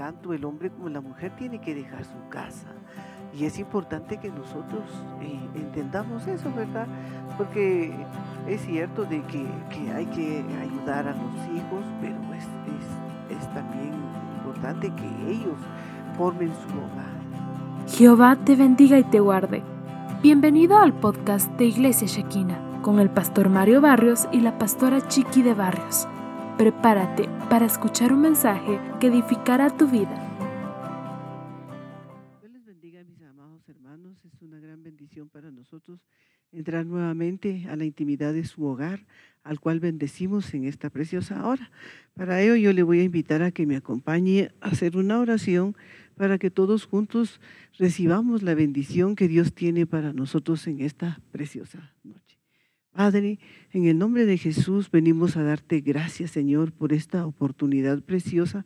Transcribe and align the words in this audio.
tanto 0.00 0.32
el 0.32 0.46
hombre 0.46 0.70
como 0.70 0.88
la 0.88 1.02
mujer 1.02 1.30
tiene 1.36 1.60
que 1.60 1.74
dejar 1.74 2.04
su 2.04 2.28
casa. 2.30 2.68
Y 3.38 3.44
es 3.44 3.58
importante 3.58 4.16
que 4.16 4.30
nosotros 4.30 4.82
eh, 5.20 5.38
entendamos 5.54 6.26
eso, 6.26 6.50
¿verdad? 6.56 6.86
Porque 7.36 7.92
es 8.48 8.62
cierto 8.62 9.04
de 9.04 9.20
que, 9.24 9.46
hay 9.92 10.06
que 10.06 10.42
ayudar 10.58 11.06
a 11.06 11.12
los 11.12 11.34
hijos, 11.54 11.84
pero 12.00 12.16
es, 12.32 13.36
es 13.36 13.52
también 13.52 13.92
importante 14.38 14.90
que 14.94 15.30
ellos 15.30 15.58
formen 16.16 16.48
su 16.48 16.78
hogar. 16.78 17.86
Jehová 17.86 18.36
te 18.36 18.56
bendiga 18.56 18.98
y 18.98 19.04
te 19.04 19.20
guarde. 19.20 19.62
Bienvenido 20.22 20.78
al 20.78 20.94
podcast 20.94 21.50
de 21.58 21.66
Iglesia 21.66 22.06
Shekina 22.06 22.58
con 22.80 23.00
el 23.00 23.10
pastor 23.10 23.50
Mario 23.50 23.82
Barrios 23.82 24.26
y 24.32 24.40
la 24.40 24.56
pastora 24.56 25.06
Chiqui 25.08 25.42
de 25.42 25.52
Barrios. 25.52 26.08
Prepárate 26.60 27.26
para 27.48 27.64
escuchar 27.64 28.12
un 28.12 28.20
mensaje 28.20 28.78
que 29.00 29.06
edificará 29.06 29.74
tu 29.74 29.88
vida. 29.88 30.14
Dios 32.42 32.52
les 32.52 32.66
bendiga, 32.66 33.02
mis 33.02 33.22
amados 33.22 33.66
hermanos. 33.66 34.18
Es 34.26 34.42
una 34.42 34.60
gran 34.60 34.82
bendición 34.82 35.30
para 35.30 35.50
nosotros 35.50 36.00
entrar 36.52 36.84
nuevamente 36.84 37.66
a 37.70 37.76
la 37.76 37.86
intimidad 37.86 38.34
de 38.34 38.44
su 38.44 38.62
hogar, 38.66 39.06
al 39.42 39.58
cual 39.58 39.80
bendecimos 39.80 40.52
en 40.52 40.66
esta 40.66 40.90
preciosa 40.90 41.46
hora. 41.46 41.70
Para 42.12 42.42
ello 42.42 42.56
yo 42.56 42.74
le 42.74 42.82
voy 42.82 43.00
a 43.00 43.04
invitar 43.04 43.40
a 43.40 43.52
que 43.52 43.64
me 43.64 43.76
acompañe 43.76 44.50
a 44.60 44.68
hacer 44.68 44.98
una 44.98 45.18
oración 45.18 45.74
para 46.14 46.36
que 46.36 46.50
todos 46.50 46.84
juntos 46.84 47.40
recibamos 47.78 48.42
la 48.42 48.54
bendición 48.54 49.16
que 49.16 49.28
Dios 49.28 49.54
tiene 49.54 49.86
para 49.86 50.12
nosotros 50.12 50.66
en 50.66 50.82
esta 50.82 51.22
preciosa 51.32 51.94
noche. 52.04 52.39
Padre, 52.92 53.38
en 53.72 53.86
el 53.86 53.98
nombre 53.98 54.26
de 54.26 54.36
Jesús 54.36 54.90
venimos 54.90 55.36
a 55.36 55.42
darte 55.42 55.80
gracias, 55.80 56.32
Señor, 56.32 56.72
por 56.72 56.92
esta 56.92 57.24
oportunidad 57.24 58.02
preciosa 58.02 58.64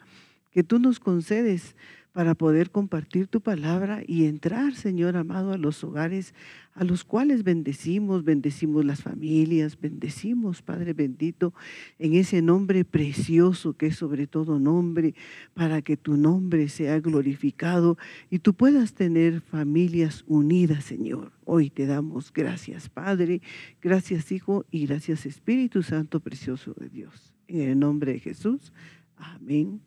que 0.51 0.63
tú 0.63 0.79
nos 0.79 0.99
concedes 0.99 1.77
para 2.15 2.37
poder 2.37 2.71
compartir 2.71 3.27
tu 3.27 3.41
palabra 3.41 4.05
y 4.07 4.27
entrar, 4.27 4.77
Señor 4.77 5.17
amado, 5.17 5.53
a 5.53 5.59
los 5.59 5.83
hogares 5.83 6.33
a 6.75 6.85
los 6.85 7.03
cuales 7.03 7.43
bendecimos, 7.43 8.23
bendecimos 8.23 8.85
las 8.85 9.03
familias, 9.03 9.81
bendecimos, 9.81 10.63
Padre 10.63 10.93
bendito, 10.93 11.53
en 11.99 12.15
ese 12.15 12.41
nombre 12.41 12.85
precioso 12.85 13.77
que 13.77 13.89
es 13.89 13.97
sobre 13.97 14.29
todo 14.29 14.61
nombre, 14.61 15.17
para 15.55 15.83
que 15.83 15.97
tu 15.97 16.17
nombre 16.17 16.69
sea 16.69 17.01
glorificado 17.01 17.99
y 18.31 18.39
tú 18.39 18.55
puedas 18.55 18.95
tener 18.95 19.41
familias 19.41 20.23
unidas, 20.29 20.85
Señor. 20.85 21.33
Hoy 21.45 21.69
te 21.69 21.85
damos 21.85 22.33
gracias, 22.33 22.89
Padre, 22.89 23.43
gracias, 23.83 24.31
Hijo, 24.31 24.65
y 24.71 24.87
gracias, 24.87 25.27
Espíritu 25.27 25.83
Santo 25.83 26.21
precioso 26.21 26.75
de 26.75 26.89
Dios. 26.89 27.35
En 27.49 27.71
el 27.71 27.79
nombre 27.81 28.13
de 28.13 28.21
Jesús. 28.21 28.73
Amén. 29.17 29.81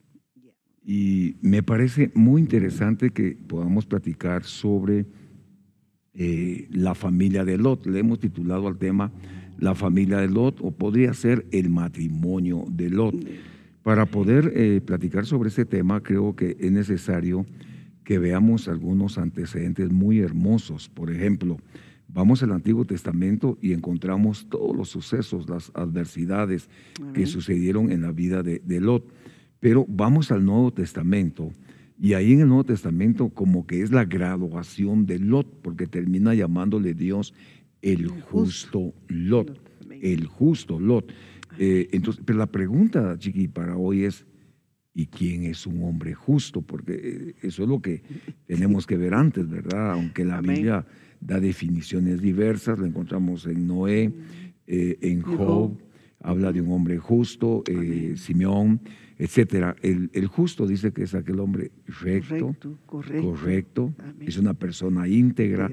Y 0.84 1.36
me 1.42 1.62
parece 1.62 2.10
muy 2.14 2.40
interesante 2.40 3.10
que 3.10 3.36
podamos 3.46 3.86
platicar 3.86 4.44
sobre 4.44 5.06
eh, 6.14 6.66
la 6.72 6.96
familia 6.96 7.44
de 7.44 7.58
Lot. 7.58 7.86
Le 7.86 8.00
hemos 8.00 8.18
titulado 8.18 8.66
al 8.66 8.76
tema 8.76 9.12
La 9.58 9.76
familia 9.76 10.18
de 10.18 10.28
Lot 10.28 10.58
o 10.62 10.72
podría 10.72 11.14
ser 11.14 11.46
el 11.52 11.70
matrimonio 11.70 12.64
de 12.68 12.90
Lot. 12.90 13.14
Para 13.84 14.06
poder 14.06 14.52
eh, 14.56 14.80
platicar 14.84 15.26
sobre 15.26 15.50
ese 15.50 15.64
tema 15.64 16.02
creo 16.02 16.34
que 16.34 16.56
es 16.58 16.72
necesario 16.72 17.46
que 18.02 18.18
veamos 18.18 18.66
algunos 18.66 19.16
antecedentes 19.16 19.92
muy 19.92 20.18
hermosos. 20.18 20.88
Por 20.88 21.10
ejemplo, 21.10 21.58
vamos 22.08 22.42
al 22.42 22.52
Antiguo 22.52 22.84
Testamento 22.84 23.58
y 23.62 23.72
encontramos 23.72 24.48
todos 24.48 24.74
los 24.76 24.88
sucesos, 24.88 25.48
las 25.48 25.70
adversidades 25.74 26.68
que 27.14 27.26
sucedieron 27.26 27.92
en 27.92 28.02
la 28.02 28.10
vida 28.10 28.42
de 28.42 28.80
Lot. 28.80 29.04
Pero 29.60 29.84
vamos 29.88 30.30
al 30.30 30.44
Nuevo 30.44 30.72
Testamento 30.72 31.52
y 32.00 32.14
ahí 32.14 32.32
en 32.32 32.40
el 32.40 32.48
Nuevo 32.48 32.64
Testamento 32.64 33.28
como 33.30 33.66
que 33.66 33.82
es 33.82 33.90
la 33.90 34.04
graduación 34.04 35.04
de 35.04 35.18
Lot, 35.18 35.62
porque 35.62 35.86
termina 35.86 36.32
llamándole 36.32 36.94
Dios 36.94 37.34
el 37.82 38.08
justo 38.08 38.94
Lot, 39.08 39.60
el 40.00 40.26
justo 40.26 40.78
Lot. 40.78 41.12
Eh, 41.58 41.88
entonces, 41.92 42.22
pero 42.24 42.38
la 42.38 42.46
pregunta, 42.46 43.18
Chiqui, 43.18 43.48
para 43.48 43.76
hoy 43.76 44.04
es, 44.04 44.26
¿y 44.94 45.06
quién 45.06 45.42
es 45.44 45.66
un 45.66 45.82
hombre 45.82 46.14
justo? 46.14 46.62
Porque 46.62 46.92
eh, 46.92 47.34
eso 47.42 47.64
es 47.64 47.68
lo 47.68 47.82
que 47.82 48.02
tenemos 48.46 48.86
que 48.86 48.96
ver 48.96 49.14
antes, 49.14 49.48
¿verdad? 49.48 49.92
Aunque 49.92 50.24
la 50.24 50.40
Biblia 50.40 50.86
da 51.20 51.40
definiciones 51.40 52.20
diversas, 52.20 52.78
la 52.78 52.86
encontramos 52.86 53.44
en 53.46 53.66
Noé, 53.66 54.12
eh, 54.68 54.98
en 55.00 55.22
Job, 55.22 55.76
habla 56.20 56.52
de 56.52 56.60
un 56.60 56.70
hombre 56.70 56.98
justo, 56.98 57.64
Simeón 58.14 58.80
etcétera. 59.18 59.76
El, 59.82 60.26
justo 60.26 60.66
dice 60.66 60.92
que 60.92 61.02
es 61.02 61.14
aquel 61.14 61.40
hombre 61.40 61.72
recto, 62.00 62.54
correcto, 62.86 63.94
es 64.20 64.38
una 64.38 64.54
persona 64.54 65.08
íntegra 65.08 65.70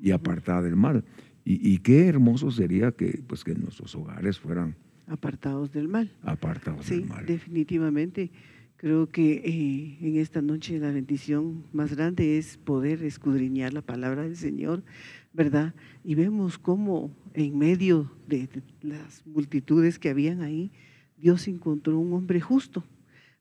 y 0.00 0.10
apartada 0.10 0.62
del 0.62 0.76
mal. 0.76 1.04
Y, 1.44 1.78
qué 1.78 2.06
hermoso 2.06 2.50
sería 2.52 2.92
que, 2.92 3.22
pues, 3.26 3.42
que 3.42 3.54
nuestros 3.54 3.94
hogares 3.96 4.38
fueran 4.38 4.76
apartados 5.08 5.72
del 5.72 5.88
mal. 5.88 6.12
Apartados 6.22 6.88
del 6.88 7.06
mal. 7.06 7.26
Definitivamente. 7.26 8.30
Creo 8.76 9.08
que 9.08 9.34
eh, 9.44 9.98
en 10.00 10.16
esta 10.16 10.42
noche 10.42 10.78
la 10.80 10.90
bendición 10.90 11.64
más 11.72 11.94
grande 11.94 12.36
es 12.38 12.56
poder 12.56 13.04
escudriñar 13.04 13.72
la 13.72 13.82
palabra 13.82 14.22
del 14.22 14.36
Señor, 14.36 14.82
¿verdad? 15.32 15.72
Y 16.02 16.16
vemos 16.16 16.58
cómo 16.58 17.16
en 17.32 17.56
medio 17.56 18.10
de 18.26 18.48
las 18.80 19.24
multitudes 19.24 20.00
que 20.00 20.08
habían 20.08 20.42
ahí, 20.42 20.72
Dios 21.22 21.46
encontró 21.46 22.00
un 22.00 22.12
hombre 22.14 22.40
justo, 22.40 22.82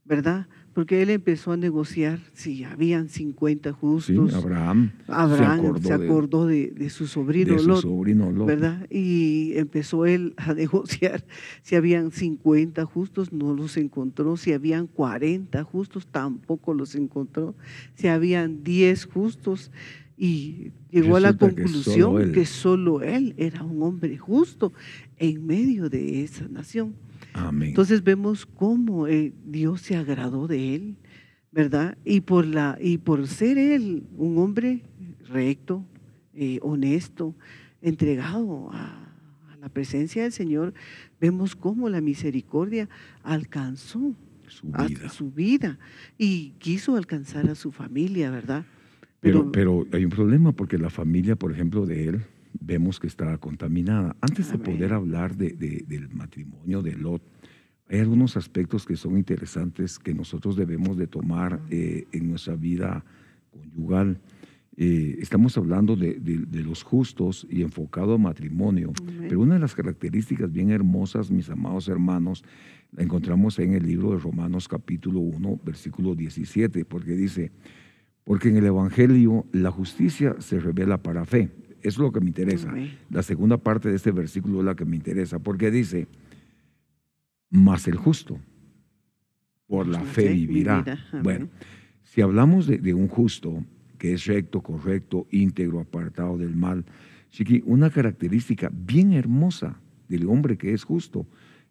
¿verdad? 0.06 0.46
Porque 0.76 1.02
él 1.02 1.10
empezó 1.10 1.52
a 1.52 1.58
negociar 1.58 2.20
si 2.34 2.64
habían 2.64 3.10
50 3.10 3.74
justos. 3.74 4.32
Sí, 4.32 4.38
Abraham, 4.38 4.92
Abraham 5.08 5.82
se 5.82 5.92
acordó, 5.92 6.46
de, 6.46 6.90
su 6.92 7.08
sobrino, 7.08 7.56
de 7.56 7.64
Lot, 7.64 7.82
sobrino 7.82 8.32
Lot, 8.32 8.46
¿verdad? 8.46 8.88
Y 8.92 9.54
empezó 9.56 10.06
él 10.06 10.36
a 10.38 10.54
negociar 10.54 11.26
si 11.64 11.76
habían 11.76 12.12
50 12.12 12.86
justos, 12.86 13.34
no 13.34 13.56
los 13.56 13.76
encontró. 13.78 14.38
Si 14.38 14.54
habían 14.54 14.86
40 14.86 15.64
justos, 15.64 16.06
tampoco 16.06 16.76
los 16.76 16.94
encontró. 16.94 17.56
Si 17.96 18.08
habían 18.10 18.64
10 18.64 19.06
justos, 19.08 19.72
y 20.18 20.72
llegó 20.92 21.16
a 21.16 21.20
la 21.20 21.34
conclusión 21.34 22.32
que 22.32 22.46
solo 22.46 23.02
él 23.02 23.34
era 23.38 23.64
un 23.64 23.82
hombre 23.82 24.20
justo 24.20 24.72
en 25.18 25.48
medio 25.48 25.90
de 25.90 26.24
esa 26.24 26.48
nación. 26.48 26.94
Entonces 27.34 28.04
vemos 28.04 28.46
cómo 28.46 29.08
eh, 29.08 29.34
Dios 29.46 29.82
se 29.82 29.96
agradó 29.96 30.48
de 30.48 30.76
él, 30.76 30.96
¿verdad? 31.52 31.98
Y 32.04 32.22
por, 32.22 32.46
la, 32.46 32.78
y 32.82 32.98
por 32.98 33.28
ser 33.28 33.58
él 33.58 34.04
un 34.18 34.38
hombre 34.38 34.84
recto, 35.28 35.86
eh, 36.34 36.60
honesto, 36.62 37.36
entregado 37.82 38.70
a, 38.72 38.98
la 39.60 39.70
presencia 39.70 40.24
del 40.24 40.32
Señor, 40.32 40.74
vemos 41.20 41.56
cómo 41.56 41.88
la 41.88 42.02
misericordia 42.02 42.90
alcanzó 43.22 44.16
su 44.48 44.72
vida. 44.72 45.10
su 45.10 45.32
vida 45.32 45.78
y 46.18 46.54
quiso 46.58 46.96
alcanzar 46.96 47.48
a 47.48 47.54
su 47.54 47.72
familia, 47.72 48.32
¿verdad? 48.32 48.66
Pero, 49.20 49.52
pero, 49.52 49.86
hay 49.94 50.04
un 50.04 50.10
problema 50.10 50.52
porque 50.52 50.80
la 50.80 50.90
familia, 50.90 51.36
por 51.36 51.52
ejemplo, 51.52 51.86
de 51.86 52.10
él, 52.10 52.22
vemos 52.72 53.02
que 53.02 53.08
estaba 53.08 53.38
contaminada. 53.38 54.16
Antes 54.22 54.50
de 54.50 54.58
poder 54.58 54.94
hablar 54.94 55.36
de, 55.36 55.50
del 55.86 56.08
matrimonio 56.08 56.82
de 56.82 56.96
Lot, 56.96 57.22
hay 57.90 58.00
algunos 58.00 58.38
aspectos 58.38 58.86
que 58.86 58.96
son 58.96 59.18
interesantes 59.18 60.00
que 60.00 60.14
nosotros 60.14 60.56
debemos 60.56 60.96
de 60.96 61.06
tomar 61.06 61.60
eh, 61.70 62.06
en 62.14 62.30
nuestra 62.30 62.56
vida 62.56 63.04
conyugal. 63.50 64.22
Eh, 64.78 65.18
estamos 65.20 65.58
hablando 65.58 65.98
de, 65.98 66.18
los 66.64 66.84
justos 66.84 67.46
y 67.50 67.62
enfocado 67.62 68.14
a 68.14 68.18
matrimonio, 68.18 68.94
pero 69.28 69.42
una 69.42 69.56
de 69.56 69.60
las 69.60 69.76
características 69.76 70.50
bien 70.50 70.72
hermosas, 70.72 71.30
mis 71.30 71.50
amados 71.50 71.90
hermanos, 71.90 72.46
la 72.94 73.04
encontramos 73.04 73.60
en 73.60 73.74
el 73.74 73.86
libro 73.86 74.12
de 74.12 74.20
Romanos 74.20 74.70
capítulo 74.70 75.20
1, 75.20 75.60
versículo 75.66 76.16
17, 76.16 76.86
porque 76.86 77.16
dice, 77.16 77.52
porque 78.24 78.48
en 78.48 78.56
el 78.56 78.66
Evangelio 78.66 79.46
la 79.52 79.72
justicia 79.72 80.38
se 80.40 80.62
revela 80.62 81.04
para 81.04 81.26
fe. 81.26 81.50
Eso 81.84 81.90
es 81.90 81.98
lo 81.98 82.12
que 82.12 82.22
me 82.22 82.28
interesa. 82.28 82.74
La 83.10 83.24
segunda 83.24 83.58
parte 83.58 83.90
de 83.90 83.96
este 83.96 84.12
versículo 84.12 84.60
es 84.60 84.66
la 84.66 84.76
que 84.76 84.86
me 84.86 84.96
interesa, 84.96 85.40
porque 85.40 85.72
dice, 85.72 86.08
más 87.50 87.88
el 87.88 87.96
justo. 87.96 88.40
Por 89.68 89.88
la 89.88 90.02
fe 90.02 90.34
vivirá. 90.34 90.84
Bueno, 91.24 91.48
si 92.04 92.22
hablamos 92.22 92.68
de, 92.68 92.94
un 92.94 93.08
justo 93.08 93.64
que 93.98 94.14
es 94.14 94.26
recto, 94.26 94.62
correcto, 94.62 95.28
íntegro, 95.32 95.80
apartado 95.80 96.38
del 96.38 96.56
mal, 96.56 96.84
Chiqui, 97.30 97.64
una 97.66 97.90
característica 97.90 98.70
bien 98.74 99.14
hermosa 99.14 99.80
del 100.10 100.28
hombre 100.28 100.58
que 100.58 100.74
es 100.74 100.84
justo 100.84 101.26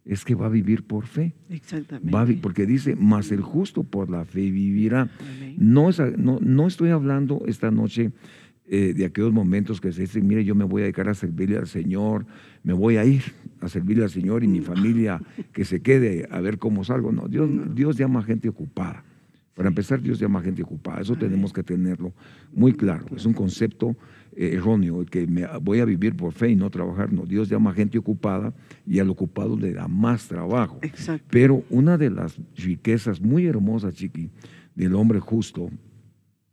es 0.06 0.24
que 0.24 0.34
va 0.34 0.46
a 0.46 0.48
vivir 0.48 0.84
por 0.84 1.06
fe. 1.06 1.34
Exactamente. 1.50 2.38
porque 2.40 2.64
dice, 2.64 2.96
más 2.96 3.30
el 3.32 3.42
justo 3.42 3.84
por 3.84 4.08
la 4.08 4.24
fe 4.24 4.50
vivirá. 4.50 5.10
No, 5.58 5.90
no, 6.16 6.38
no 6.40 6.66
estoy 6.66 6.88
hablando 6.90 7.42
esta 7.46 7.70
noche 7.70 8.12
eh, 8.72 8.94
de 8.94 9.04
aquellos 9.04 9.32
momentos 9.32 9.80
que 9.80 9.90
se 9.90 10.02
dicen, 10.02 10.28
mire, 10.28 10.44
yo 10.44 10.54
me 10.54 10.62
voy 10.62 10.82
a 10.82 10.84
dedicar 10.84 11.08
a 11.08 11.14
servirle 11.14 11.58
al 11.58 11.66
Señor, 11.66 12.24
me 12.62 12.72
voy 12.72 12.98
a 12.98 13.04
ir 13.04 13.24
a 13.60 13.68
servirle 13.68 14.04
al 14.04 14.10
Señor 14.10 14.44
y 14.44 14.46
mi 14.46 14.60
mm. 14.60 14.62
familia 14.62 15.20
que 15.52 15.64
se 15.64 15.82
quede 15.82 16.28
a 16.30 16.40
ver 16.40 16.58
cómo 16.58 16.84
salgo. 16.84 17.10
No, 17.10 17.26
Dios, 17.26 17.50
Dios 17.74 17.96
llama 17.96 18.20
a 18.20 18.22
gente 18.22 18.48
ocupada 18.48 19.02
Para 19.56 19.70
empezar, 19.70 20.00
Dios 20.00 20.20
llama 20.20 20.38
a 20.38 20.42
gente 20.42 20.62
ocupada. 20.62 21.00
Eso 21.00 21.16
tenemos 21.16 21.52
que 21.52 21.64
tenerlo 21.64 22.14
muy 22.52 22.72
claro. 22.72 23.06
Es 23.16 23.26
un 23.26 23.32
concepto 23.32 23.96
eh, 24.36 24.52
erróneo, 24.54 25.04
que 25.04 25.26
me, 25.26 25.48
voy 25.60 25.80
a 25.80 25.84
vivir 25.84 26.14
por 26.14 26.32
fe 26.32 26.50
y 26.50 26.54
no 26.54 26.70
trabajar. 26.70 27.12
No, 27.12 27.26
Dios 27.26 27.48
llama 27.48 27.70
a 27.70 27.74
gente 27.74 27.98
ocupada 27.98 28.54
y 28.86 29.00
al 29.00 29.10
ocupado 29.10 29.58
le 29.58 29.72
da 29.72 29.88
más 29.88 30.28
trabajo. 30.28 30.78
Exacto. 30.82 31.26
Pero 31.28 31.64
una 31.70 31.98
de 31.98 32.10
las 32.10 32.38
riquezas 32.54 33.20
muy 33.20 33.46
hermosas, 33.46 33.94
Chiqui, 33.94 34.30
del 34.76 34.94
hombre 34.94 35.18
justo 35.18 35.70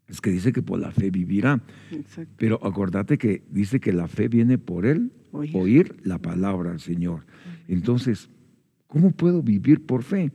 es 0.07 0.21
que 0.21 0.29
dice 0.31 0.53
que 0.53 0.61
por 0.61 0.79
la 0.79 0.91
fe 0.91 1.11
vivirá. 1.11 1.61
Exacto. 1.91 2.33
Pero 2.37 2.59
acordate 2.65 3.17
que 3.17 3.43
dice 3.49 3.79
que 3.79 3.91
la 3.93 4.07
fe 4.07 4.27
viene 4.27 4.57
por 4.57 4.85
él, 4.85 5.11
Oír. 5.31 5.51
oír 5.55 5.95
la 6.03 6.17
palabra 6.17 6.71
del 6.71 6.79
Señor. 6.79 7.25
Entonces, 7.67 8.29
¿cómo 8.87 9.11
puedo 9.11 9.41
vivir 9.43 9.85
por 9.85 10.03
fe? 10.03 10.31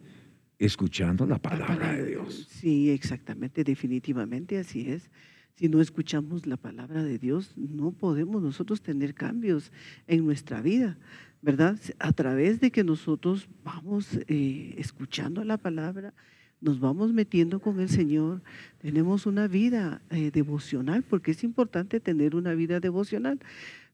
Escuchando 0.58 1.26
la 1.26 1.38
palabra 1.38 1.92
de 1.94 2.06
Dios. 2.06 2.46
Sí, 2.50 2.90
exactamente, 2.90 3.64
definitivamente 3.64 4.58
así 4.58 4.88
es. 4.88 5.10
Si 5.56 5.69
no 5.69 5.80
escuchamos 5.80 6.46
la 6.46 6.56
palabra 6.56 7.02
de 7.02 7.18
Dios, 7.18 7.52
no 7.56 7.92
podemos 7.92 8.42
nosotros 8.42 8.80
tener 8.80 9.14
cambios 9.14 9.72
en 10.06 10.25
nuestra 10.25 10.62
vida, 10.62 10.98
¿verdad? 11.42 11.78
A 11.98 12.12
través 12.12 12.60
de 12.60 12.70
que 12.70 12.84
nosotros 12.84 13.48
vamos 13.64 14.18
eh, 14.28 14.75
escuchando 14.78 15.44
la 15.44 15.58
palabra, 15.58 16.14
nos 16.62 16.81
vamos 16.81 17.12
metiendo 17.12 17.61
con 17.61 17.81
el 17.81 17.88
Señor, 17.88 18.41
tenemos 18.79 19.26
una 19.26 19.49
vida 19.49 20.00
eh, 20.11 20.31
devocional, 20.31 21.03
porque 21.03 21.32
es 21.32 21.44
importante 21.44 22.00
tener 22.00 22.35
una 22.37 22.55
vida 22.55 22.81
devocional. 22.81 23.41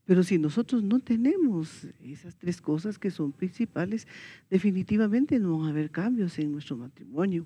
Pero 0.04 0.22
si 0.22 0.38
nosotros 0.38 0.82
no 0.82 1.00
tenemos 1.00 1.86
esas 2.02 2.36
tres 2.36 2.60
cosas 2.60 2.98
que 2.98 3.10
son 3.10 3.32
principales, 3.32 4.06
definitivamente 4.48 5.38
no 5.38 5.58
van 5.58 5.66
a 5.66 5.70
haber 5.70 5.90
cambios 5.90 6.38
en 6.38 6.52
nuestro 6.52 6.76
matrimonio. 6.76 7.44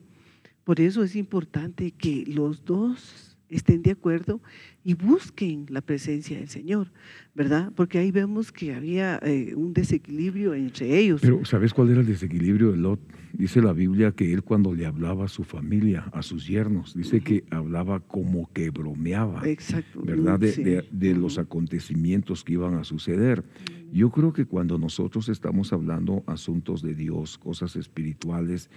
Por 0.64 0.80
eso 0.80 1.02
es 1.02 1.16
importante 1.16 1.92
que 1.92 2.24
los 2.26 2.64
dos 2.64 3.36
estén 3.48 3.82
de 3.82 3.92
acuerdo 3.92 4.40
y 4.84 4.94
busquen 4.94 5.66
la 5.68 5.80
presencia 5.80 6.38
del 6.38 6.48
Señor, 6.48 6.88
¿verdad? 7.34 7.72
Porque 7.76 7.98
ahí 7.98 8.10
vemos 8.10 8.50
que 8.50 8.74
había 8.74 9.18
eh, 9.22 9.54
un 9.54 9.72
desequilibrio 9.72 10.54
entre 10.54 10.98
ellos. 10.98 11.20
Pero 11.20 11.44
¿sabes 11.44 11.72
cuál 11.72 11.90
era 11.90 12.00
el 12.00 12.06
desequilibrio 12.06 12.72
de 12.72 12.78
Lot? 12.78 13.00
Dice 13.32 13.62
la 13.62 13.72
Biblia 13.72 14.12
que 14.12 14.32
él 14.32 14.42
cuando 14.42 14.74
le 14.74 14.84
hablaba 14.84 15.24
a 15.24 15.28
su 15.28 15.44
familia, 15.44 16.02
a 16.12 16.22
sus 16.22 16.46
yernos, 16.46 16.94
dice 16.94 17.20
que 17.20 17.44
hablaba 17.50 18.00
como 18.00 18.50
que 18.52 18.70
bromeaba, 18.70 19.48
Exacto. 19.48 20.02
¿verdad? 20.04 20.38
De, 20.40 20.52
Sí. 20.52 20.62
de- 20.64 20.84
de 20.90 21.14
los 21.14 21.38
acontecimientos 21.38 22.44
que 22.44 22.54
iban 22.54 22.74
a 22.74 22.84
suceder. 22.84 23.44
Yo 23.92 24.10
creo 24.10 24.32
que 24.32 24.46
cuando 24.46 24.78
nosotros 24.78 25.28
estamos 25.28 25.72
hablando 25.72 26.24
asuntos 26.26 26.80
de 26.82 26.94
Dios, 26.94 27.36
cosas 27.38 27.76
espirituales, 27.76 28.70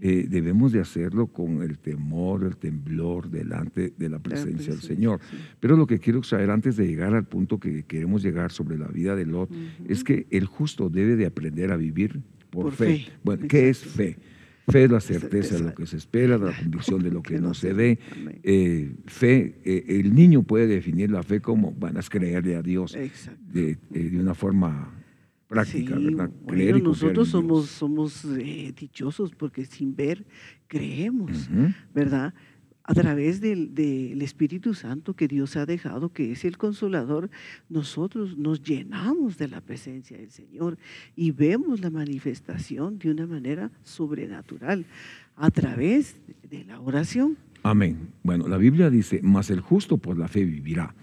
eh, 0.00 0.26
debemos 0.28 0.72
de 0.72 0.80
hacerlo 0.80 1.26
con 1.26 1.62
el 1.62 1.78
temor, 1.78 2.44
el 2.44 2.56
temblor 2.56 3.30
delante 3.30 3.92
de 3.96 4.08
la 4.08 4.18
presencia 4.18 4.56
del 4.56 4.78
presencia, 4.78 4.94
Señor. 4.96 5.20
sí. 5.30 5.36
Pero 5.60 5.76
lo 5.76 5.86
que 5.86 5.98
quiero 5.98 6.22
saber 6.22 6.50
antes 6.50 6.76
de 6.76 6.86
llegar 6.86 7.14
al 7.14 7.24
punto 7.24 7.58
que 7.58 7.84
queremos 7.84 8.22
llegar 8.22 8.50
sobre 8.52 8.76
la 8.78 8.88
vida 8.88 9.14
de 9.16 9.26
Lot 9.26 9.50
es 9.88 10.04
que 10.04 10.26
el 10.30 10.46
justo 10.46 10.88
debe 10.90 11.16
de 11.16 11.26
aprender 11.26 11.70
a 11.72 11.76
vivir 11.76 12.20
por, 12.50 12.64
Por 12.64 12.72
fe. 12.72 12.84
fe, 12.98 13.12
Bueno, 13.22 13.46
¿qué 13.48 13.68
es 13.68 13.78
fe? 13.78 14.16
Fe 14.68 14.84
es 14.84 14.90
la 14.92 15.00
certeza 15.00 15.56
de 15.56 15.62
lo 15.64 15.74
que 15.74 15.86
se 15.86 15.96
espera, 15.96 16.38
la 16.38 16.56
convicción 16.56 17.02
de 17.02 17.10
lo 17.10 17.20
que 17.22 17.40
no 17.40 17.52
se 17.52 17.72
ve. 17.72 17.98
Eh, 18.44 18.94
fe, 19.06 19.56
eh, 19.64 19.84
el 19.88 20.14
niño 20.14 20.44
puede 20.44 20.66
definir 20.68 21.10
la 21.10 21.22
fe 21.24 21.40
como, 21.40 21.72
van 21.72 21.96
a 21.98 22.02
creerle 22.02 22.54
a 22.56 22.62
Dios 22.62 22.92
de, 22.92 23.70
eh, 23.70 23.78
de 23.92 24.20
una 24.20 24.34
forma 24.34 24.94
práctica, 25.48 25.96
Sí, 25.96 26.04
¿verdad? 26.06 26.30
bueno, 26.30 26.46
Creer 26.46 26.70
confiar 26.72 26.84
nosotros 26.84 27.28
somos, 27.28 27.66
somos 27.66 28.24
eh, 28.38 28.72
dichosos 28.78 29.32
porque 29.34 29.64
sin 29.66 29.94
ver 29.96 30.24
creemos. 30.68 31.50
¿verdad? 31.94 32.32
A 32.84 32.94
través 32.94 33.40
del, 33.40 34.20
Espíritu 34.22 34.74
Santo 34.74 35.14
que 35.14 35.28
Dios 35.28 35.56
ha 35.56 35.66
dejado, 35.66 36.12
que 36.12 36.32
es 36.32 36.44
el 36.44 36.58
consolador, 36.58 37.30
nosotros 37.68 38.36
nos 38.36 38.62
llenamos 38.62 39.38
de 39.38 39.48
la 39.48 39.60
presencia 39.60 40.16
del 40.16 40.30
Señor 40.30 40.78
y 41.14 41.30
vemos 41.30 41.80
la 41.80 41.90
manifestación 41.90 42.98
de 42.98 43.10
una 43.10 43.26
manera 43.26 43.70
sobrenatural 43.84 44.84
a 45.36 45.50
través 45.50 46.16
de 46.50 46.64
la 46.64 46.80
oración. 46.80 47.36
Amén. 47.62 48.08
Bueno, 48.24 48.48
la 48.48 48.56
Biblia 48.56 48.90
dice, 48.90 49.20
mas 49.22 49.50
el 49.50 49.60
justo 49.60 49.96
por 49.96 50.18
la 50.18 50.26
fe 50.26 50.44
vivirá. 50.44 50.94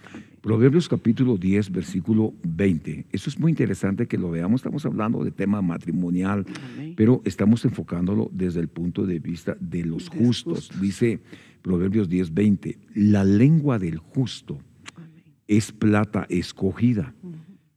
Proverbios 0.42 0.88
capítulo 0.88 1.38
10, 1.38 1.72
versículo 1.72 2.34
20. 2.44 3.08
Eso 3.12 3.30
es 3.30 3.38
muy 3.38 3.52
interesante 3.52 4.08
que 4.08 4.18
lo 4.18 4.32
veamos. 4.32 4.60
Estamos 4.62 4.86
hablando 4.86 5.24
de 5.24 5.32
tema 5.32 5.62
matrimonial, 5.62 6.46
Amén. 6.74 6.94
pero 6.96 7.22
estamos 7.26 7.66
enfocándolo 7.66 8.30
desde 8.32 8.62
el 8.62 8.70
punto 8.70 9.06
de 9.06 9.20
vista 9.20 9.58
de 9.60 9.84
los 9.84 10.08
justos. 10.08 10.68
justos. 10.70 10.82
Dice 10.82 11.20
Proverbios 11.62 12.08
10, 12.08 12.34
20. 12.34 12.80
La 12.96 13.26
lengua 13.26 13.80
del 13.80 13.98
justo 13.98 14.60
Amén. 14.96 15.24
es 15.48 15.74
plata 15.74 16.26
escogida, 16.30 17.14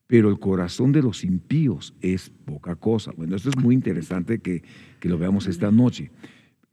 pero 0.07 0.29
el 0.29 0.39
corazón 0.39 0.93
de 0.93 1.03
los 1.03 1.25
impíos 1.25 1.95
es 2.01 2.31
poca 2.31 2.77
cosa. 2.77 3.11
Bueno, 3.17 3.35
esto 3.35 3.49
es 3.49 3.57
muy 3.57 3.75
interesante 3.75 4.39
que, 4.39 4.63
que 5.01 5.09
lo 5.09 5.19
veamos 5.19 5.49
esta 5.49 5.73
noche. 5.73 6.13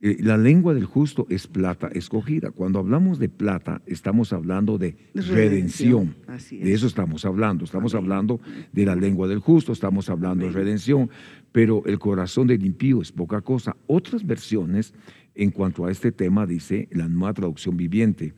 Eh, 0.02 0.16
La 0.20 0.38
lengua 0.38 0.72
del 0.74 0.84
justo 0.86 1.26
es 1.28 1.46
plata 1.46 1.88
escogida. 1.88 2.50
Cuando 2.50 2.78
hablamos 2.78 3.18
de 3.18 3.28
plata, 3.28 3.82
estamos 3.86 4.32
hablando 4.32 4.78
de 4.78 4.96
redención. 5.14 6.16
De 6.26 6.36
es. 6.36 6.52
eso 6.52 6.86
estamos 6.86 7.24
hablando. 7.24 7.64
Estamos 7.64 7.94
Amén. 7.94 8.04
hablando 8.04 8.40
de 8.72 8.86
la 8.86 8.96
lengua 8.96 9.28
del 9.28 9.40
justo, 9.40 9.72
estamos 9.72 10.08
hablando 10.08 10.46
de 10.46 10.52
redención, 10.52 11.10
pero 11.52 11.84
el 11.86 11.98
corazón 11.98 12.46
del 12.46 12.64
impío 12.64 13.02
es 13.02 13.12
poca 13.12 13.42
cosa. 13.42 13.76
Otras 13.86 14.26
versiones 14.26 14.94
en 15.34 15.50
cuanto 15.50 15.84
a 15.84 15.90
este 15.90 16.12
tema 16.12 16.46
dice 16.46 16.88
la 16.92 17.08
nueva 17.08 17.34
traducción 17.34 17.76
viviente. 17.76 18.34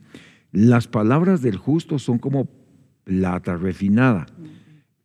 Las 0.51 0.87
palabras 0.87 1.41
del 1.41 1.57
justo 1.57 1.97
son 1.97 2.19
como 2.19 2.47
plata 3.03 3.55
refinada. 3.57 4.25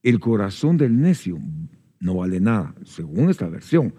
El 0.03 0.21
corazón 0.21 0.77
del 0.77 1.01
necio 1.01 1.39
no 2.01 2.15
vale 2.17 2.41
nada, 2.41 2.75
según 2.85 3.31
esta 3.31 3.49
versión. 3.49 3.95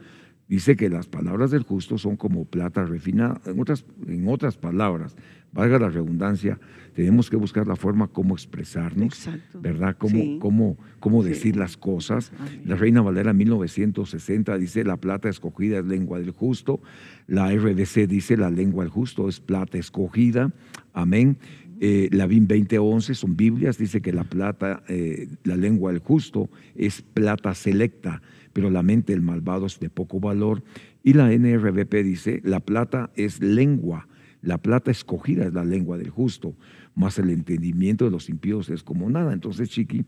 Dice 0.49 0.75
que 0.75 0.89
las 0.89 1.05
palabras 1.07 1.51
del 1.51 1.61
justo 1.61 1.99
son 1.99 2.17
como 2.17 2.43
plata 2.43 2.83
refinada. 2.83 3.39
En 3.45 3.59
otras, 3.59 3.85
en 4.07 4.27
otras 4.27 4.57
palabras, 4.57 5.15
valga 5.53 5.77
la 5.77 5.89
redundancia, 5.89 6.59
tenemos 6.95 7.29
que 7.29 7.35
buscar 7.35 7.67
la 7.67 7.75
forma 7.75 8.07
cómo 8.07 8.33
expresarnos, 8.33 9.13
Exacto. 9.27 9.61
¿verdad? 9.61 9.95
Cómo, 9.97 10.15
Sí. 10.17 10.37
cómo, 10.41 10.77
cómo 10.99 11.21
Sí. 11.23 11.29
decir 11.29 11.55
las 11.55 11.77
cosas. 11.77 12.31
Amén. 12.39 12.63
La 12.65 12.75
Reina 12.75 13.01
Valera 13.01 13.31
1960 13.31 14.57
dice 14.57 14.83
la 14.83 14.97
plata 14.97 15.29
escogida 15.29 15.79
es 15.79 15.85
lengua 15.85 16.19
del 16.19 16.31
justo. 16.31 16.81
La 17.27 17.53
RBC 17.53 18.07
dice 18.07 18.35
la 18.35 18.49
lengua 18.49 18.83
del 18.83 18.91
justo 18.91 19.29
es 19.29 19.39
plata 19.39 19.77
escogida. 19.77 20.51
Amén. 20.93 21.37
Eh, 21.79 22.09
la 22.11 22.25
BIM 22.25 22.47
2011 22.47 23.13
son 23.13 23.37
Biblias, 23.37 23.77
dice 23.77 24.01
que 24.01 24.11
la 24.11 24.25
plata, 24.25 24.83
eh, 24.89 25.29
la 25.45 25.55
lengua 25.55 25.91
del 25.93 26.01
justo 26.01 26.49
es 26.75 27.01
plata 27.01 27.53
selecta, 27.55 28.21
pero 28.59 28.69
la 28.69 28.83
mente 28.83 29.13
del 29.13 29.21
malvado 29.21 29.67
es 29.67 29.79
de 29.79 29.89
poco 29.89 30.19
valor. 30.19 30.63
Y 31.01 31.13
la 31.13 31.31
NRBP 31.31 31.93
dice 32.03 32.41
la 32.43 32.59
plata 32.59 33.09
es 33.15 33.39
lengua, 33.39 34.09
la 34.41 34.57
plata 34.57 34.91
escogida 34.91 35.45
es 35.45 35.53
la 35.53 35.63
lengua 35.63 35.97
del 35.97 36.09
justo, 36.09 36.57
más 36.93 37.17
el 37.19 37.29
entendimiento 37.29 38.03
de 38.03 38.11
los 38.11 38.27
impíos 38.27 38.69
es 38.69 38.83
como 38.83 39.09
nada. 39.09 39.31
Entonces, 39.31 39.69
Chiqui, 39.69 40.03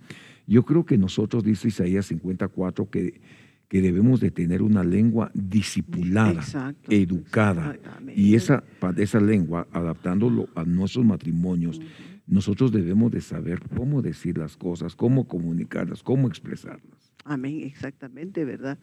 yo 0.48 0.66
creo 0.66 0.86
que 0.86 0.98
nosotros, 0.98 1.46
dice 1.46 1.70
Isaías 1.70 2.08
54, 2.08 2.90
que, 2.90 3.22
que 3.70 3.82
debemos 3.82 4.20
de 4.20 4.32
tener 4.32 4.62
una 4.64 4.84
lengua 4.84 5.32
discipulada, 5.34 6.42
Exacto. 6.42 6.92
educada. 6.92 7.78
Y 8.14 8.36
esa, 8.36 8.66
esa 8.98 9.22
lengua, 9.22 9.66
adaptándolo 9.72 10.50
a 10.56 10.66
nuestros 10.66 11.06
matrimonios, 11.06 11.80
nosotros 12.28 12.74
debemos 12.74 13.14
de 13.14 13.22
saber 13.22 13.62
cómo 13.78 14.02
decir 14.02 14.38
las 14.38 14.58
cosas, 14.58 14.94
cómo 14.94 15.26
comunicarlas, 15.26 16.04
cómo 16.04 16.28
expresarlas. 16.28 17.11
Amén, 17.24 17.62
exactamente, 17.64 18.46
¿verdad? 18.46 18.78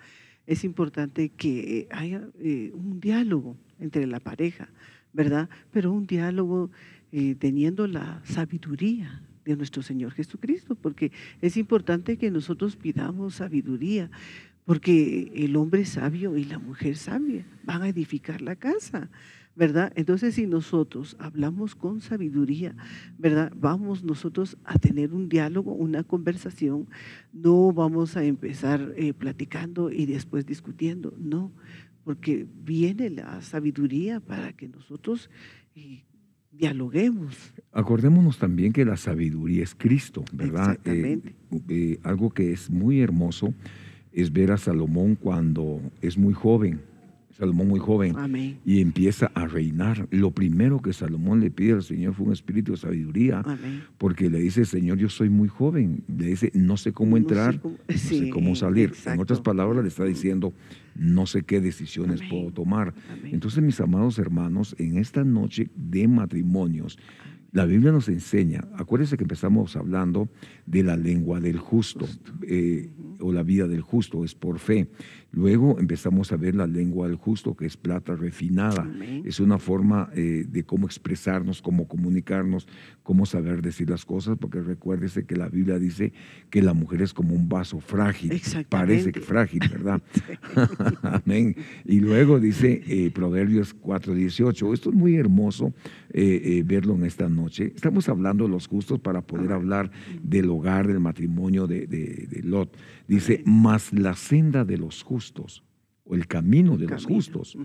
Es 0.46 0.64
importante 0.64 1.30
que 1.30 1.80
eh, 1.80 1.88
haya 1.90 2.28
eh, 2.40 2.70
un 2.74 3.00
diálogo 3.00 3.56
entre 3.80 4.06
la 4.06 4.20
pareja, 4.20 4.70
¿verdad? 5.12 5.48
Pero 5.72 5.92
un 5.92 6.06
diálogo 6.06 6.70
eh, 7.12 7.34
teniendo 7.34 7.86
la 7.86 8.20
sabiduría 8.24 9.22
de 9.44 9.56
nuestro 9.56 9.82
Señor 9.82 10.12
Jesucristo, 10.12 10.74
porque 10.74 11.10
es 11.40 11.56
importante 11.56 12.18
que 12.18 12.30
nosotros 12.30 12.76
pidamos 12.76 13.36
sabiduría, 13.36 14.10
porque 14.68 15.32
el 15.34 15.56
hombre 15.56 15.86
sabio 15.86 16.36
y 16.36 16.44
la 16.44 16.58
mujer 16.58 16.98
sabia 16.98 17.46
van 17.64 17.80
a 17.80 17.88
edificar 17.88 18.42
la 18.42 18.54
casa, 18.54 19.08
¿verdad? 19.56 19.94
Entonces, 19.96 20.34
si 20.34 20.46
nosotros 20.46 21.16
hablamos 21.18 21.74
con 21.74 22.02
sabiduría, 22.02 22.76
¿verdad? 23.16 23.50
Vamos 23.56 24.04
nosotros 24.04 24.58
a 24.64 24.78
tener 24.78 25.14
un 25.14 25.30
diálogo, 25.30 25.72
una 25.72 26.04
conversación, 26.04 26.86
no 27.32 27.72
vamos 27.72 28.18
a 28.18 28.24
empezar 28.24 28.92
eh, 28.98 29.14
platicando 29.14 29.90
y 29.90 30.04
después 30.04 30.44
discutiendo, 30.44 31.14
no, 31.16 31.50
porque 32.04 32.46
viene 32.62 33.08
la 33.08 33.40
sabiduría 33.40 34.20
para 34.20 34.52
que 34.52 34.68
nosotros 34.68 35.30
eh, 35.76 36.04
dialoguemos. 36.52 37.54
Acordémonos 37.72 38.36
también 38.36 38.74
que 38.74 38.84
la 38.84 38.98
sabiduría 38.98 39.62
es 39.62 39.74
Cristo, 39.74 40.26
¿verdad? 40.30 40.72
Exactamente. 40.72 41.34
Eh, 41.52 41.62
eh, 41.70 42.00
algo 42.02 42.28
que 42.28 42.52
es 42.52 42.68
muy 42.68 43.00
hermoso 43.00 43.54
es 44.12 44.32
ver 44.32 44.50
a 44.52 44.56
Salomón 44.58 45.14
cuando 45.16 45.80
es 46.02 46.16
muy 46.18 46.34
joven 46.34 46.80
Salomón 47.30 47.68
muy 47.68 47.78
joven, 47.78 48.14
Amén. 48.16 48.58
y 48.66 48.80
empieza 48.80 49.30
a 49.32 49.46
reinar. 49.46 50.08
Lo 50.10 50.32
primero 50.32 50.82
que 50.82 50.92
Salomón 50.92 51.38
le 51.38 51.52
pide 51.52 51.74
al 51.74 51.84
Señor 51.84 52.14
fue 52.14 52.26
un 52.26 52.32
espíritu 52.32 52.72
de 52.72 52.78
sabiduría, 52.78 53.42
Amén. 53.44 53.84
porque 53.96 54.28
le 54.28 54.40
dice, 54.40 54.64
Señor, 54.64 54.98
yo 54.98 55.08
soy 55.08 55.28
muy 55.28 55.46
joven. 55.46 56.02
Le 56.08 56.26
dice, 56.30 56.50
no 56.54 56.76
sé 56.76 56.90
cómo 56.90 57.10
No 57.10 57.16
sé 57.18 57.20
entrar, 57.20 57.60
cómo- 57.60 57.76
no 57.88 57.96
sé 57.96 58.30
cómo 58.30 58.56
salir. 58.56 58.92
En 59.06 59.20
otras 59.20 59.40
palabras, 59.40 59.84
le 59.84 59.88
está 59.88 60.04
diciendo, 60.04 60.52
no 60.96 61.26
sé 61.26 61.42
qué 61.44 61.60
decisiones 61.60 62.18
Amén. 62.22 62.28
puedo 62.28 62.50
tomar. 62.50 62.92
Entonces, 63.22 63.62
mis 63.62 63.80
amados 63.80 64.18
hermanos, 64.18 64.74
en 64.80 64.96
esta 64.98 65.22
noche 65.22 65.68
de 65.76 66.08
matrimonios, 66.08 66.98
la 67.52 67.64
Biblia 67.64 67.92
nos 67.92 68.08
enseña, 68.08 68.68
acuérdense 68.76 69.16
que 69.16 69.24
empezamos 69.24 69.76
hablando 69.76 70.28
de 70.66 70.82
la 70.82 70.96
lengua 70.96 71.40
del 71.40 71.58
justo, 71.58 72.06
eh, 72.46 72.90
o 73.20 73.32
la 73.32 73.42
vida 73.42 73.66
del 73.66 73.80
justo, 73.80 74.24
es 74.24 74.34
por 74.34 74.58
fe. 74.58 74.88
Luego 75.30 75.78
empezamos 75.78 76.32
a 76.32 76.36
ver 76.36 76.54
la 76.54 76.66
lengua 76.66 77.06
del 77.06 77.16
justo, 77.16 77.54
que 77.54 77.66
es 77.66 77.76
plata 77.76 78.16
refinada. 78.16 78.82
Amén. 78.82 79.22
Es 79.26 79.40
una 79.40 79.58
forma 79.58 80.08
eh, 80.14 80.46
de 80.48 80.64
cómo 80.64 80.86
expresarnos, 80.86 81.60
cómo 81.60 81.86
comunicarnos, 81.86 82.66
cómo 83.02 83.26
saber 83.26 83.60
decir 83.60 83.90
las 83.90 84.06
cosas, 84.06 84.38
porque 84.40 84.60
recuérdese 84.62 85.26
que 85.26 85.36
la 85.36 85.48
Biblia 85.48 85.78
dice 85.78 86.12
que 86.48 86.62
la 86.62 86.72
mujer 86.72 87.02
es 87.02 87.12
como 87.12 87.34
un 87.34 87.46
vaso 87.48 87.78
frágil. 87.78 88.32
Parece 88.70 89.12
que 89.12 89.20
frágil, 89.20 89.60
¿verdad? 89.70 90.00
Amén. 91.02 91.54
Y 91.84 92.00
luego 92.00 92.40
dice 92.40 92.82
eh, 92.86 93.10
Proverbios 93.10 93.76
4:18. 93.78 94.72
Esto 94.72 94.90
es 94.90 94.96
muy 94.96 95.16
hermoso 95.16 95.74
eh, 96.10 96.40
eh, 96.42 96.62
verlo 96.64 96.94
en 96.94 97.04
esta 97.04 97.28
noche. 97.28 97.72
Estamos 97.74 98.08
hablando 98.08 98.44
de 98.44 98.50
los 98.50 98.66
justos 98.66 98.98
para 98.98 99.20
poder 99.22 99.52
hablar 99.52 99.90
del 100.22 100.48
hogar, 100.50 100.86
del 100.86 101.00
matrimonio 101.00 101.66
de, 101.66 101.86
de- 101.86 102.26
de 102.30 102.42
Lot. 102.42 102.76
Dice, 103.08 103.42
mas 103.46 103.92
la 103.94 104.14
senda 104.14 104.64
de 104.66 104.76
los 104.76 105.02
justos, 105.02 105.64
o 106.04 106.14
el 106.14 106.26
camino 106.26 106.76
de 106.76 106.86
los 106.86 107.04
Camino. 107.04 107.16
justos, 107.16 107.56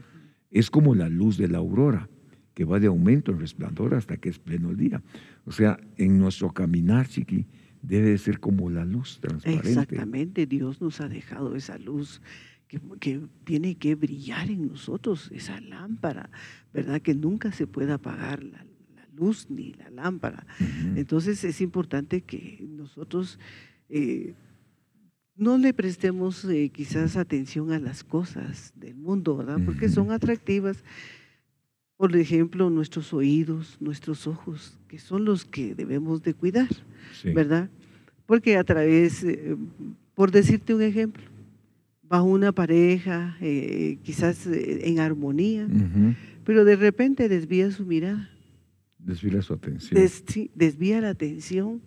es 0.50 0.72
como 0.72 0.96
la 0.96 1.10
luz 1.10 1.38
de 1.38 1.50
la 1.50 1.58
aurora, 1.58 2.10
que 2.54 2.64
va 2.64 2.80
de 2.80 2.88
aumento 2.88 3.32
en 3.32 3.40
resplandor 3.40 3.94
hasta 3.94 4.18
que 4.18 4.30
es 4.30 4.40
pleno 4.40 4.72
el 4.72 4.78
día. 4.78 5.04
O 5.46 5.52
sea, 5.52 5.78
en 5.98 6.18
nuestro 6.18 6.54
caminar, 6.54 7.08
chiqui, 7.08 7.46
debe 7.82 8.12
de 8.12 8.18
ser 8.18 8.40
como 8.40 8.70
la 8.70 8.86
luz 8.86 9.20
transparente. 9.20 9.70
Exactamente, 9.70 10.46
Dios 10.46 10.80
nos 10.80 11.02
ha 11.02 11.10
dejado 11.10 11.56
esa 11.56 11.78
luz 11.78 12.22
que, 12.68 12.80
que 13.02 13.22
tiene 13.44 13.76
que 13.76 13.96
brillar 13.96 14.50
en 14.50 14.68
nosotros, 14.68 15.30
esa 15.34 15.60
lámpara, 15.60 16.30
¿verdad? 16.74 17.02
Que 17.02 17.16
nunca 17.16 17.52
se 17.52 17.68
puede 17.68 17.92
apagar 17.92 18.44
la, 18.44 18.66
la 18.96 19.08
luz 19.14 19.48
ni 19.50 19.74
la 19.74 19.90
lámpara. 19.90 20.48
Entonces 20.96 21.44
es 21.44 21.60
importante 21.60 22.22
que 22.22 22.66
nosotros 22.70 23.40
eh, 23.90 24.36
no 25.36 25.58
le 25.58 25.74
prestemos 25.74 26.46
eh, 26.46 26.70
quizás 26.70 27.16
atención 27.18 27.72
a 27.72 27.80
las 27.80 28.04
cosas 28.04 28.72
del 28.76 28.96
mundo, 28.96 29.38
¿verdad? 29.38 29.60
Porque 29.66 29.90
son 29.90 30.12
atractivas. 30.12 30.84
Por 31.98 32.16
ejemplo, 32.16 32.70
nuestros 32.70 33.14
oídos, 33.14 33.78
nuestros 33.80 34.28
ojos, 34.28 34.78
que 34.88 35.00
son 35.00 35.26
los 35.26 35.46
que 35.46 35.74
debemos 35.76 36.22
de 36.24 36.34
cuidar. 36.34 36.68
Sí. 37.22 37.32
¿verdad? 37.32 37.70
Porque 38.26 38.58
a 38.58 38.64
través, 38.64 39.24
eh, 39.24 39.56
por 40.16 40.32
decirte 40.32 40.74
un 40.74 40.82
ejemplo, 40.82 41.24
va 42.12 42.22
una 42.22 42.52
pareja 42.52 43.36
eh, 43.42 43.98
quizás 44.04 44.46
en 44.48 45.00
armonía, 45.00 45.68
pero 46.44 46.64
de 46.66 46.76
repente 46.76 47.28
desvía 47.30 47.72
su 47.72 47.86
mirada, 47.86 48.30
Desvía 49.00 49.42
su 49.42 49.54
atención. 49.54 50.00
des- 50.00 50.24
sí, 50.28 50.50
desvía 50.56 51.02
la 51.02 51.10
atención 51.10 51.82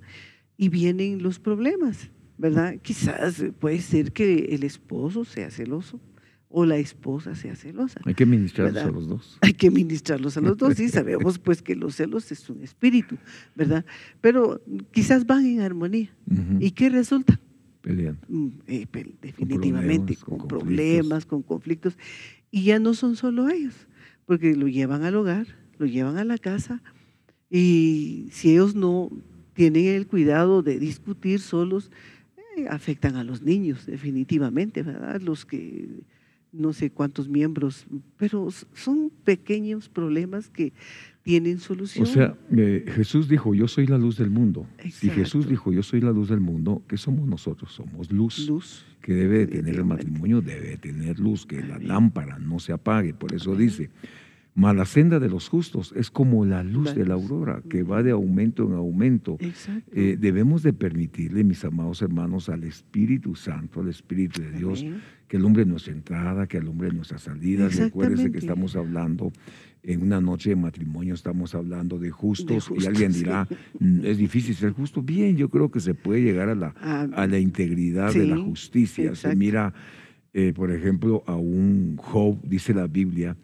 y 0.57 0.69
vienen 0.69 1.23
los 1.23 1.39
problemas, 1.39 2.11
¿verdad? 2.39 2.77
Quizás 2.83 3.45
puede 3.59 3.81
ser 3.81 4.13
que 4.13 4.47
el 4.55 4.63
esposo 4.65 5.25
sea 5.25 5.51
celoso 5.51 6.01
o 6.49 6.65
la 6.65 6.77
esposa 6.77 7.35
sea 7.35 7.57
celosa. 7.57 8.01
Hay 8.05 8.15
que 8.15 8.25
ministrarlos 8.25 8.75
¿verdad? 8.75 8.89
a 8.89 8.93
los 8.93 9.09
dos. 9.09 9.39
Hay 9.43 9.53
que 9.53 9.71
ministrarlos 9.71 10.37
a 10.37 10.41
los 10.41 10.57
dos 10.57 10.79
y 10.81 10.89
sabemos 10.89 11.39
pues 11.45 11.61
que 11.61 11.75
los 11.75 11.97
celos 11.97 12.31
es 12.33 12.49
un 12.49 12.63
espíritu, 12.63 13.17
¿verdad? 13.55 13.85
Pero 14.21 14.63
quizás 14.93 15.27
van 15.27 15.45
en 15.45 15.61
armonía. 15.61 16.11
Ujú. 16.31 16.59
¿Y 16.61 16.71
qué 16.71 16.89
resulta? 16.89 17.41
Peleando. 17.83 18.21
Mm, 18.29 18.49
eh, 18.67 18.87
pe- 18.87 19.15
definitivamente, 19.21 20.15
problemas, 20.15 20.25
con, 20.25 20.39
con 20.39 20.49
problemas, 20.49 21.27
con 21.27 21.43
conflictos. 21.43 21.99
Y 22.51 22.65
ya 22.65 22.79
no 22.79 22.95
son 22.95 23.17
solo 23.17 23.49
ellos, 23.49 23.75
porque 24.25 24.55
lo 24.57 24.69
llevan 24.69 25.03
al 25.03 25.17
hogar, 25.17 25.47
lo 25.79 25.87
llevan 25.87 26.17
a 26.17 26.25
la 26.25 26.39
casa, 26.39 26.83
y 27.51 28.29
si 28.33 28.53
ellos 28.53 28.75
no 28.75 29.11
tienen 29.53 29.87
el 29.87 30.07
cuidado 30.07 30.63
de 30.63 30.79
discutir 30.79 31.41
solos, 31.41 31.91
afectan 32.69 33.17
a 33.17 33.25
los 33.25 33.43
niños, 33.43 33.87
definitivamente, 33.87 34.83
¿verdad? 34.83 35.21
Los 35.21 35.45
que 35.45 35.89
no 36.53 36.73
sé 36.73 36.91
cuántos 36.91 37.29
miembros, 37.29 37.87
pero 38.17 38.49
son 38.75 39.11
pequeños 39.25 39.89
problemas 39.89 40.49
que 40.49 40.73
tienen 41.23 41.59
solución. 41.59 42.05
O 42.05 42.07
sea, 42.07 42.37
eh, 42.57 42.85
Jesús 42.89 43.29
dijo, 43.29 43.55
yo 43.55 43.69
soy 43.69 43.87
la 43.87 43.99
luz 43.99 44.17
del 44.17 44.31
mundo. 44.31 44.67
Si 44.85 45.11
Jesús 45.11 45.45
Exacto. 45.45 45.49
dijo, 45.49 45.73
yo 45.73 45.83
soy 45.83 46.01
la 46.01 46.13
luz 46.13 46.29
del 46.29 46.41
mundo, 46.41 46.83
¿qué 46.89 46.97
somos 46.97 47.27
nosotros? 47.29 47.73
Somos 47.73 48.11
luz. 48.11 48.49
luz. 48.49 48.85
Que 49.03 49.13
debe 49.13 49.39
de 49.41 49.47
tener 49.47 49.77
el 49.77 49.85
matrimonio, 49.85 50.41
debe 50.41 50.71
de 50.71 50.77
tener 50.79 51.19
luz, 51.19 51.47
que 51.47 51.63
la 51.63 51.79
lámpara 51.79 52.39
no 52.39 52.59
se 52.59 52.73
apague. 52.73 53.13
Por 53.13 53.35
eso 53.35 53.53
Amén. 53.53 53.67
dice, 53.67 53.91
mas 54.57 54.75
la 54.75 54.87
senda 54.87 55.21
de 55.21 55.29
los 55.29 55.49
justos 55.51 55.93
es 55.95 56.11
como 56.11 56.45
la 56.47 56.65
luz 56.65 56.95
de 56.95 57.05
la 57.05 57.13
aurora, 57.15 57.63
que 57.69 57.83
va 57.83 58.03
de 58.03 58.11
aumento 58.11 58.65
en 58.67 58.73
aumento. 58.73 59.37
Eh, 59.93 60.17
debemos 60.19 60.63
de 60.63 60.73
permitirle, 60.73 61.45
mis 61.45 61.63
amados 61.65 62.01
hermanos, 62.01 62.49
al 62.49 62.65
Espíritu 62.65 63.35
Santo, 63.35 63.81
al 63.83 63.89
Espíritu 63.89 64.41
de 64.41 64.51
Dios, 64.53 64.81
Amén. 64.81 65.01
que 65.29 65.37
alumbre 65.37 65.67
nuestra 65.67 65.93
entrada, 65.93 66.47
que 66.47 66.57
alumbre 66.57 66.91
nuestras 66.91 67.23
salidas. 67.23 67.77
Recuérdese 67.77 68.33
que 68.33 68.39
estamos 68.39 68.75
hablando 68.77 69.31
en 69.83 70.03
una 70.03 70.21
noche 70.23 70.51
de 70.51 70.57
matrimonio, 70.57 71.13
estamos 71.13 71.55
hablando 71.55 71.99
de 71.99 72.11
justos, 72.11 72.65
y 72.67 72.69
justos, 72.71 72.87
alguien 72.89 73.13
dirá, 73.13 73.47
"Mm, 73.79 74.05
es 74.07 74.17
difícil 74.19 74.55
ser 74.55 74.73
justo. 74.73 75.03
Bien, 75.03 75.37
yo 75.37 75.49
creo 75.51 75.71
que 75.71 75.81
se 75.81 75.93
puede 75.95 76.23
llegar 76.23 76.49
a 76.49 76.55
la, 76.55 76.75
Ah, 76.81 77.07
a 77.13 77.27
la 77.27 77.39
integridad 77.39 78.13
de 78.13 78.27
la 78.27 78.39
justicia. 78.39 79.05
Se 79.05 79.11
exacto. 79.11 79.37
mira, 79.37 79.75
eh, 80.33 80.53
por 80.57 80.71
ejemplo, 80.73 81.23
a 81.27 81.37
un 81.37 81.97
Job, 81.99 82.41
dice 82.43 82.73
la 82.75 82.87
Biblia, 82.89 83.37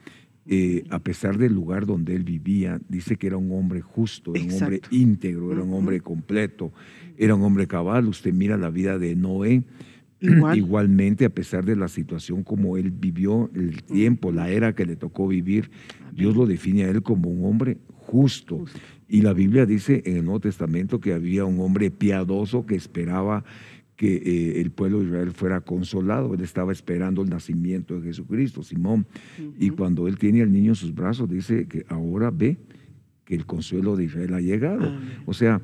eh, 0.47 0.85
a 0.91 0.99
pesar 0.99 1.39
del 1.39 1.53
lugar 1.53 1.87
donde 1.87 2.15
él 2.17 2.25
vivía, 2.25 2.81
dice 2.89 3.17
que 3.17 3.29
era 3.29 3.37
un 3.37 3.53
hombre 3.53 3.81
justo, 3.81 4.35
era 4.35 4.45
un 4.45 4.63
hombre 4.63 4.81
íntegro, 4.91 5.53
era 5.53 5.63
un 5.63 5.73
hombre 5.73 6.01
completo, 6.01 6.73
era 7.17 7.35
un 7.35 7.43
hombre 7.43 7.67
cabal. 7.67 8.09
Usted 8.09 8.33
mira 8.33 8.57
la 8.57 8.71
vida 8.71 8.99
de 8.99 9.15
Noé, 9.15 9.63
Igual. 10.21 10.57
igualmente, 10.57 11.25
a 11.25 11.31
pesar 11.31 11.65
de 11.65 11.77
la 11.77 11.89
situación 11.89 12.43
como 12.43 12.77
él 12.77 12.91
vivió, 12.91 13.51
el 13.55 13.83
tiempo, 13.83 14.33
la 14.33 14.51
era 14.51 14.75
que 14.75 14.87
le 14.87 14.97
tocó 14.97 15.29
vivir, 15.29 15.71
Dios 16.13 16.37
lo 16.37 16.47
define 16.47 16.85
a 16.85 16.91
él 16.91 17.03
como 17.03 17.29
un 17.29 17.45
hombre 17.45 17.79
justo. 17.89 18.59
Justo. 18.59 18.81
Y 19.09 19.23
la 19.23 19.33
Biblia 19.33 19.67
dice 19.67 20.03
en 20.07 20.17
el 20.17 20.25
Nuevo 20.25 20.41
Testamento 20.41 21.01
que 21.01 21.13
había 21.13 21.45
un 21.45 21.61
hombre 21.61 21.91
piadoso 21.91 22.67
que 22.67 22.75
esperaba 22.75 23.45
que 24.03 24.17
eh, 24.17 24.61
el 24.61 24.73
pueblo 24.73 24.99
de 24.99 25.07
Israel 25.07 25.31
fuera 25.31 25.61
consolado. 25.61 26.35
Él 26.35 26.41
estaba 26.41 26.73
esperando 26.73 27.23
el 27.23 27.31
nacimiento 27.31 28.01
de 28.01 28.09
Jesucristo, 28.09 28.65
Simón. 28.65 29.07
Y 29.61 29.71
cuando 29.71 30.09
él 30.09 30.19
tiene 30.19 30.43
al 30.43 30.51
niño 30.51 30.73
en 30.73 30.75
sus 30.75 30.93
brazos, 30.93 31.31
dice 31.31 31.69
que 31.69 31.87
ahora 31.89 32.33
ve 32.33 32.59
que 33.25 33.37
el 33.37 33.47
consuelo 33.47 33.95
de 33.95 34.07
Israel 34.07 34.35
ha 34.35 34.41
llegado. 34.41 34.93
O 35.25 35.33
sea, 35.33 35.61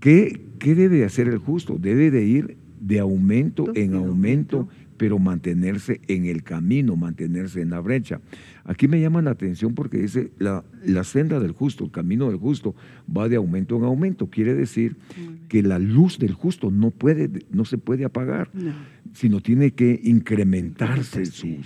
¿qué, 0.00 0.40
qué 0.58 0.74
debe 0.74 1.04
hacer 1.04 1.28
el 1.28 1.36
justo? 1.36 1.76
Debe 1.78 2.10
de 2.10 2.24
ir 2.24 2.56
de 2.80 2.98
aumento 2.98 3.68
en 3.74 3.90
En 3.90 3.94
aumento, 3.96 4.60
aumento. 4.60 4.68
Pero 5.02 5.18
mantenerse 5.18 6.00
en 6.06 6.26
el 6.26 6.44
camino, 6.44 6.94
mantenerse 6.94 7.60
en 7.60 7.70
la 7.70 7.80
brecha. 7.80 8.20
Aquí 8.62 8.86
me 8.86 9.00
llama 9.00 9.20
la 9.20 9.32
atención 9.32 9.74
porque 9.74 9.98
dice, 9.98 10.30
la, 10.38 10.62
la 10.84 11.02
senda 11.02 11.40
del 11.40 11.50
justo, 11.50 11.82
el 11.82 11.90
camino 11.90 12.28
del 12.28 12.36
justo, 12.36 12.76
va 13.04 13.28
de 13.28 13.34
aumento 13.34 13.76
en 13.76 13.82
aumento. 13.82 14.30
Quiere 14.30 14.54
decir 14.54 14.96
que 15.48 15.60
la 15.64 15.80
luz 15.80 16.20
del 16.20 16.34
justo 16.34 16.70
no, 16.70 16.92
puede, 16.92 17.28
no 17.50 17.64
se 17.64 17.78
puede 17.78 18.04
apagar, 18.04 18.48
No, 18.54 18.72
sino 19.12 19.40
tiene 19.40 19.72
que 19.72 20.00
incrementarse 20.04 21.26
su, 21.26 21.58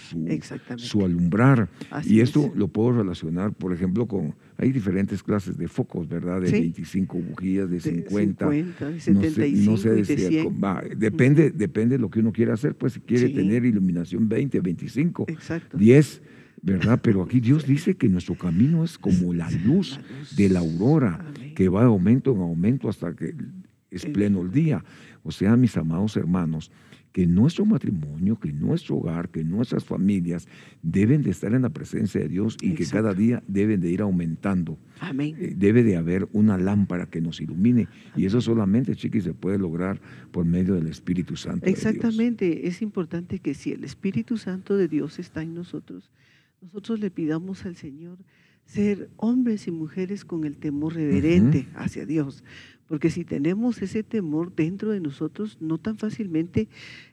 su, 0.76 1.04
alumbrar. 1.04 1.68
Así 1.90 2.14
y 2.16 2.20
esto 2.20 2.46
es. 2.46 2.56
lo 2.56 2.68
puedo 2.68 2.92
relacionar, 2.98 3.52
por 3.52 3.72
ejemplo, 3.72 4.06
con, 4.06 4.34
hay 4.58 4.72
diferentes 4.72 5.22
clases 5.22 5.56
de 5.56 5.68
focos, 5.68 6.08
¿verdad? 6.08 6.40
De 6.40 6.48
Sí. 6.48 6.60
25 6.60 7.18
bujías, 7.18 7.68
de 7.70 7.76
De 7.76 7.80
50. 7.80 8.50
50, 8.50 8.84
de 8.86 8.92
no 8.92 8.98
sé- 9.00 9.12
75 9.14 9.70
no 9.70 9.76
sé 9.76 9.88
y 9.88 10.02
de 10.02 10.04
si- 10.04 10.16
100. 10.28 10.60
va, 10.62 10.82
depende, 10.96 11.50
depende 11.50 11.96
de 11.96 12.00
lo 12.00 12.10
que 12.10 12.20
uno 12.20 12.32
quiera 12.32 12.54
hacer, 12.54 12.74
pues 12.74 12.94
si 12.94 13.00
quiere 13.00 13.28
Sí. 13.28 13.34
tener 13.34 13.64
iluminación 13.64 14.28
20, 14.28 14.60
25, 14.60 15.24
Exacto. 15.28 15.78
10, 15.78 16.22
¿verdad? 16.62 16.98
Pero 17.02 17.22
aquí 17.22 17.40
Dios 17.40 17.66
dice 17.66 17.94
que 17.94 18.08
nuestro 18.08 18.34
camino 18.34 18.82
es 18.84 18.98
como 18.98 19.32
la 19.32 19.50
luz 19.50 20.00
de 20.36 20.48
la 20.48 20.60
aurora, 20.60 21.24
que 21.54 21.68
va 21.68 21.80
de 21.82 21.86
aumento 21.86 22.32
en 22.34 22.40
aumento 22.40 22.88
hasta 22.88 23.14
que 23.14 23.34
es 23.90 24.04
pleno 24.06 24.42
el 24.42 24.50
día. 24.50 24.84
O 25.22 25.30
sea, 25.30 25.56
mis 25.56 25.76
amados 25.76 26.16
hermanos, 26.16 26.70
que 27.16 27.26
nuestro 27.26 27.64
matrimonio, 27.64 28.38
que 28.38 28.52
nuestro 28.52 28.96
hogar, 28.96 29.30
que 29.30 29.42
nuestras 29.42 29.86
familias 29.86 30.46
deben 30.82 31.22
de 31.22 31.30
estar 31.30 31.54
en 31.54 31.62
la 31.62 31.70
presencia 31.70 32.20
de 32.20 32.28
Dios 32.28 32.58
y 32.60 32.74
que 32.74 32.84
cada 32.84 33.14
día 33.14 33.42
deben 33.48 33.80
de 33.80 33.90
ir 33.90 34.02
aumentando. 34.02 34.78
Amén. 35.00 35.34
Eh, 35.40 35.54
Debe 35.56 35.82
de 35.82 35.96
haber 35.96 36.28
una 36.34 36.58
lámpara 36.58 37.06
que 37.06 37.22
nos 37.22 37.40
ilumine 37.40 37.88
y 38.16 38.26
eso 38.26 38.42
solamente, 38.42 38.94
chiquis, 38.94 39.24
se 39.24 39.32
puede 39.32 39.56
lograr 39.56 39.98
por 40.30 40.44
medio 40.44 40.74
del 40.74 40.88
Espíritu 40.88 41.36
Santo. 41.36 41.64
de 41.64 41.72
Dios. 41.72 41.86
Exactamente. 41.86 42.68
Es 42.68 42.82
importante 42.82 43.38
que 43.38 43.54
si 43.54 43.72
el 43.72 43.84
Espíritu 43.84 44.36
Santo 44.36 44.76
de 44.76 44.86
Dios 44.86 45.18
está 45.18 45.40
en 45.42 45.54
nosotros, 45.54 46.10
nosotros 46.60 47.00
le 47.00 47.10
pidamos 47.10 47.64
al 47.64 47.76
Señor 47.76 48.18
ser 48.66 49.08
hombres 49.16 49.66
y 49.68 49.70
mujeres 49.70 50.26
con 50.26 50.44
el 50.44 50.58
temor 50.58 50.94
reverente 50.96 51.66
hacia 51.76 52.04
Dios. 52.04 52.44
Porque 52.88 53.10
si 53.10 53.24
tenemos 53.24 53.82
ese 53.82 54.02
temor 54.02 54.54
dentro 54.54 54.90
de 54.90 55.00
nosotros, 55.00 55.58
no 55.60 55.78
tan 55.78 55.98
fácilmente 55.98 56.68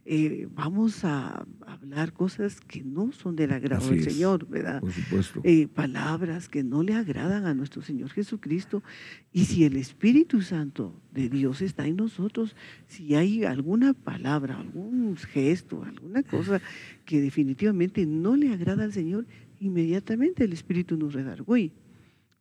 eh, 0.05 0.47
vamos 0.53 1.03
a 1.03 1.47
hablar 1.65 2.13
cosas 2.13 2.59
que 2.61 2.83
no 2.83 3.11
son 3.11 3.35
del 3.35 3.51
agrado 3.53 3.89
del 3.89 4.03
Señor, 4.03 4.47
¿verdad? 4.47 4.81
Por 4.81 4.91
supuesto. 4.91 5.41
Eh, 5.43 5.67
palabras 5.67 6.47
que 6.47 6.63
no 6.63 6.83
le 6.83 6.93
agradan 6.93 7.45
a 7.45 7.53
nuestro 7.53 7.81
Señor 7.81 8.11
Jesucristo. 8.11 8.83
Y 9.31 9.45
si 9.45 9.63
el 9.63 9.75
Espíritu 9.75 10.41
Santo 10.41 10.93
de 11.11 11.29
Dios 11.29 11.61
está 11.61 11.87
en 11.87 11.95
nosotros, 11.95 12.55
si 12.87 13.15
hay 13.15 13.43
alguna 13.43 13.93
palabra, 13.93 14.59
algún 14.59 15.15
gesto, 15.17 15.83
alguna 15.83 16.21
cosa 16.21 16.61
que 17.05 17.19
definitivamente 17.19 18.05
no 18.05 18.35
le 18.35 18.53
agrada 18.53 18.83
al 18.83 18.93
Señor, 18.93 19.25
inmediatamente 19.59 20.43
el 20.43 20.53
Espíritu 20.53 20.97
nos 20.97 21.13
redarguye. 21.13 21.71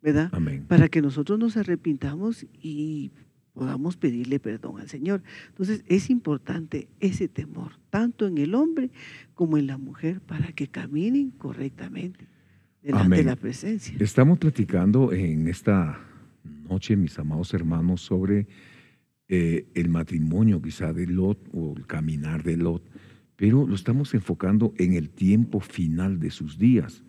¿Verdad? 0.02 0.30
Amén. 0.32 0.64
Para 0.68 0.88
que 0.88 1.00
nosotros 1.00 1.38
nos 1.38 1.56
arrepintamos 1.56 2.46
y 2.60 3.12
podamos 3.54 3.96
pedirle 3.96 4.40
perdón 4.40 4.80
al 4.80 4.88
Señor. 4.88 5.22
Entonces 5.48 5.84
es 5.86 6.10
importante 6.10 6.88
ese 7.00 7.28
temor, 7.28 7.72
tanto 7.90 8.26
en 8.26 8.38
el 8.38 8.54
hombre 8.54 8.90
como 9.34 9.58
en 9.58 9.66
la 9.66 9.78
mujer, 9.78 10.20
para 10.20 10.52
que 10.52 10.68
caminen 10.68 11.30
correctamente 11.30 12.26
delante 12.82 13.16
de 13.16 13.24
la 13.24 13.36
presencia. 13.36 13.94
Estamos 14.00 14.38
platicando 14.38 15.12
en 15.12 15.48
esta 15.48 16.00
noche, 16.68 16.96
mis 16.96 17.18
amados 17.18 17.54
hermanos, 17.54 18.00
sobre 18.00 18.46
eh, 19.28 19.66
el 19.74 19.88
matrimonio 19.88 20.60
quizá 20.60 20.92
de 20.92 21.06
Lot 21.06 21.38
o 21.52 21.74
el 21.76 21.86
caminar 21.86 22.42
de 22.42 22.56
Lot 22.56 22.82
pero 23.42 23.66
lo 23.66 23.74
estamos 23.74 24.14
enfocando 24.14 24.72
en 24.78 24.92
el 24.92 25.10
tiempo 25.10 25.58
final 25.58 26.20
de 26.20 26.30
sus 26.30 26.58
días. 26.58 27.02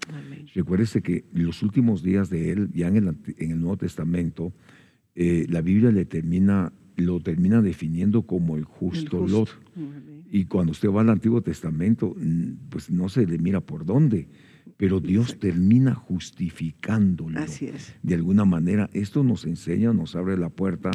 Recuérdese 0.55 1.03
que 1.03 1.25
los 1.31 1.61
últimos 1.61 2.01
días 2.01 2.31
de 2.31 2.51
él, 2.51 2.71
ya 2.73 2.87
en 2.87 2.95
el, 2.97 3.17
en 3.37 3.51
el 3.51 3.59
Nuevo 3.59 3.77
Testamento, 3.77 4.51
eh, 5.13 5.45
la 5.47 5.61
Biblia 5.61 5.91
le 5.91 6.05
termina, 6.05 6.73
lo 6.95 7.19
termina 7.19 7.61
definiendo 7.61 8.23
como 8.23 8.57
el 8.57 8.63
justo, 8.63 9.27
Lot. 9.27 9.49
Y 10.31 10.45
cuando 10.45 10.71
usted 10.71 10.89
va 10.89 11.01
al 11.01 11.11
Antiguo 11.11 11.43
Testamento, 11.43 12.15
pues 12.69 12.89
no 12.89 13.09
se 13.09 13.27
le 13.27 13.37
mira 13.37 13.61
por 13.61 13.85
dónde, 13.85 14.27
pero 14.77 14.99
Dios 14.99 15.39
termina 15.39 15.93
justificándolo. 15.93 17.39
Así 17.39 17.67
es. 17.67 17.95
De 18.01 18.15
alguna 18.15 18.45
manera, 18.45 18.89
esto 18.93 19.23
nos 19.23 19.45
enseña, 19.45 19.93
nos 19.93 20.15
abre 20.15 20.37
la 20.37 20.49
puerta 20.49 20.91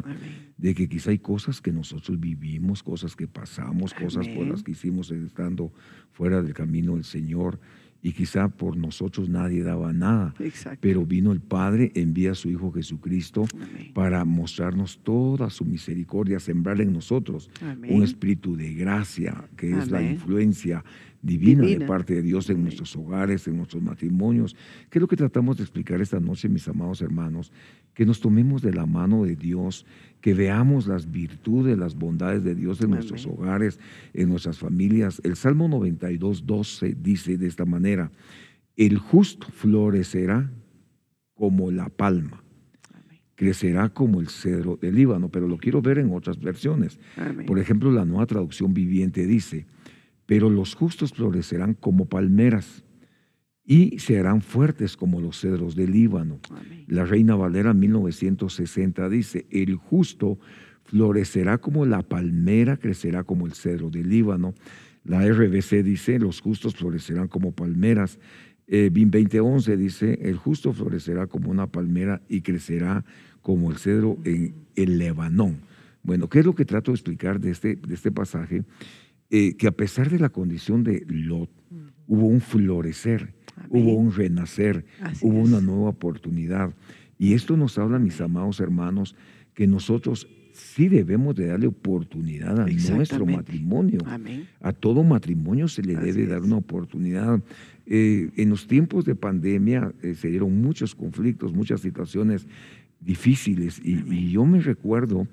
de 0.57 0.75
que 0.75 0.89
quizá 0.89 1.11
hay 1.11 1.19
cosas 1.19 1.61
que 1.61 1.73
nosotros 1.73 2.19
vivimos, 2.19 2.83
cosas 2.83 3.17
que 3.17 3.29
pasamos, 3.29 3.95
cosas 3.95 4.29
por 4.29 4.47
las 4.47 4.63
que 4.63 4.73
hicimos 4.73 5.11
estando 5.11 5.73
fuera 6.11 6.43
del 6.43 6.55
camino 6.55 6.95
del 6.95 7.05
Señor. 7.05 7.61
Y 8.01 8.13
quizá 8.13 8.49
por 8.49 8.77
nosotros 8.77 9.29
nadie 9.29 9.65
daba 9.65 9.93
nada. 9.93 10.33
Pero 10.81 11.05
vino 11.05 11.33
el 11.33 11.41
Padre, 11.41 11.91
envía 11.97 12.31
a 12.31 12.35
su 12.37 12.49
Hijo 12.49 12.71
Jesucristo 12.71 13.45
para 13.93 14.25
mostrarnos 14.25 15.01
toda 15.03 15.51
su 15.51 15.65
misericordia, 15.65 16.39
sembrar 16.39 16.81
en 16.81 16.93
nosotros 16.93 17.51
un 17.89 18.05
espíritu 18.05 18.57
de 18.57 18.73
gracia, 18.75 19.49
que 19.57 19.77
es 19.77 19.91
la 19.91 20.01
influencia 20.01 20.85
divina, 21.23 21.65
de 21.65 21.81
parte 21.81 22.15
de 22.15 22.23
Dios 22.23 22.49
en 22.51 22.63
nuestros 22.63 22.95
hogares, 22.97 23.47
en 23.49 23.57
nuestros 23.57 23.83
matrimonios. 23.83 24.55
¿Qué 24.91 24.99
es 24.99 25.01
lo 25.01 25.09
que 25.09 25.17
tratamos 25.17 25.57
de 25.57 25.65
explicar 25.65 26.01
esta 26.01 26.21
noche, 26.21 26.49
mis 26.49 26.69
amados 26.69 27.03
hermanos? 27.03 27.53
Que 27.95 28.07
nos 28.07 28.21
tomemos 28.21 28.63
de 28.63 28.73
la 28.73 28.87
mano 28.87 29.25
de 29.25 29.37
Dios, 29.37 29.87
que 30.21 30.35
veamos 30.35 30.87
las 30.87 31.11
virtudes, 31.11 31.77
las 31.77 31.95
bondades 31.95 32.45
de 32.45 32.55
Dios 32.55 32.81
en 32.81 32.91
nuestros 32.91 33.27
hogares, 33.27 33.81
en 34.15 34.29
nuestras 34.29 34.59
familias. 34.59 35.21
El 35.25 35.37
Salmo 35.37 35.69
92, 35.69 36.47
12 36.47 36.97
dice 37.01 37.37
de 37.37 37.47
esta 37.47 37.65
manera, 37.65 38.11
el 38.77 38.99
justo 38.99 39.49
florecerá 39.51 40.51
como 41.35 41.71
la 41.71 41.89
palma 41.89 42.43
crecerá 43.39 43.89
como 43.89 44.21
el 44.21 44.29
cedro 44.29 44.77
del 44.77 44.97
Líbano, 44.97 45.29
pero 45.29 45.47
lo 45.47 45.59
quiero 45.59 45.81
ver 45.81 45.99
en 45.99 46.13
otras 46.13 46.41
versiones. 46.41 46.99
Por 47.47 47.61
ejemplo, 47.61 47.93
la 47.93 48.05
nueva 48.05 48.27
traducción 48.27 48.75
viviente 48.75 49.29
dice, 49.29 49.65
pero 50.29 50.51
los 50.51 50.75
justos 50.75 51.15
florecerán 51.15 51.73
como 51.73 52.05
palmeras 52.05 52.85
y 53.65 53.99
se 53.99 54.19
harán 54.19 54.43
fuertes 54.43 54.95
como 54.95 55.23
los 55.23 55.41
cedros 55.41 55.75
del 55.75 55.93
Líbano. 55.93 56.39
La 56.87 57.07
Reina 57.07 57.35
Valera 57.35 57.73
1960 57.73 59.09
dice, 59.09 59.47
el 59.51 59.77
justo 59.77 60.39
florecerá 60.85 61.57
como 61.57 61.87
la 61.87 62.03
palmera, 62.03 62.77
crecerá 62.77 63.25
como 63.25 63.47
el 63.47 63.55
cedro 63.55 63.89
del 63.89 64.11
Líbano. 64.11 64.53
La 65.03 65.27
RBC 65.27 65.83
dice, 65.83 66.19
los 66.19 66.43
justos 66.43 66.77
florecerán 66.77 67.29
como 67.29 67.53
palmeras. 67.53 68.19
Eh, 68.67 68.91
BIM 68.93 69.11
2011 69.11 69.79
dice, 69.79 70.19
el 70.21 70.37
justo 70.37 70.75
florecerá 70.75 71.27
como 71.27 71.51
una 71.51 71.69
palmera 71.69 72.21
y 72.29 72.43
crecerá 72.43 73.03
como 73.41 73.71
el 73.71 73.79
cedro 73.79 74.19
en 74.25 74.55
el 74.77 74.99
Lebanón. 74.99 75.63
Bueno, 76.03 76.29
¿qué 76.29 76.41
es 76.41 76.45
lo 76.45 76.55
que 76.55 76.67
trato 76.67 76.91
de 76.91 76.97
explicar 76.97 77.41
de 77.41 77.51
este, 77.51 77.77
de 77.77 77.95
este 77.95 78.13
pasaje? 78.13 78.65
Eh, 79.31 79.57
que 79.57 79.67
a 79.67 79.73
pesar 79.73 80.09
de 80.09 80.19
la 80.19 80.31
condición 80.31 80.83
de 80.85 81.05
Lot, 81.07 81.51
hubo 82.07 82.27
un 82.27 82.41
florecer, 82.41 83.35
hubo 83.69 83.95
un 83.95 84.11
renacer, 84.11 84.87
hubo 85.21 85.41
una 85.41 85.61
nueva 85.61 85.91
oportunidad. 85.91 86.75
Y 87.19 87.35
esto 87.35 87.57
nos 87.57 87.77
habla, 87.79 87.99
mis 87.99 88.21
amados 88.23 88.61
hermanos, 88.61 89.15
que 89.53 89.67
nosotros 89.67 90.29
sí 90.53 90.89
debemos 90.89 91.37
de 91.37 91.49
darle 91.49 91.67
oportunidad 91.67 92.59
a 92.59 92.67
nuestro 92.67 93.27
matrimonio. 93.27 94.01
A 94.61 94.73
todo 94.73 95.05
matrimonio 95.05 95.69
se 95.69 95.83
le 95.83 95.95
debe 95.95 96.27
dar 96.27 96.43
una 96.43 96.57
oportunidad. 96.57 97.43
Eh, 97.85 98.31
en 98.37 98.49
los 98.49 98.67
tiempos 98.67 99.05
de 99.05 99.15
pandemia 99.15 99.93
eh, 100.03 100.15
se 100.15 100.29
dieron 100.29 100.61
muchos 100.61 100.95
conflictos, 100.95 101.53
muchas 101.53 101.83
situaciones 101.83 102.47
difíciles. 103.01 103.81
y, 103.85 104.31
yo 104.31 104.47
me 104.47 104.61
recuerdo 104.61 105.27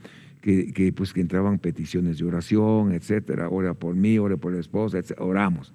que, 0.45 0.93
pues, 0.95 1.11
que 1.11 1.21
entraban 1.21 1.57
peticiones 1.57 2.19
de 2.19 2.25
oración, 2.25 2.91
etcétera, 2.91 3.49
ora 3.49 3.73
por 3.73 3.95
mí, 3.95 4.19
ora 4.19 4.37
por 4.37 4.53
la 4.53 4.59
esposa, 4.59 4.99
oramos. 5.17 5.73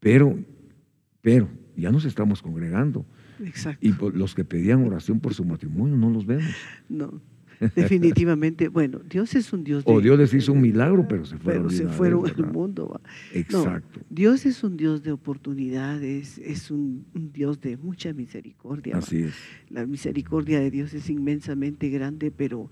Pero, 0.00 0.36
pero 1.20 1.48
ya 1.76 1.92
nos 1.92 2.04
estamos 2.04 2.42
congregando. 2.42 3.06
Exacto. 3.44 3.86
Y 3.86 3.94
los 4.16 4.34
que 4.34 4.44
pedían 4.44 4.84
oración 4.84 5.20
por 5.20 5.32
su 5.32 5.44
matrimonio 5.44 5.96
no 5.96 6.10
los 6.10 6.26
vemos. 6.26 6.52
No, 6.88 7.22
definitivamente. 7.76 8.68
Bueno, 8.80 8.98
Dios 9.08 9.34
es 9.36 9.52
un 9.52 9.62
Dios 9.62 9.84
de... 9.84 9.92
O 9.92 10.00
Dios 10.00 10.18
les 10.18 10.34
hizo 10.34 10.52
un 10.52 10.60
milagro, 10.60 11.06
pero 11.06 11.24
se 11.24 11.38
fueron. 11.38 11.68
Pero 11.68 11.70
se 11.70 11.86
fueron 11.86 12.26
al 12.26 12.52
mundo. 12.52 13.00
Exacto. 13.32 14.00
Dios 14.10 14.44
es 14.44 14.64
un 14.64 14.76
Dios 14.76 15.04
de 15.04 15.12
oportunidades, 15.12 16.38
es 16.38 16.72
un, 16.72 17.06
un, 17.14 17.32
Dios 17.32 17.60
de 17.60 17.76
mucha 17.76 18.12
misericordia. 18.12 18.96
Así 18.96 19.22
es. 19.22 19.34
La 19.68 19.86
misericordia 19.86 20.58
de 20.58 20.70
Dios 20.72 20.94
es 20.94 21.08
inmensamente 21.10 21.90
grande, 21.90 22.32
pero 22.32 22.68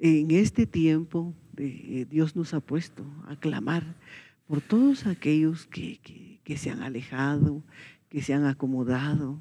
en 0.00 0.30
este 0.30 0.66
tiempo 0.66 1.34
eh, 1.56 2.06
Dios 2.08 2.36
nos 2.36 2.54
ha 2.54 2.60
puesto 2.60 3.04
a 3.28 3.36
clamar 3.36 3.84
por 4.46 4.60
todos 4.60 5.06
aquellos 5.06 5.66
que, 5.66 6.40
se 6.56 6.70
han 6.70 6.82
alejado, 6.82 7.62
que 8.08 8.22
se 8.22 8.34
han 8.34 8.44
acomodado, 8.44 9.38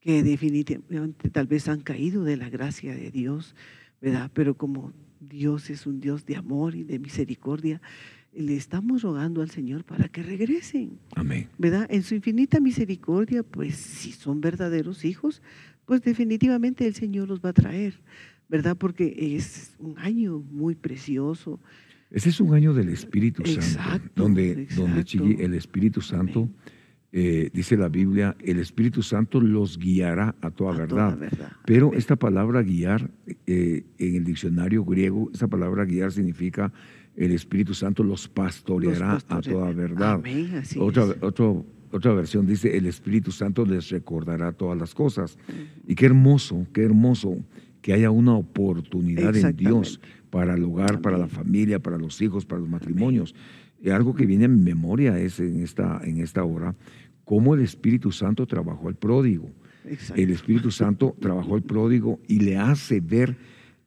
que 0.00 0.22
definitivamente 0.22 1.28
tal 1.28 1.46
vez 1.46 1.68
han 1.68 1.80
caído 1.80 2.24
de 2.24 2.36
la 2.36 2.48
gracia 2.48 2.94
de 2.94 3.10
Dios, 3.10 3.54
¿verdad? 4.00 4.30
Pero 4.32 4.56
como 4.56 4.92
Dios 5.20 5.68
es 5.68 5.86
un 5.86 6.00
Dios 6.00 6.24
de 6.24 6.36
amor 6.36 6.74
y 6.74 6.84
de 6.84 6.98
misericordia, 6.98 7.82
le 8.32 8.56
estamos 8.56 9.02
rogando 9.02 9.42
al 9.42 9.50
Señor 9.50 9.84
para 9.84 10.08
que 10.08 10.22
regresen. 10.22 10.98
Amén. 11.16 11.48
¿Verdad? 11.58 11.86
En 11.90 12.04
su 12.04 12.14
infinita 12.14 12.60
misericordia, 12.60 13.42
pues 13.42 13.74
si 13.76 14.12
son 14.12 14.40
verdaderos 14.40 15.04
hijos, 15.04 15.42
pues 15.84 16.00
definitivamente 16.00 16.86
el 16.86 16.94
Señor 16.94 17.28
los 17.28 17.44
va 17.44 17.50
a 17.50 17.54
traer. 17.54 18.00
¿Verdad? 18.50 18.76
Porque 18.76 19.36
es 19.36 19.74
un 19.78 19.96
año 19.98 20.42
muy 20.50 20.74
precioso. 20.74 21.60
Ese 22.10 22.30
es 22.30 22.40
un 22.40 22.52
año 22.52 22.74
del 22.74 22.88
Espíritu 22.88 23.46
Santo, 23.46 24.10
donde, 24.16 24.66
donde 24.76 25.04
el 25.38 25.54
Espíritu 25.54 26.00
Santo, 26.00 26.48
eh, 27.12 27.50
dice 27.52 27.76
la 27.76 27.88
Biblia, 27.88 28.36
el 28.40 28.58
Espíritu 28.58 29.02
Santo 29.02 29.40
los 29.40 29.78
guiará 29.78 30.34
a 30.40 30.50
toda, 30.50 30.76
verdad. 30.76 31.16
Pero 31.64 31.92
esta 31.94 32.16
palabra 32.16 32.62
guiar, 32.62 33.08
eh, 33.46 33.84
en 33.98 34.16
el 34.16 34.24
diccionario 34.24 34.84
griego, 34.84 35.30
esa 35.32 35.46
palabra 35.46 35.84
guiar 35.84 36.10
significa 36.10 36.72
el 37.14 37.30
Espíritu 37.30 37.74
Santo 37.74 38.02
los 38.02 38.28
pastoreará, 38.28 39.18
a 39.28 39.40
toda 39.40 39.72
verdad. 39.72 40.20
otra, 40.78 41.04
otra 41.92 42.12
versión 42.12 42.46
dice, 42.46 42.76
el 42.76 42.86
Espíritu 42.86 43.30
Santo 43.30 43.64
les 43.64 43.88
recordará 43.90 44.50
todas 44.50 44.76
las 44.76 44.94
cosas. 44.94 45.38
Y 45.86 45.94
qué 45.94 46.06
hermoso, 46.06 46.66
qué 46.72 46.82
hermoso 46.82 47.38
que 47.82 47.92
haya 47.92 48.10
una 48.10 48.34
oportunidad 48.34 49.34
en 49.36 49.56
Dios 49.56 50.00
para 50.30 50.54
el 50.54 50.64
hogar, 50.64 51.00
para 51.00 51.18
la 51.18 51.28
familia, 51.28 51.78
para 51.78 51.98
los 51.98 52.20
hijos, 52.22 52.46
para 52.46 52.60
los 52.60 52.68
matrimonios. 52.68 53.34
Y 53.82 53.90
algo 53.90 54.14
que 54.14 54.26
viene 54.26 54.44
en 54.44 54.62
memoria 54.62 55.18
es 55.18 55.40
en 55.40 55.62
esta, 55.62 56.00
en 56.04 56.18
esta 56.18 56.44
hora, 56.44 56.74
cómo 57.24 57.54
el 57.54 57.62
Espíritu 57.62 58.12
Santo 58.12 58.46
trabajó 58.46 58.88
al 58.88 58.96
pródigo. 58.96 59.50
El 60.14 60.30
Espíritu 60.30 60.70
Santo 60.70 61.16
trabajó 61.18 61.54
al 61.54 61.62
pródigo 61.62 62.20
y 62.28 62.40
le 62.40 62.58
hace 62.58 63.00
ver 63.00 63.36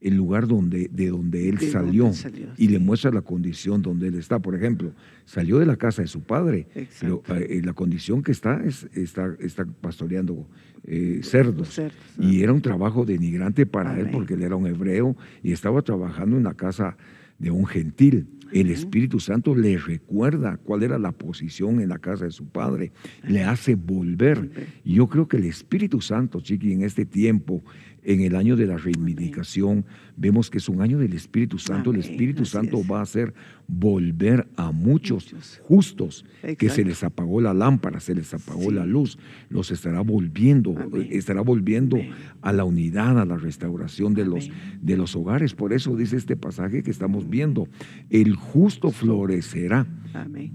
el 0.02 0.16
lugar 0.18 0.48
donde, 0.48 0.90
de 0.92 1.10
donde 1.10 1.48
él 1.48 1.58
De 1.58 1.72
salió, 1.72 2.04
donde 2.04 2.18
salió, 2.18 2.48
y 2.58 2.68
le 2.68 2.80
muestra 2.80 3.10
la 3.12 3.22
condición 3.22 3.82
donde 3.82 4.10
él 4.10 4.16
está. 4.16 4.40
Por 4.40 4.54
ejemplo, 4.54 4.92
salió 5.24 5.60
de 5.60 5.66
la 5.66 5.78
casa 5.78 6.02
de 6.02 6.10
su 6.10 6.22
padre, 6.22 6.68
pero 7.00 7.20
Exacto. 7.20 7.36
eh, 7.36 7.62
la 7.64 7.72
condición 7.74 8.22
que 8.22 8.34
está 8.34 8.62
es 8.66 8.90
está, 8.94 9.34
está 9.40 9.66
pastoreando 9.66 10.46
eh, 10.86 11.22
cerdos. 11.24 11.70
cerdos, 11.70 11.98
Y 12.20 12.44
era 12.44 12.54
un 12.54 12.62
trabajo 12.62 13.06
denigrante 13.06 13.66
para 13.66 14.00
él 14.00 14.10
porque 14.12 14.34
él 14.34 14.44
era 14.44 14.56
un 14.56 14.68
hebreo 14.68 15.16
y 15.42 15.52
estaba 15.52 15.82
trabajando 15.82 16.38
en 16.38 16.44
la 16.44 16.54
casa 16.54 16.98
de 17.40 17.52
un 17.52 17.66
gentil. 17.66 18.28
El 18.54 18.70
Espíritu 18.70 19.20
Santo 19.20 19.56
le 19.56 19.78
recuerda 19.78 20.58
cuál 20.64 20.84
era 20.84 20.98
la 21.00 21.12
posición 21.12 21.82
en 21.82 21.90
la 21.90 21.98
casa 22.00 22.26
de 22.26 22.32
su 22.32 22.46
padre, 22.46 22.92
le 23.28 23.44
hace 23.44 23.76
volver. 23.76 24.50
Y 24.84 24.96
yo 24.96 25.08
creo 25.08 25.28
que 25.28 25.38
el 25.38 25.46
Espíritu 25.46 26.02
Santo, 26.02 26.40
Chiqui, 26.40 26.72
en 26.74 26.84
este 26.84 27.06
tiempo, 27.06 27.64
en 28.06 28.20
el 28.22 28.36
año 28.36 28.56
de 28.58 28.66
la 28.68 28.76
reivindicación, 28.78 29.86
vemos 30.18 30.50
que 30.50 30.58
es 30.58 30.68
un 30.70 30.82
año 30.82 30.98
del 31.00 31.14
Espíritu 31.14 31.58
Santo. 31.58 31.92
El 31.92 32.00
Espíritu 32.02 32.44
así 32.44 32.52
Santo 32.52 32.80
es. 32.82 32.92
va 32.92 33.00
a 33.00 33.04
hacer 33.04 33.34
volver 33.68 34.46
a 34.58 34.72
muchos, 34.74 35.32
Muchos. 35.34 35.62
justos 35.64 36.26
que 36.58 36.70
se 36.70 36.84
les 36.84 37.04
apagó 37.04 37.40
la 37.40 37.54
lámpara, 37.54 38.02
se 38.02 38.14
les 38.14 38.34
apagó 38.34 38.64
Sí. 38.70 38.72
la 38.74 38.86
luz, 38.86 39.18
los 39.50 39.72
estará 39.72 40.02
volviendo, 40.02 40.76
Amén. 40.78 41.08
estará 41.12 41.42
volviendo 41.42 41.96
Amén. 41.96 42.12
a 42.42 42.52
la 42.52 42.66
unidad, 42.66 43.20
a 43.20 43.26
la 43.26 43.38
restauración 43.38 44.14
de 44.14 44.26
los, 44.26 44.50
de 44.82 44.98
los 44.98 45.16
hogares. 45.16 45.54
Por 45.56 45.72
eso 45.72 45.96
dice 45.96 46.18
este 46.18 46.36
pasaje 46.36 46.84
que 46.84 46.92
estamos 46.92 47.30
viendo, 47.30 47.68
el 48.10 48.36
justo 48.52 48.92
florecerá 48.92 49.88
Amén. 50.14 50.52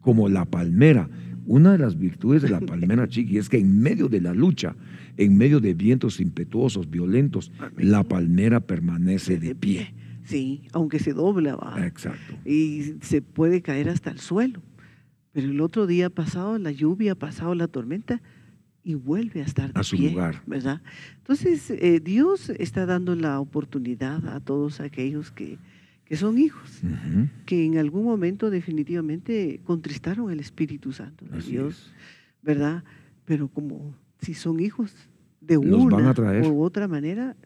como 0.00 0.28
la 0.28 0.44
palmera. 0.44 1.08
Una 1.46 1.72
de 1.72 1.78
las 1.78 1.98
virtudes 1.98 2.42
de 2.42 2.48
la 2.50 2.60
palmera, 2.60 3.08
chiqui, 3.08 3.38
es 3.38 3.48
que 3.48 3.58
en 3.58 3.80
medio 3.80 4.08
de 4.08 4.20
la 4.20 4.34
lucha, 4.34 4.76
en 5.16 5.36
medio 5.36 5.60
de 5.60 5.74
vientos 5.74 6.20
impetuosos, 6.20 6.88
violentos, 6.90 7.50
Amén. 7.58 7.90
la 7.90 8.04
palmera 8.04 8.60
permanece 8.60 9.38
de 9.38 9.54
pie. 9.54 9.94
Sí, 10.24 10.62
aunque 10.72 10.98
se 10.98 11.12
dobla, 11.12 11.56
va. 11.56 11.84
Exacto. 11.86 12.34
y 12.44 12.94
se 13.00 13.20
puede 13.22 13.62
caer 13.62 13.88
hasta 13.88 14.10
el 14.10 14.20
suelo. 14.20 14.60
Pero 15.32 15.48
el 15.50 15.60
otro 15.60 15.86
día 15.86 16.06
ha 16.06 16.10
pasado 16.10 16.58
la 16.58 16.72
lluvia, 16.72 17.12
ha 17.12 17.16
pasado 17.16 17.54
la 17.54 17.68
tormenta 17.68 18.20
y 18.82 18.94
vuelve 18.94 19.42
a 19.42 19.44
estar 19.44 19.72
de 19.72 19.80
A 19.80 19.82
su 19.82 19.96
pie, 19.96 20.10
lugar. 20.10 20.42
¿verdad? 20.46 20.82
Entonces, 21.18 21.70
eh, 21.70 22.00
Dios 22.00 22.50
está 22.50 22.86
dando 22.86 23.14
la 23.14 23.40
oportunidad 23.40 24.26
a 24.28 24.40
todos 24.40 24.80
aquellos 24.80 25.30
que, 25.30 25.58
que 26.10 26.16
son 26.16 26.38
hijos, 26.38 26.82
que 27.46 27.64
en 27.64 27.78
algún 27.78 28.02
momento 28.02 28.50
definitivamente 28.50 29.60
contristaron 29.62 30.28
el 30.32 30.40
Espíritu 30.40 30.90
Santo 30.90 31.24
de 31.24 31.38
Así 31.38 31.52
Dios, 31.52 31.74
es. 31.74 31.92
¿verdad? 32.42 32.82
Pero 33.24 33.46
como 33.46 33.94
si 34.18 34.34
son 34.34 34.58
hijos 34.58 34.92
de 35.40 35.54
Los 35.54 35.66
una 35.66 36.12
u 36.48 36.62
otra 36.62 36.88
manera, 36.88 37.36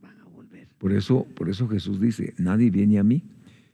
van 0.00 0.18
a 0.18 0.24
volver. 0.24 0.68
Por 0.78 0.92
eso, 0.92 1.26
por 1.34 1.50
eso 1.50 1.68
Jesús 1.68 2.00
dice, 2.00 2.32
nadie 2.38 2.70
viene 2.70 2.98
a 2.98 3.04
mí 3.04 3.24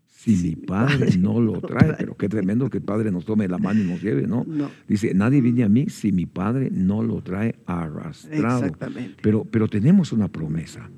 si 0.09 0.33
mi 0.33 0.57
Padre 0.57 0.99
Padre 0.99 1.17
no 1.19 1.41
lo 1.41 1.61
trae. 1.61 1.95
Pero 1.97 2.17
qué 2.17 2.29
tremendo 2.29 2.69
que 2.71 2.79
el 2.79 2.85
Padre 2.85 3.13
nos 3.13 3.25
tome 3.25 3.47
la 3.47 3.59
mano 3.59 3.81
y 3.81 3.85
nos 3.85 4.03
lleve, 4.03 4.27
¿no? 4.27 4.45
No, 4.49 4.69
Dice, 4.89 5.15
nadie 5.15 5.41
viene 5.43 5.63
a 5.63 5.69
mí 5.69 5.89
si 5.91 6.11
mi 6.11 6.27
Padre 6.27 6.71
no 6.73 7.05
lo 7.05 7.23
trae 7.23 7.55
arrastrado. 7.67 8.65
exactamente. 8.65 9.15
Pero, 9.23 9.45
pero 9.45 9.69
tenemos 9.69 10.13
una 10.13 10.27
promesa. 10.27 10.91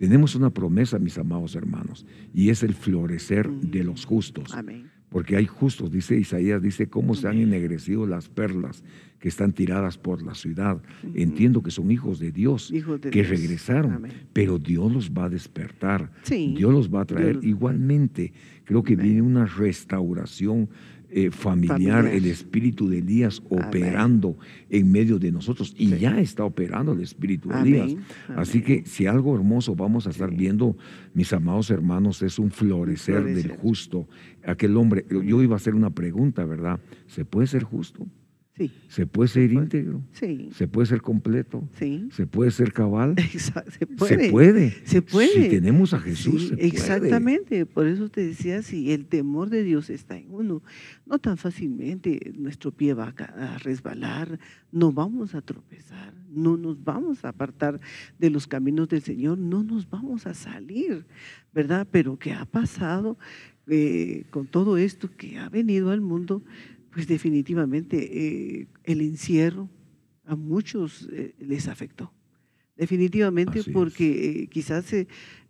Tenemos 0.00 0.34
una 0.34 0.48
promesa, 0.48 0.98
mis 0.98 1.18
amados 1.18 1.54
hermanos, 1.54 2.06
y 2.32 2.48
es 2.48 2.62
el 2.62 2.72
florecer 2.72 3.50
de 3.50 3.84
los 3.84 4.06
justos. 4.06 4.54
Amén. 4.54 4.90
Porque 5.10 5.36
hay 5.36 5.44
justos, 5.44 5.90
dice 5.90 6.16
Isaías, 6.16 6.62
dice 6.62 6.88
cómo 6.88 7.14
se 7.14 7.28
han 7.28 7.36
ennegrecido 7.36 8.06
las 8.06 8.28
perlas 8.30 8.82
que 9.18 9.28
están 9.28 9.52
tiradas 9.52 9.98
por 9.98 10.22
la 10.22 10.34
ciudad. 10.34 10.80
Entiendo 11.14 11.62
que 11.62 11.70
son 11.70 11.90
hijos 11.90 12.18
de 12.18 12.32
Dios, 12.32 12.70
Hijos 12.72 12.98
de 13.02 13.10
que 13.10 13.18
Dios. 13.24 13.28
regresaron, 13.28 13.92
Amén. 13.92 14.12
pero 14.32 14.58
Dios 14.58 14.90
los 14.90 15.10
va 15.10 15.24
a 15.24 15.28
despertar. 15.28 16.10
Sí. 16.22 16.54
Dios 16.56 16.72
los 16.72 16.88
va 16.94 17.02
a 17.02 17.04
traer. 17.04 17.40
Dios- 17.40 17.44
Igualmente, 17.44 18.32
creo 18.64 18.82
que 18.82 18.96
viene 18.96 19.20
una 19.20 19.44
restauración 19.44 20.70
eh, 21.12 21.30
familiar, 21.30 21.76
Familiar. 21.76 22.06
el 22.06 22.26
espíritu 22.26 22.88
de 22.88 22.98
Elías 22.98 23.42
Amén. 23.50 23.64
operando 23.66 24.36
en 24.68 24.92
medio 24.92 25.18
de 25.18 25.32
nosotros. 25.32 25.74
Y 25.76 25.88
Sí. 25.88 25.98
ya 25.98 26.20
está 26.20 26.44
operando 26.44 26.92
el 26.92 27.00
espíritu 27.00 27.48
de 27.48 27.54
Amén. 27.56 27.74
Elías. 27.74 27.96
Así 28.36 28.62
que 28.62 28.84
si 28.86 29.06
algo 29.06 29.34
hermoso 29.34 29.74
vamos 29.74 30.06
a 30.06 30.10
estar 30.10 30.30
Sí. 30.30 30.36
viendo, 30.36 30.76
mis 31.14 31.32
amados 31.32 31.70
hermanos, 31.70 32.22
es 32.22 32.38
un 32.38 32.50
florecer, 32.50 33.24
del 33.24 33.50
justo. 33.50 34.08
Aquel 34.46 34.76
hombre, 34.76 35.04
yo 35.10 35.42
iba 35.42 35.54
a 35.54 35.56
hacer 35.56 35.74
una 35.74 35.90
pregunta, 35.90 36.44
¿verdad? 36.44 36.80
¿Se 37.06 37.24
puede 37.24 37.46
ser 37.46 37.62
justo? 37.64 38.06
Sí, 38.60 38.72
¿Se 38.88 39.06
puede 39.06 39.28
ser 39.28 39.50
íntegro? 39.52 40.02
sí, 40.12 40.50
¿Se 40.52 40.68
puede 40.68 40.84
ser 40.86 41.00
completo? 41.00 41.66
sí. 41.78 42.08
¿Se 42.12 42.26
puede 42.26 42.50
ser 42.50 42.74
cabal? 42.74 43.14
Exacto, 43.16 43.70
Se 43.70 43.86
puede. 43.86 44.24
Se 44.26 44.30
puede. 44.30 44.70
Se 44.84 45.02
puede. 45.02 45.44
Si 45.44 45.48
tenemos 45.48 45.94
a 45.94 46.00
Jesús, 46.00 46.50
puede. 46.50 46.66
exactamente. 46.66 47.64
Por 47.64 47.86
eso 47.86 48.10
te 48.10 48.22
decía, 48.26 48.60
si 48.60 48.92
el 48.92 49.06
temor 49.06 49.48
de 49.48 49.62
Dios 49.64 49.88
está 49.88 50.18
en 50.18 50.26
uno, 50.30 50.62
no 51.06 51.18
tan 51.18 51.38
fácilmente 51.38 52.34
nuestro 52.36 52.70
pie 52.70 52.92
va 52.92 53.14
a 53.16 53.58
resbalar, 53.58 54.38
no 54.72 54.92
vamos 54.92 55.34
a 55.34 55.40
tropezar, 55.40 56.12
no 56.28 56.58
nos 56.58 56.84
vamos 56.84 57.24
a 57.24 57.30
apartar 57.30 57.80
de 58.18 58.28
los 58.28 58.46
caminos 58.46 58.88
del 58.90 59.00
Señor, 59.00 59.38
no 59.38 59.62
nos 59.64 59.88
vamos 59.88 60.26
a 60.26 60.34
salir, 60.34 61.06
¿verdad? 61.54 61.86
Pero 61.90 62.18
¿qué 62.18 62.32
ha 62.34 62.44
pasado 62.44 63.16
eh, 63.68 64.24
con 64.30 64.46
todo 64.46 64.76
esto 64.76 65.08
que 65.16 65.38
ha 65.38 65.48
venido 65.48 65.90
al 65.90 66.02
mundo? 66.02 66.42
Pues 66.92 67.06
definitivamente 67.06 67.98
eh, 67.98 68.68
el 68.84 69.00
encierro 69.00 69.68
a 70.24 70.36
muchos 70.36 71.08
eh, 71.12 71.34
les 71.38 71.68
afectó. 71.68 72.12
Definitivamente 72.76 73.60
Así 73.60 73.70
porque 73.70 74.42
eh, 74.42 74.46
quizás 74.48 74.92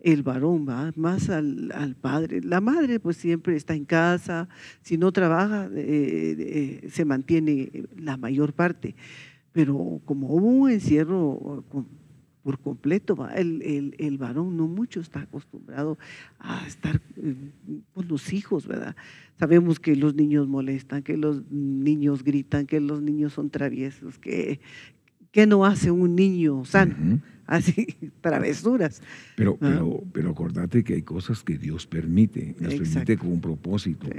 el 0.00 0.22
varón 0.22 0.66
va 0.68 0.92
más 0.96 1.30
al, 1.30 1.70
al 1.74 1.94
padre. 1.94 2.40
La 2.42 2.60
madre 2.60 2.98
pues 2.98 3.16
siempre 3.16 3.54
está 3.56 3.74
en 3.74 3.84
casa, 3.84 4.48
si 4.82 4.98
no 4.98 5.12
trabaja 5.12 5.70
se 5.70 7.04
mantiene 7.04 7.70
la 7.96 8.16
mayor 8.16 8.52
parte. 8.52 8.96
Pero 9.52 10.00
como 10.04 10.34
hubo 10.34 10.46
un 10.46 10.70
encierro 10.70 11.64
por 12.42 12.58
completo, 12.58 13.28
el, 13.34 13.62
el- 13.62 13.94
el 13.98 14.18
varón 14.18 14.56
no 14.56 14.66
mucho 14.66 15.00
está 15.00 15.20
acostumbrado 15.20 15.98
a 16.38 16.66
estar 16.66 17.00
eh, 17.16 17.34
con 17.92 18.08
los 18.08 18.32
hijos, 18.32 18.66
¿verdad? 18.66 18.96
Sabemos 19.38 19.78
que 19.78 19.94
los 19.96 20.14
niños 20.14 20.48
molestan, 20.48 21.02
que 21.02 21.16
los 21.16 21.42
niños 21.50 22.24
gritan, 22.24 22.66
que 22.66 22.80
los 22.80 23.02
niños 23.02 23.32
son 23.34 23.50
traviesos, 23.50 24.18
que, 24.18 24.60
que 25.32 25.46
no 25.46 25.64
hace 25.64 25.90
un 25.90 26.14
niño 26.16 26.64
sano. 26.64 27.20
Así, 27.50 27.86
travesuras. 28.22 29.02
Pero, 29.36 29.52
Ah. 29.60 29.66
pero, 29.68 30.02
pero 30.12 30.30
acordate 30.30 30.82
que 30.84 30.94
hay 30.94 31.02
cosas 31.02 31.42
que 31.42 31.58
Dios 31.58 31.86
permite, 31.86 32.54
las 32.58 32.74
permite 32.74 33.16
con 33.18 33.32
un 33.32 33.40
propósito. 33.40 34.06
Sí. 34.06 34.18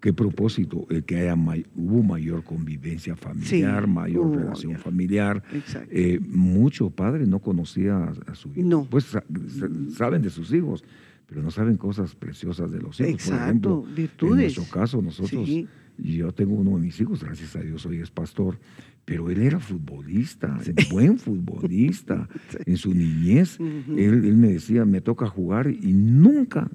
¿Qué 0.00 0.12
propósito? 0.12 0.84
El 0.90 1.04
que 1.04 1.16
haya 1.16 1.36
may- 1.36 1.64
hubo 1.76 2.02
mayor 2.02 2.42
convivencia 2.42 3.14
familiar, 3.14 3.84
Sí, 3.84 3.88
mayor 3.90 4.26
hubo 4.26 4.34
relación 4.36 4.76
familiar. 4.76 5.44
Eh, 5.90 6.18
mucho 6.20 6.90
padre 6.90 7.24
no 7.24 7.38
conocía 7.38 7.96
a, 7.96 8.12
a 8.26 8.34
su 8.34 8.48
hijo. 8.50 8.68
No. 8.68 8.84
Pues 8.84 9.04
sa- 9.04 9.22
sa- 9.48 9.68
saben 9.96 10.20
de 10.22 10.30
sus 10.30 10.52
hijos, 10.52 10.82
pero 11.28 11.40
no 11.40 11.52
saben 11.52 11.76
cosas 11.76 12.16
preciosas 12.16 12.72
de 12.72 12.80
los 12.80 12.98
hijos. 12.98 13.12
Por 13.12 13.20
Exacto, 13.20 13.86
ejemplo, 13.86 14.28
en 14.28 14.34
nuestro 14.36 14.64
caso, 14.64 15.00
nosotros, 15.00 15.46
Sí. 15.46 15.68
yo 15.98 16.32
tengo 16.32 16.54
uno 16.56 16.76
de 16.78 16.82
mis 16.86 17.00
hijos, 17.00 17.22
gracias 17.22 17.54
a 17.54 17.60
Dios, 17.60 17.86
hoy 17.86 18.00
es 18.00 18.10
pastor, 18.10 18.58
pero 19.04 19.30
él 19.30 19.40
era 19.42 19.58
futbolista, 19.58 20.58
Sí. 20.62 20.72
buen 20.90 21.18
futbolista. 21.18 22.28
Sí. 22.50 22.58
En 22.66 22.76
su 22.76 22.94
niñez, 22.94 23.58
él, 23.60 24.24
él 24.24 24.36
me 24.36 24.48
decía, 24.52 24.84
me 24.84 25.00
toca 25.00 25.26
jugar 25.26 25.68
y 25.70 25.92
nunca, 25.92 26.70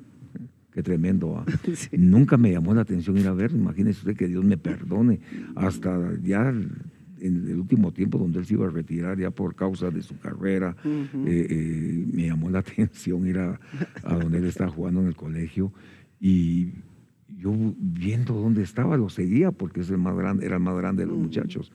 qué 0.72 0.84
tremendo. 0.84 1.44
Sí. 1.74 1.90
nunca 1.98 2.38
me 2.38 2.52
llamó 2.52 2.74
la 2.74 2.82
atención 2.82 3.18
ir 3.18 3.28
a 3.28 3.34
ver. 3.34 3.52
Imagínese 3.52 4.00
usted 4.00 4.16
que 4.18 4.28
Dios 4.28 4.44
me 4.44 4.58
perdone. 4.58 5.20
Hasta 5.56 5.98
ya 6.22 6.50
en 6.50 7.50
el 7.50 7.58
último 7.60 7.92
tiempo 7.94 8.20
donde 8.20 8.38
él 8.40 8.46
se 8.46 8.54
iba 8.54 8.68
a 8.68 8.70
retirar 8.70 9.18
ya 9.18 9.32
por 9.32 9.56
causa 9.56 9.90
de 9.90 10.04
su 10.04 10.20
carrera, 10.20 10.76
Ujú. 10.86 11.26
eh, 11.28 11.48
eh, 11.50 12.06
me 12.13 12.28
llamó 12.28 12.50
la 12.52 12.60
atención 12.66 13.26
ir 13.26 13.40
a, 13.40 13.60
a 14.04 14.16
donde 14.16 14.38
él 14.38 14.46
estaba 14.46 14.70
jugando 14.70 15.02
en 15.02 15.08
el 15.08 15.16
colegio 15.16 15.74
y 16.20 16.74
yo 17.40 17.54
viendo 17.80 18.34
dónde 18.36 18.62
estaba 18.63 18.98
lo 18.98 19.10
seguía 19.10 19.52
porque 19.52 19.82
es 19.82 19.90
el 19.90 19.98
más 19.98 20.16
grande, 20.16 20.46
era 20.46 20.58
el 20.58 20.62
más 20.63 20.76
grande 20.78 21.04
de 21.04 21.08
los 21.08 21.16
Ujú. 21.16 21.24
muchachos 21.26 21.72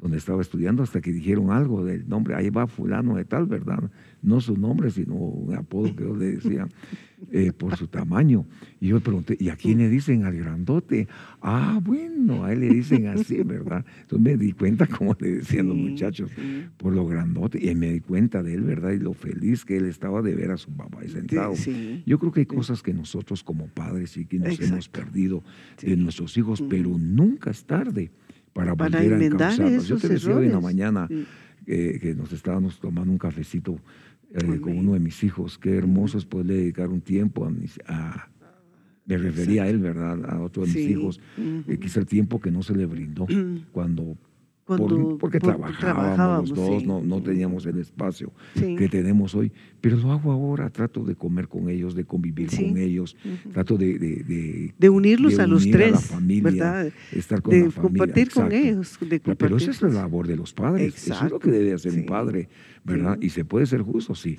donde 0.00 0.18
estaba 0.18 0.42
estudiando 0.42 0.82
hasta 0.82 1.00
que 1.00 1.12
dijeron 1.12 1.50
algo 1.50 1.84
del 1.84 2.08
nombre, 2.08 2.34
ahí 2.34 2.50
va 2.50 2.66
fulano 2.66 3.16
de 3.16 3.24
tal, 3.24 3.46
¿verdad? 3.46 3.90
No 4.22 4.40
su 4.40 4.56
nombre, 4.56 4.90
sino 4.90 5.14
un 5.14 5.54
apodo 5.54 5.94
que 5.96 6.04
yo 6.04 6.14
le 6.14 6.32
decía 6.32 6.68
eh, 7.32 7.52
por 7.52 7.76
su 7.76 7.88
tamaño. 7.88 8.44
Y 8.78 8.88
yo 8.88 8.96
le 8.96 9.00
pregunté, 9.00 9.36
¿y 9.40 9.48
a 9.48 9.56
quién 9.56 9.78
le 9.78 9.88
dicen 9.88 10.24
al 10.24 10.36
grandote? 10.36 11.08
Ah, 11.40 11.80
bueno, 11.82 12.44
a 12.44 12.52
él 12.52 12.60
le 12.60 12.68
dicen 12.68 13.06
así, 13.06 13.42
¿verdad? 13.44 13.86
Entonces 14.02 14.20
me 14.20 14.36
di 14.36 14.52
cuenta 14.52 14.86
como 14.86 15.16
le 15.18 15.36
decían 15.36 15.68
los 15.68 15.76
muchachos 15.76 16.30
sí. 16.36 16.66
por 16.76 16.92
lo 16.92 17.06
grandote 17.06 17.58
y 17.64 17.74
me 17.74 17.92
di 17.92 18.00
cuenta 18.00 18.42
de 18.42 18.54
él, 18.54 18.62
¿verdad? 18.62 18.90
Y 18.90 18.98
lo 18.98 19.14
feliz 19.14 19.64
que 19.64 19.78
él 19.78 19.86
estaba 19.86 20.20
de 20.20 20.34
ver 20.34 20.50
a 20.50 20.58
su 20.58 20.70
papá 20.72 21.00
ahí 21.00 21.08
sentado. 21.08 21.56
Sí. 21.56 22.02
Yo 22.04 22.18
creo 22.18 22.32
que 22.32 22.40
hay 22.40 22.46
cosas 22.46 22.82
que 22.82 22.92
nosotros 22.92 23.42
como 23.42 23.68
padres 23.68 24.10
sí 24.10 24.26
que 24.26 24.38
nos 24.38 24.48
Exacto. 24.48 24.74
hemos 24.74 24.88
perdido 24.90 25.42
de 25.80 25.96
nuestros 25.96 26.36
hijos, 26.36 26.62
pero 26.68 26.98
nunca 26.98 27.50
es 27.50 27.64
tarde 27.64 28.10
para, 28.56 28.74
Para 28.76 29.00
volver 29.00 29.42
a. 29.42 29.78
Yo 29.88 29.96
te 29.98 30.08
decía 30.08 30.30
hoy 30.34 30.46
en 30.46 30.52
la 30.52 30.58
errores. 30.58 30.62
mañana 30.62 31.06
Sí. 31.08 31.26
eh, 31.66 31.98
que 32.00 32.14
nos 32.14 32.32
estábamos 32.32 32.78
tomando 32.80 33.10
un 33.12 33.18
cafecito 33.18 33.78
eh, 34.34 34.60
con 34.60 34.76
uno 34.76 34.94
de 34.94 35.00
mis 35.00 35.22
hijos. 35.24 35.58
Qué 35.58 35.76
hermoso 35.76 36.18
es 36.18 36.24
poderle 36.24 36.54
dedicar 36.54 36.88
un 36.88 37.00
tiempo 37.00 37.44
a 37.44 37.50
mis... 37.50 37.78
A, 37.86 38.28
me 39.04 39.16
refería 39.18 39.62
a 39.62 39.68
él, 39.68 39.78
¿verdad? 39.78 40.24
A 40.28 40.40
otro 40.40 40.62
de 40.62 40.68
mis 40.68 40.76
Sí, 40.76 40.90
hijos. 40.92 41.20
Eh, 41.38 41.78
quizá 41.80 42.00
el 42.00 42.06
tiempo 42.06 42.40
que 42.40 42.50
no 42.50 42.62
se 42.62 42.74
le 42.74 42.86
brindó 42.86 43.26
cuando... 43.72 44.16
por- 44.66 45.18
porque 45.18 45.38
por- 45.38 45.56
trabajábamos, 45.78 46.50
los 46.50 46.58
dos, 46.58 46.80
sí. 46.82 46.86
no, 46.86 47.00
no 47.00 47.22
teníamos 47.22 47.64
el 47.66 47.78
espacio 47.78 48.32
Sí. 48.56 48.74
que 48.76 48.88
tenemos 48.88 49.34
hoy. 49.34 49.52
Pero 49.80 49.96
lo 49.98 50.10
hago 50.10 50.32
ahora, 50.32 50.68
trato 50.70 51.04
de 51.04 51.14
comer 51.14 51.46
con 51.46 51.68
ellos, 51.70 51.94
de 51.94 52.04
convivir 52.04 52.50
Sí. 52.50 52.64
con 52.68 52.76
ellos, 52.76 53.16
trato 53.52 53.76
de, 53.76 53.98
de- 53.98 54.24
de- 54.24 54.74
de 54.76 54.88
unirlos 54.90 55.36
de 55.36 55.42
a 55.44 55.46
los 55.46 55.62
unir 55.62 55.76
a 55.76 55.78
la 55.78 55.84
tres, 55.92 56.00
familia, 56.06 56.42
¿verdad? 56.50 56.92
estar 57.12 57.40
con 57.42 57.52
de 57.54 57.66
la 57.66 57.70
familia. 57.70 57.82
compartir 57.82 58.30
con 58.32 58.52
ellos. 58.52 58.98
De 59.00 59.20
Pero- 59.20 59.56
esa 59.58 59.70
es 59.70 59.82
la 59.82 59.88
labor 59.90 60.26
de 60.26 60.36
los 60.36 60.52
padres. 60.52 60.96
Eso 61.08 61.24
es 61.26 61.30
lo 61.30 61.38
que 61.38 61.50
debe 61.52 61.72
hacer 61.72 61.92
un 61.94 62.04
padre, 62.06 62.48
¿verdad? 62.84 63.18
Y 63.20 63.28
se 63.30 63.44
puede 63.44 63.66
ser 63.66 63.82
justo, 63.82 64.14
sí. 64.16 64.36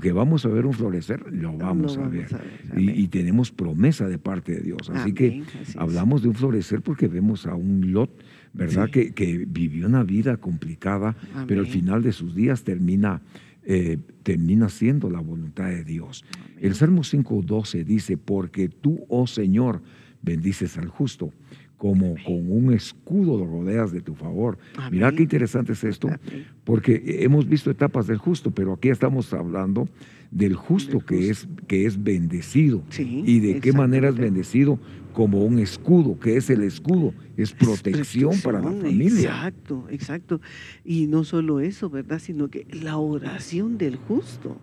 Que 0.00 0.10
vamos 0.12 0.44
a 0.44 0.48
ver 0.48 0.66
un 0.66 0.72
florecer, 0.72 1.32
lo 1.32 1.56
vamos, 1.56 1.96
Lo 1.96 2.02
a, 2.02 2.06
vamos 2.08 2.12
ver. 2.12 2.34
a 2.34 2.74
ver, 2.74 2.98
Y, 2.98 3.06
tenemos 3.08 3.52
promesa 3.52 4.08
de 4.08 4.18
parte 4.18 4.52
de 4.56 4.60
Dios. 4.62 4.78
Así 4.90 4.98
Amén, 5.00 5.14
que 5.14 5.42
así 5.62 5.78
hablamos 5.78 6.22
de 6.22 6.28
un 6.28 6.34
florecer 6.34 6.82
porque 6.82 7.06
vemos 7.06 7.46
a 7.46 7.54
un 7.54 7.92
Lot, 7.92 8.10
¿verdad? 8.52 8.86
Sí. 8.86 8.92
Que, 8.92 9.12
que 9.12 9.44
vivió 9.46 9.86
una 9.86 10.02
vida 10.02 10.36
complicada, 10.36 11.16
pero 11.46 11.60
al 11.60 11.66
final 11.66 12.02
de 12.02 12.12
sus 12.12 12.34
días 12.34 12.64
termina, 12.64 13.22
eh, 13.64 13.98
termina 14.22 14.68
siendo 14.68 15.10
la 15.10 15.20
voluntad 15.20 15.66
de 15.68 15.84
Dios. 15.84 16.24
El 16.60 16.74
Salmo 16.74 17.02
5.12 17.02 17.84
dice, 17.84 18.16
porque 18.16 18.68
tú, 18.68 19.04
oh 19.08 19.26
Señor, 19.26 19.82
bendices 20.22 20.76
al 20.78 20.88
justo, 20.88 21.32
como 21.76 22.16
con 22.26 22.50
un 22.50 22.72
escudo 22.74 23.38
lo 23.38 23.46
rodeas 23.46 23.92
de 23.92 24.00
tu 24.00 24.14
favor. 24.14 24.58
Mira 24.90 25.08
Amén. 25.08 25.16
qué 25.16 25.22
interesante 25.22 25.72
es 25.72 25.84
esto, 25.84 26.08
Amén. 26.08 26.46
porque 26.64 27.20
hemos 27.20 27.48
visto 27.48 27.70
etapas 27.70 28.08
del 28.08 28.18
justo, 28.18 28.50
pero 28.50 28.72
aquí 28.72 28.88
estamos 28.88 29.32
hablando 29.32 29.88
del 30.30 30.54
justo, 30.54 30.98
Del 30.98 31.06
Que, 31.06 31.30
es, 31.30 31.48
que 31.66 31.86
es 31.86 32.02
bendecido. 32.02 32.82
Sí, 32.90 33.22
¿Y 33.24 33.40
de 33.40 33.60
qué 33.60 33.72
manera 33.72 34.08
es 34.08 34.16
bendecido? 34.16 34.78
Como 35.18 35.44
un 35.44 35.58
escudo, 35.58 36.16
que 36.16 36.36
es 36.36 36.48
el 36.48 36.62
escudo, 36.62 37.12
es 37.36 37.50
protección 37.50 38.40
para 38.40 38.60
la 38.60 38.70
familia. 38.70 39.30
Exacto, 39.30 39.84
exacto. 39.90 40.40
Y 40.84 41.08
no 41.08 41.24
solo 41.24 41.58
eso, 41.58 41.90
¿verdad? 41.90 42.20
Sino 42.20 42.46
que 42.46 42.68
la 42.70 42.98
oración 42.98 43.78
del 43.78 43.96
justo, 43.96 44.60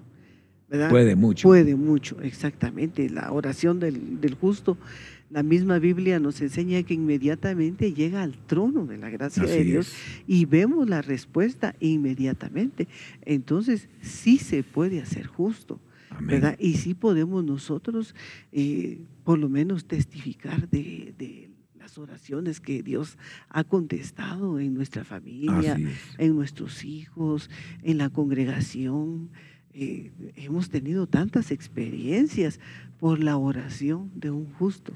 ¿verdad? 0.70 0.90
Puede 0.90 1.18
mucho. 1.18 1.50
Puede 1.50 1.76
mucho, 1.76 2.22
exactamente. 2.22 3.10
La 3.10 3.34
oración 3.34 3.82
del, 3.82 4.22
del 4.22 4.36
justo, 4.36 4.78
la 5.30 5.44
misma 5.44 5.78
Biblia 5.78 6.22
nos 6.22 6.40
enseña 6.40 6.82
que 6.84 6.94
inmediatamente 6.94 7.92
llega 7.92 8.24
al 8.24 8.38
trono 8.38 8.86
de 8.86 8.98
la 8.98 9.10
gracia 9.10 9.44
de 9.44 9.62
Dios 9.62 9.90
es. 9.90 10.24
y 10.26 10.46
vemos 10.46 10.88
la 10.88 11.02
respuesta 11.02 11.76
inmediatamente. 11.82 12.88
Entonces, 13.24 13.90
sí 14.00 14.38
se 14.38 14.64
puede 14.64 15.02
hacer 15.02 15.28
justo. 15.28 15.82
Y 16.60 16.76
sí 16.76 16.94
podemos 16.94 17.44
nosotros, 17.44 18.16
eh, 18.52 19.02
por 19.24 19.40
lo 19.40 19.50
menos, 19.50 19.86
testificar 19.86 20.70
de, 20.70 21.14
de 21.18 21.50
las 21.86 21.98
oraciones 22.00 22.60
que 22.60 22.82
Dios 22.82 23.18
ha 23.48 23.64
contestado 23.64 24.60
en 24.60 24.74
nuestra 24.74 25.04
familia, 25.04 25.78
en 26.18 26.36
nuestros 26.36 26.84
hijos, 26.84 27.50
en 27.84 28.00
la 28.00 28.10
congregación. 28.10 29.30
Eh, 29.72 30.12
hemos 30.36 30.70
tenido 30.70 31.06
tantas 31.06 31.52
experiencias 31.52 32.60
por 33.00 33.22
la 33.22 33.38
oración 33.38 34.10
de 34.16 34.32
un 34.32 34.46
justo. 34.54 34.94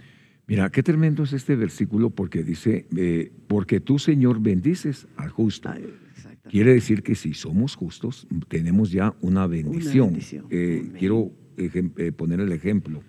Mira, 0.48 0.72
qué 0.72 0.82
tremendo 0.82 1.24
es 1.24 1.34
este 1.34 1.56
versículo 1.56 2.10
porque 2.10 2.44
dice, 2.44 2.88
eh, 2.98 3.32
porque 3.48 3.80
tú, 3.80 4.00
Señor, 4.00 4.42
bendices 4.42 5.08
al 5.16 5.30
justo. 5.30 5.70
Ay. 5.70 5.94
Quiere 6.50 6.74
decir 6.74 7.04
que 7.04 7.16
si 7.16 7.34
somos 7.34 7.76
justos, 7.76 8.28
tenemos 8.48 8.92
ya 8.92 9.16
una 9.22 9.46
bendición. 9.48 10.08
bendición. 10.08 10.46
Eh, 10.50 10.92
quiero 10.98 11.32
eh, 11.58 12.12
poner 12.12 12.40
el 12.40 12.52
ejemplo 12.52 13.02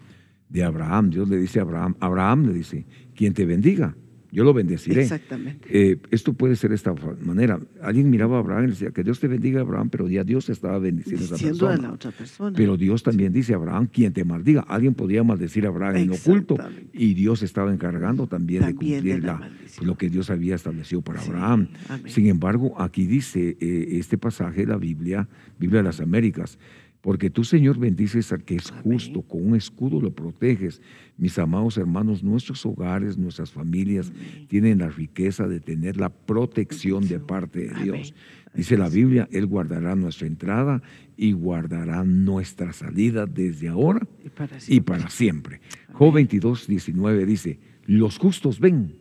de 0.49 0.63
Abraham. 0.63 1.11
Dios 1.11 1.29
le 1.29 1.39
dice 1.39 1.59
a 1.59 1.63
Abraham, 1.63 1.97
Abraham 2.01 2.47
le 2.47 2.53
dice, 2.53 2.87
quien 3.15 3.33
te 3.33 3.47
bendiga, 3.47 3.97
yo 4.33 4.45
lo 4.45 4.53
bendeciré. 4.55 5.03
Exactamente. 5.03 5.69
Eh, 5.71 5.99
esto 6.11 6.33
puede 6.33 6.57
ser 6.57 6.71
de 6.71 6.77
esta 6.77 6.95
manera. 7.23 7.59
Alguien 7.83 8.11
miraba 8.11 8.37
a 8.37 8.41
Abraham 8.41 8.65
y 8.65 8.69
decía, 8.69 8.91
que 8.91 9.03
Dios 9.03 9.21
te 9.21 9.29
bendiga, 9.29 9.61
Abraham, 9.61 9.89
pero 9.91 10.09
ya 10.09 10.25
Dios 10.25 10.49
estaba 10.49 10.79
bendiciendo 10.79 11.23
a 11.23 11.27
esa 11.27 11.35
Diciendo 11.35 11.67
a 11.67 11.71
persona. 11.71 11.89
la 11.89 11.95
otra 11.95 12.11
persona. 12.13 12.57
Pero 12.57 12.77
Dios 12.77 13.03
también 13.03 13.33
dice 13.33 13.53
a 13.53 13.57
Abraham, 13.57 13.89
quien 13.93 14.13
te 14.13 14.25
maldiga. 14.25 14.61
Alguien 14.63 14.95
podría 14.95 15.23
maldecir 15.25 15.67
a 15.67 15.69
Abraham 15.69 15.97
en 15.97 16.11
oculto 16.13 16.57
y 16.93 17.15
Dios 17.15 17.43
estaba 17.43 17.73
encargando 17.73 18.27
también, 18.27 18.63
También 18.63 19.03
de 19.03 19.11
cumplir 19.11 19.25
la- 19.25 19.51
lo 19.83 19.97
que 19.97 20.09
Dios 20.11 20.31
había 20.31 20.55
establecido 20.55 21.03
para 21.03 21.21
Sí, 21.21 21.31
Abraham. 21.31 21.69
amén. 21.89 22.13
Sin 22.13 22.27
embargo, 22.27 22.81
aquí 22.81 23.07
dice 23.07 23.57
eh, 23.61 23.89
este 23.93 24.19
pasaje 24.19 24.61
de 24.63 24.67
la 24.67 24.77
Biblia, 24.77 25.29
Biblia 25.59 25.79
de 25.81 25.85
las 25.85 26.01
Américas, 26.01 26.59
porque 27.03 27.31
tú, 27.31 27.45
Señor, 27.45 27.79
bendices 27.79 28.31
al 28.33 28.45
que 28.45 28.57
es 28.57 28.71
Amén. 28.71 28.83
justo, 28.85 29.23
con 29.23 29.47
un 29.47 29.57
escudo 29.57 30.01
lo 30.01 30.13
proteges. 30.15 30.83
Mis 31.17 31.39
amados 31.39 31.79
hermanos, 31.79 32.23
nuestros 32.23 32.65
hogares, 32.67 33.17
nuestras 33.17 33.51
familias 33.51 34.11
Amén. 34.15 34.47
tienen 34.49 34.79
la 34.79 34.89
riqueza 34.89 35.49
de 35.49 35.61
tener 35.61 35.97
la 35.97 36.11
protección 36.11 37.09
de 37.09 37.19
parte 37.19 37.69
de. 37.69 37.83
Dios. 37.83 38.15
Dice 38.55 38.77
la. 38.77 38.89
Biblia, 38.91 39.29
Él 39.33 39.47
guardará 39.47 39.95
nuestra 39.95 40.27
entrada 40.27 40.83
y 41.17 41.33
guardará 41.33 42.05
nuestra 42.05 42.73
salida 42.73 43.25
desde 43.27 43.69
ahora 43.69 44.07
Y 44.25 44.29
para 44.31 44.57
y 44.57 44.61
siempre. 44.61 44.95
para 44.99 45.11
siempre. 45.11 45.61
Job 45.93 46.15
22, 46.15 46.67
19 46.67 47.25
dice, 47.27 47.61
los 47.87 48.19
justos 48.19 48.59
ven, 48.61 48.95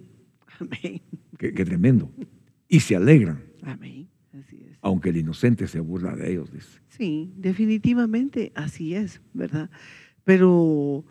Amén. 0.59 1.01
qué, 1.37 1.53
qué 1.53 1.65
tremendo, 1.65 2.11
y 2.67 2.79
se 2.81 2.95
alegran, 2.95 3.43
Amén. 3.63 4.07
Así 4.33 4.63
es. 4.69 4.77
aunque 4.81 5.09
el 5.09 5.17
inocente 5.17 5.67
se 5.67 5.79
burla 5.79 6.15
de 6.15 6.31
ellos, 6.31 6.51
dice. 6.51 6.79
Sí, 6.89 7.33
definitivamente 7.35 8.51
así 8.55 8.93
es, 8.93 9.21
¿verdad? 9.33 9.69
Pero 10.23 11.03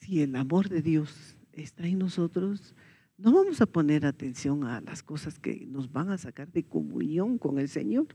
si 0.00 0.22
el 0.22 0.36
amor 0.36 0.68
de 0.68 0.82
Dios 0.82 1.36
está 1.52 1.86
en 1.86 1.98
nosotros, 1.98 2.74
no 3.18 3.32
vamos 3.32 3.60
a 3.60 3.66
poner 3.66 4.04
atención 4.04 4.64
a 4.64 4.80
las 4.80 5.02
cosas 5.02 5.38
que 5.38 5.66
nos 5.66 5.92
van 5.92 6.10
a 6.10 6.18
sacar 6.18 6.50
de 6.50 6.64
comunión 6.64 7.38
con 7.38 7.58
el 7.58 7.68
Señor, 7.68 8.08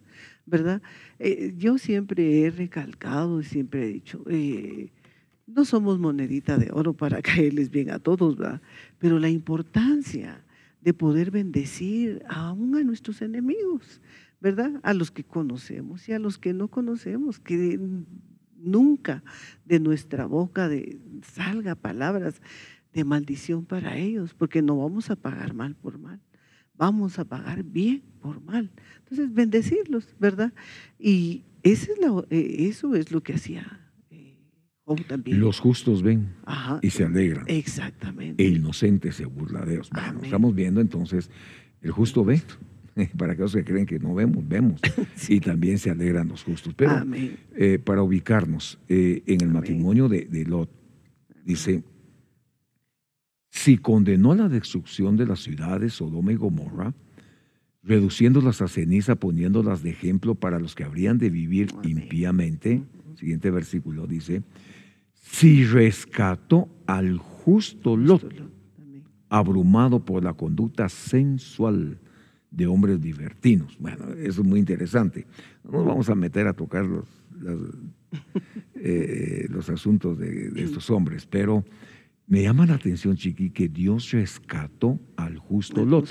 ¿verdad? 0.46 0.82
Eh, 1.20 1.54
yo 1.58 1.78
siempre 1.78 2.41
he 2.41 2.50
recalcado, 2.50 3.41
siempre 3.43 3.86
he 3.86 3.88
dicho, 3.88 4.24
eh, 4.30 4.91
no 5.46 5.63
somos 5.63 5.98
monedita 5.98 6.58
de 6.58 6.72
oro 6.74 6.93
para 6.93 7.22
caerles 7.22 7.70
bien 7.70 7.89
a 7.89 8.00
todos, 8.00 8.38
¿verdad? 8.38 8.62
Pero 9.00 9.20
la 9.20 9.30
importancia 9.30 10.43
de 10.88 10.93
poder 10.93 11.32
bendecir 11.32 12.23
aún 12.30 12.73
a 12.78 12.82
nuestros 12.82 13.21
enemigos, 13.21 14.00
¿verdad? 14.39 14.80
A 14.84 14.93
los 14.93 15.12
que 15.12 15.26
conocemos 15.26 16.08
y 16.08 16.13
a 16.13 16.19
los 16.19 16.38
que 16.38 16.54
no 16.54 16.69
conocemos, 16.69 17.41
que 17.41 17.78
nunca 18.56 19.21
de 19.65 19.82
nuestra 19.82 20.28
boca 20.28 20.69
salga 21.23 21.76
palabras 21.76 22.41
de 22.93 23.04
maldición 23.04 23.65
para 23.65 23.97
ellos, 23.97 24.34
porque 24.34 24.62
no 24.62 24.78
vamos 24.78 25.10
a 25.10 25.17
pagar 25.17 25.54
mal 25.54 25.76
por 25.76 25.97
mal, 25.97 26.21
vamos 26.78 27.19
a 27.19 27.26
pagar 27.26 27.63
bien 27.63 28.02
por 28.21 28.39
mal. 28.39 28.71
Entonces, 29.00 29.34
bendecirlos, 29.34 30.15
¿verdad? 30.21 30.54
Y 30.97 31.43
eh, 31.63 32.65
eso 32.69 32.95
es 32.95 33.12
lo 33.12 33.21
que 33.21 33.34
hacía 33.34 33.87
Job 34.88 35.04
también. 35.06 35.39
Los 35.41 35.60
justos 35.60 36.02
ven 36.02 36.30
Ajá, 36.45 36.80
y 36.82 36.89
se 36.91 37.04
alegran. 37.04 37.43
exactamente. 37.47 38.45
El 38.47 38.56
inocente 38.56 39.12
se 39.12 39.26
burla 39.26 39.65
de 39.65 39.73
ellos. 39.73 39.89
Bueno, 39.91 40.21
estamos 40.23 40.56
viendo 40.56 40.80
entonces, 40.80 41.30
el 41.82 41.91
justo 41.91 42.23
ve. 42.23 42.41
Para 43.17 43.34
aquellos 43.34 43.54
que 43.54 43.63
creen 43.65 43.86
que 43.86 44.00
no 44.00 44.15
vemos, 44.15 44.47
vemos. 44.47 44.80
Y 45.30 45.41
también 45.41 45.78
se 45.78 45.89
alegran 45.91 46.30
los 46.30 46.43
justos. 46.43 46.73
Pero 46.73 47.04
eh, 47.56 47.80
para 47.84 48.02
ubicarnos 48.02 48.80
eh, 48.88 49.23
en 49.28 49.36
el 49.41 49.50
Amén. 49.50 49.54
matrimonio 49.54 50.08
de, 50.08 50.21
de 50.26 50.45
Lot, 50.45 50.69
dice, 51.43 51.84
si 53.50 53.78
condenó 53.78 54.34
la 54.36 54.47
destrucción 54.47 55.17
de 55.17 55.26
las 55.28 55.41
ciudades 55.41 55.93
Sodoma 55.93 56.32
y 56.32 56.36
Gomorra, 56.38 56.93
reduciéndolas 57.84 58.62
a 58.62 58.67
ceniza, 58.67 59.15
poniéndolas 59.15 59.84
de 59.84 59.89
ejemplo 59.91 60.34
para 60.36 60.58
los 60.60 60.73
que 60.76 60.84
habrían 60.84 61.17
de 61.17 61.30
vivir 61.30 61.69
Amén. 61.73 62.00
impíamente, 62.00 62.84
siguiente 63.15 63.52
versículo 63.52 64.08
dice, 64.08 64.41
si 65.31 65.65
rescató 65.65 66.69
al 66.85 67.17
justo 67.17 67.95
Lot, 67.95 68.33
abrumado 69.29 70.03
por 70.03 70.23
la 70.23 70.33
conducta 70.33 70.89
sensual 70.89 71.99
de 72.49 72.65
hombres 72.65 72.99
libertinos. 72.99 73.77
Bueno, 73.79 74.13
eso 74.13 74.41
es 74.41 74.47
muy 74.47 74.59
interesante. 74.59 75.27
No 75.63 75.79
nos 75.79 75.85
vamos 75.85 76.09
a 76.09 76.15
meter 76.15 76.47
a 76.47 76.53
tocar 76.53 76.85
los, 76.85 77.05
las, 77.39 77.57
eh, 78.75 79.47
los 79.49 79.69
asuntos 79.69 80.17
de, 80.17 80.49
de 80.49 80.63
estos 80.63 80.89
hombres, 80.89 81.25
pero 81.25 81.63
me 82.25 82.43
llama 82.43 82.65
la 82.65 82.75
atención, 82.75 83.15
Chiqui, 83.15 83.51
que 83.51 83.69
Dios 83.69 84.11
rescató 84.11 84.99
al 85.17 85.37
justo 85.37 85.85
Lot. 85.85 86.09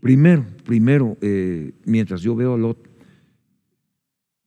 Primero, 0.00 0.44
primero, 0.64 1.16
eh, 1.20 1.72
mientras 1.84 2.20
yo 2.22 2.36
veo 2.36 2.54
a 2.54 2.58
Lot, 2.58 2.88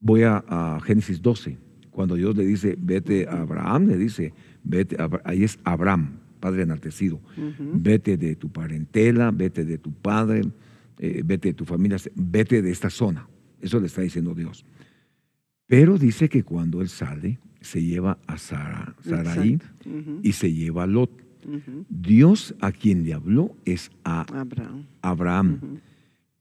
voy 0.00 0.22
a, 0.22 0.44
a 0.46 0.80
Génesis 0.80 1.20
12, 1.20 1.58
cuando 1.92 2.16
Dios 2.16 2.36
le 2.36 2.44
dice, 2.44 2.76
vete 2.80 3.28
a 3.28 3.42
Abraham, 3.42 3.86
le 3.86 3.96
dice, 3.96 4.32
vete, 4.64 4.96
a 5.00 5.08
ahí 5.24 5.44
es 5.44 5.58
Abraham, 5.62 6.18
padre 6.40 6.62
enaltecido, 6.62 7.20
vete 7.74 8.16
de 8.16 8.34
tu 8.34 8.50
parentela, 8.50 9.30
vete 9.30 9.64
de 9.64 9.78
tu 9.78 9.92
padre, 9.92 10.42
eh, 10.98 11.22
vete 11.24 11.48
de 11.48 11.54
tu 11.54 11.64
familia, 11.64 11.98
vete 12.14 12.62
de 12.62 12.70
esta 12.70 12.90
zona. 12.90 13.28
Eso 13.60 13.78
le 13.78 13.86
está 13.86 14.02
diciendo 14.02 14.34
Dios. 14.34 14.64
Pero 15.66 15.98
dice 15.98 16.28
que 16.28 16.42
cuando 16.42 16.82
él 16.82 16.88
sale, 16.88 17.38
se 17.60 17.82
lleva 17.82 18.18
a 18.26 18.36
Sara. 18.38 18.94
Ujú, 19.86 20.20
y 20.22 20.32
se 20.32 20.52
lleva 20.52 20.82
a 20.82 20.86
Lot. 20.86 21.10
Dios 21.88 22.54
a 22.60 22.72
quien 22.72 23.04
le 23.04 23.14
habló 23.14 23.54
es 23.64 23.90
a 24.04 24.22
Abraham. 24.22 24.86
Abraham. 25.02 25.60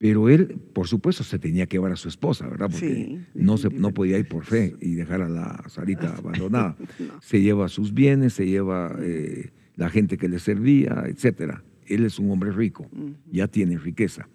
Pero 0.02 0.30
él, 0.30 0.60
por 0.74 0.88
supuesto, 0.88 1.24
se 1.24 1.38
tenía 1.38 1.68
que 1.68 1.78
llevar 1.78 1.92
a 1.92 1.96
su 1.96 2.08
esposa, 2.08 2.48
¿verdad? 2.48 2.72
Porque 2.72 2.88
Sí, 2.88 3.20
no, 3.36 3.56
se, 3.58 3.70
no 3.70 3.94
podía 3.94 4.18
ir 4.18 4.28
por 4.28 4.46
fe 4.46 4.76
y 4.82 4.96
dejar 4.96 5.22
a 5.22 5.30
la 5.30 5.64
Sarita 5.70 6.16
abandonada. 6.18 6.76
No. 6.98 7.22
Se 7.22 7.40
lleva 7.40 7.70
sus 7.70 7.94
bienes, 7.94 8.34
se 8.34 8.48
lleva 8.48 8.96
eh, 9.00 9.52
la 9.76 9.92
gente 9.92 10.18
que 10.18 10.28
le 10.28 10.40
servía, 10.40 11.04
etcétera. 11.06 11.64
Él 11.86 12.04
es 12.04 12.18
un 12.18 12.32
hombre 12.32 12.52
rico, 12.52 12.90
ya 13.32 13.48
tiene 13.48 13.78
riqueza. 13.78 14.28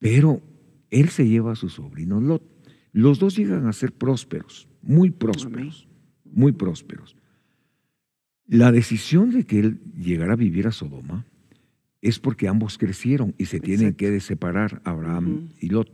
Pero 0.00 0.42
él 0.90 1.10
se 1.10 1.28
lleva 1.28 1.52
a 1.52 1.56
su 1.56 1.68
sobrino 1.68 2.20
Lot. 2.20 2.42
Los 2.90 3.20
dos 3.20 3.36
llegan 3.36 3.68
a 3.68 3.72
ser 3.72 3.92
prósperos, 3.92 4.68
muy 4.82 5.12
prósperos, 5.12 5.88
muy 6.24 6.50
prósperos. 6.50 7.14
La 8.48 8.72
decisión 8.72 9.30
de 9.30 9.44
que 9.44 9.60
él 9.60 9.80
llegara 9.96 10.32
a 10.32 10.36
vivir 10.36 10.66
a 10.66 10.72
Sodoma 10.72 11.24
es 12.02 12.18
porque 12.18 12.48
ambos 12.48 12.76
crecieron 12.76 13.34
y 13.38 13.46
se 13.46 13.60
tienen 13.60 13.86
Exacto. 13.88 13.98
que 14.06 14.20
separar, 14.20 14.82
Abraham 14.84 15.48
y 15.60 15.68
Lot. 15.70 15.90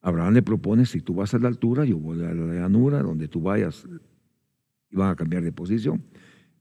Abraham 0.00 0.34
le 0.34 0.42
propone, 0.42 0.84
si 0.86 1.00
tú 1.00 1.14
vas 1.14 1.32
a 1.34 1.38
la 1.38 1.48
altura, 1.48 1.84
yo 1.84 1.96
voy 1.98 2.22
a 2.22 2.32
la 2.34 2.54
llanura, 2.54 3.02
donde 3.02 3.26
tú 3.28 3.40
vayas, 3.40 3.86
y 4.90 4.96
van 4.96 5.10
a 5.10 5.16
cambiar 5.16 5.42
de 5.42 5.52
posición. 5.52 6.02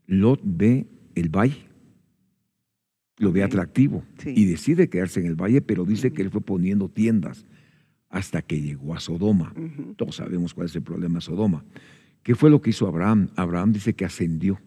Lot 0.07 0.41
ve 0.43 0.87
el 1.15 1.29
valle, 1.29 1.67
lo 3.17 3.31
ve 3.31 3.43
atractivo 3.43 4.03
Sí. 4.19 4.33
y 4.35 4.45
decide 4.45 4.89
quedarse 4.89 5.19
en 5.19 5.25
el 5.27 5.35
valle, 5.35 5.61
pero 5.61 5.85
dice 5.85 6.11
que 6.11 6.21
él 6.21 6.29
fue 6.31 6.41
poniendo 6.41 6.89
tiendas 6.89 7.45
hasta 8.09 8.41
que 8.41 8.61
llegó 8.61 8.93
a 8.95 8.99
Sodoma. 8.99 9.53
Todos 9.95 10.15
sabemos 10.17 10.53
cuál 10.53 10.67
es 10.67 10.75
el 10.75 10.81
problema 10.81 11.15
de 11.15 11.21
Sodoma. 11.21 11.63
¿Qué 12.23 12.35
fue 12.35 12.49
lo 12.49 12.61
que 12.61 12.69
hizo 12.71 12.87
Abraham? 12.87 13.29
Abraham 13.35 13.71
dice 13.73 13.93
que 13.93 14.05
ascendió, 14.05 14.59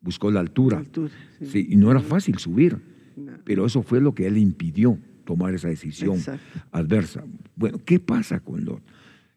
buscó 0.00 0.30
la 0.30 0.40
altura. 0.40 0.78
Altura, 0.78 1.12
sí. 1.38 1.46
Sí, 1.46 1.66
y 1.70 1.76
no 1.76 1.90
era 1.90 2.00
fácil 2.00 2.38
subir, 2.38 2.78
No. 3.16 3.32
pero 3.44 3.66
eso 3.66 3.82
fue 3.82 4.00
lo 4.00 4.14
que 4.14 4.26
él 4.26 4.38
impidió 4.38 4.98
tomar 5.24 5.54
esa 5.54 5.68
decisión 5.68 6.16
Exacto. 6.16 6.60
adversa. 6.72 7.24
Bueno, 7.56 7.78
¿qué 7.84 8.00
pasa 8.00 8.40
con 8.40 8.64
Lot? 8.64 8.82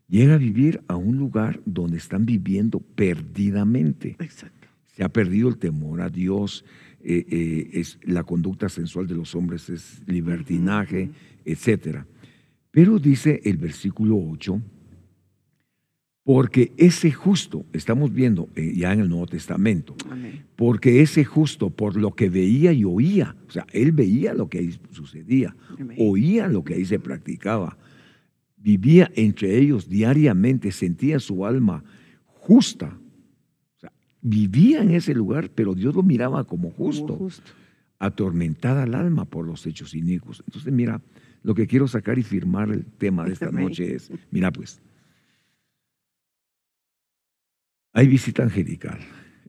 Llega 0.08 0.36
a 0.36 0.38
vivir 0.38 0.82
a 0.88 0.96
un 0.96 1.18
lugar 1.18 1.60
donde 1.66 1.98
están 1.98 2.26
viviendo 2.26 2.80
perdidamente. 2.80 4.16
Exacto. 4.20 4.68
Se 4.96 5.04
ha 5.04 5.10
perdido 5.10 5.50
el 5.50 5.58
temor 5.58 6.02
a 6.02 6.10
Dios, 6.10 6.66
eh, 7.02 7.26
eh, 7.30 7.70
es, 7.74 8.00
la 8.04 8.24
conducta 8.24 8.70
sensual 8.70 9.08
de 9.08 9.16
los 9.16 9.36
hombres 9.36 9.70
es 9.70 10.02
libertinaje, 10.08 11.10
etcétera. 11.46 12.06
Pero 12.72 12.98
dice 12.98 13.42
el 13.44 13.58
versículo 13.58 14.18
8, 14.18 14.62
porque 16.26 16.72
ese 16.78 17.12
justo, 17.12 17.66
estamos 17.74 18.14
viendo 18.14 18.48
eh, 18.56 18.74
ya 18.76 18.94
en 18.94 19.02
el 19.02 19.10
Nuevo 19.10 19.28
Testamento, 19.28 19.96
Amén. 20.10 20.46
porque 20.56 21.02
ese 21.02 21.26
justo 21.26 21.70
por 21.70 21.98
lo 21.98 22.16
que 22.16 22.30
veía 22.30 22.72
y 22.72 22.86
oía, 22.86 23.36
o 23.48 23.52
sea, 23.52 23.66
él 23.74 23.92
veía 23.92 24.34
lo 24.34 24.48
que 24.50 24.60
ahí 24.60 24.80
sucedía, 24.92 25.56
Amén. 25.80 25.98
oía 26.00 26.48
lo 26.48 26.64
que 26.64 26.76
ahí 26.76 26.86
se 26.86 26.98
practicaba, 27.00 27.78
vivía 28.56 29.12
entre 29.16 29.58
ellos 29.58 29.90
diariamente, 29.90 30.72
sentía 30.72 31.20
su 31.20 31.46
alma 31.46 31.84
justa, 32.26 32.98
o 33.76 33.80
sea, 33.82 33.92
vivía 34.22 34.82
en 34.82 34.92
ese 34.92 35.14
lugar, 35.14 35.50
pero 35.54 35.74
Dios 35.76 35.94
lo 35.94 36.04
miraba 36.04 36.46
como 36.46 36.72
Como 36.72 36.86
justo, 36.88 37.16
justo. 37.18 37.52
atormentada 38.00 38.84
el 38.86 38.96
alma 38.96 39.26
por 39.26 39.46
los 39.46 39.66
hechos 39.66 39.94
inicuos. 39.94 40.42
Entonces, 40.48 40.72
mira, 40.72 41.02
lo 41.44 41.54
que 41.54 41.68
quiero 41.68 41.88
sacar 41.90 42.18
y 42.18 42.24
firmar 42.24 42.70
el 42.70 42.86
tema 42.86 43.26
de 43.26 43.34
esta 43.34 43.48
Amén. 43.48 43.66
noche 43.66 43.96
es, 43.96 44.10
mira 44.32 44.52
pues, 44.52 44.82
hay 47.94 48.08
visita 48.08 48.44
angelical. 48.44 49.00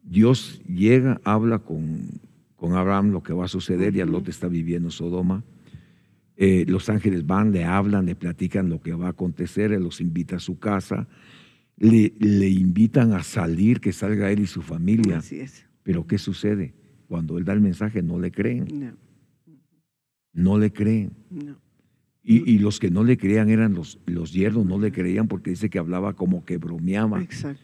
Dios 0.03 0.61
llega, 0.69 1.21
habla 1.25 1.59
con, 1.61 2.21
con 2.57 2.75
Abraham 2.75 3.11
lo 3.11 3.23
que 3.23 3.33
va 3.33 3.47
a 3.47 3.49
suceder, 3.49 3.95
ya 3.95 4.05
Ujú. 4.05 4.13
Lot 4.13 4.29
está 4.29 4.49
viviendo 4.49 4.89
en 4.89 4.93
Sodoma. 4.93 5.43
Eh, 6.37 6.65
los 6.69 6.89
ángeles 6.89 7.27
van, 7.27 7.53
le 7.53 7.65
hablan, 7.65 8.07
le 8.07 8.15
platican 8.17 8.69
lo 8.69 8.81
que 8.81 8.93
va 8.93 9.07
a 9.07 9.11
acontecer, 9.11 9.73
él 9.73 9.83
los 9.85 10.01
invita 10.01 10.37
a 10.37 10.41
su 10.41 10.59
casa, 10.59 11.07
le, 11.77 12.13
le 12.19 12.49
invitan 12.49 13.13
a 13.13 13.23
salir, 13.23 13.81
que 13.81 13.93
salga 13.93 14.31
él 14.31 14.41
y 14.41 14.47
su 14.47 14.61
familia. 14.63 15.19
Así 15.19 15.41
es. 15.41 15.65
Pero 15.83 16.07
¿qué 16.07 16.19
sucede? 16.19 16.75
Cuando 17.09 17.39
él 17.39 17.45
da 17.45 17.53
el 17.53 17.61
mensaje 17.61 18.03
no 18.03 18.19
le 18.19 18.31
creen, 18.33 18.67
No, 18.81 18.93
no 20.33 20.59
le 20.59 20.73
creen. 20.73 21.13
no. 21.31 21.57
Y, 22.27 22.51
y 22.55 22.59
los 22.59 22.81
que 22.81 22.91
no 22.91 23.05
le 23.05 23.19
creían 23.19 23.51
eran 23.51 23.75
los, 23.75 23.99
los 24.07 24.33
yernos, 24.33 24.65
no 24.65 24.79
le 24.79 24.91
creían 24.91 25.29
porque 25.29 25.51
dice 25.51 25.69
que 25.69 25.79
hablaba 25.79 26.15
como 26.15 26.43
que 26.47 26.57
bromeaba. 26.57 27.23
Exacto. 27.23 27.61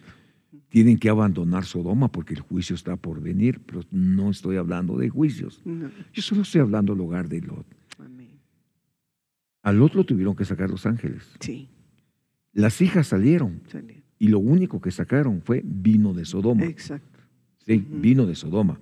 Tienen 0.70 0.98
que 0.98 1.08
abandonar 1.08 1.64
Sodoma 1.64 2.08
porque 2.08 2.32
el 2.32 2.40
juicio 2.40 2.74
está 2.74 2.96
por 2.96 3.20
venir, 3.20 3.60
pero 3.66 3.82
no 3.90 4.30
estoy 4.30 4.56
hablando 4.56 4.96
de 4.96 5.08
juicios. 5.08 5.60
No. 5.64 5.90
Yo 6.12 6.22
solo 6.22 6.42
estoy 6.42 6.60
hablando 6.60 6.94
del 6.94 7.02
hogar 7.02 7.28
de 7.28 7.40
Lot. 7.40 7.66
Amén. 7.98 8.30
A 9.62 9.72
Lot 9.72 9.94
lo 9.94 10.04
tuvieron 10.04 10.36
que 10.36 10.44
sacar 10.44 10.70
los 10.70 10.86
ángeles. 10.86 11.28
Sí. 11.40 11.68
Las 12.52 12.80
hijas 12.80 13.08
salieron 13.08 13.60
y 14.18 14.28
lo 14.28 14.38
único 14.38 14.80
que 14.80 14.92
sacaron 14.92 15.42
fue 15.42 15.60
vino 15.64 16.14
de 16.14 16.24
Sodoma. 16.24 16.64
Exacto. 16.64 17.18
Sí, 17.66 17.84
vino 17.90 18.26
de 18.26 18.36
Sodoma. 18.36 18.80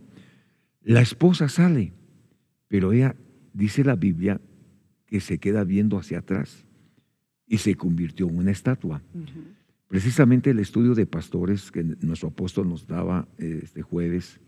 La 0.83 1.01
esposa 1.01 1.48
sale, 1.48 1.92
pero 2.68 2.92
ella 2.92 3.16
dice 3.53 3.83
la 3.83 3.96
Biblia 3.96 4.40
que 5.07 5.20
se 5.20 5.38
queda 5.38 5.64
viendo 5.64 5.98
hacia 5.98 6.18
atrás 6.18 6.66
y 7.46 7.59
se 7.59 7.74
convirtió 7.74 8.29
en 8.29 8.37
una 8.37 8.51
estatua. 8.51 9.03
Ujú. 9.14 9.58
Precisamente 9.88 10.51
el 10.51 10.59
estudio 10.59 10.94
de 10.94 11.07
pastores 11.07 11.70
que 11.70 11.83
nuestro 11.83 12.29
apóstol 12.29 12.68
nos 12.68 12.87
daba 12.87 13.27
este 13.38 13.81
jueves 13.81 14.38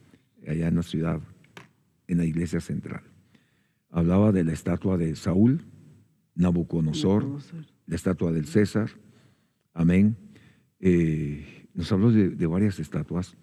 allá 0.46 0.68
en 0.68 0.76
la 0.76 0.82
ciudad, 0.82 1.20
en 2.06 2.18
la 2.18 2.26
iglesia 2.26 2.60
central, 2.60 3.02
hablaba 3.88 4.32
de 4.32 4.44
la 4.44 4.52
estatua 4.52 4.98
de 4.98 5.16
Saúl, 5.16 5.64
Nabucodonosor, 6.34 7.22
Nabucodonosor. 7.24 7.64
la 7.86 7.96
estatua 7.96 8.32
del 8.32 8.46
César, 8.46 8.90
amén. 9.72 10.16
Eh, 10.78 11.68
nos 11.72 11.90
habló 11.90 12.12
de, 12.12 12.28
de 12.30 12.46
varias 12.46 12.78
estatuas, 12.78 13.36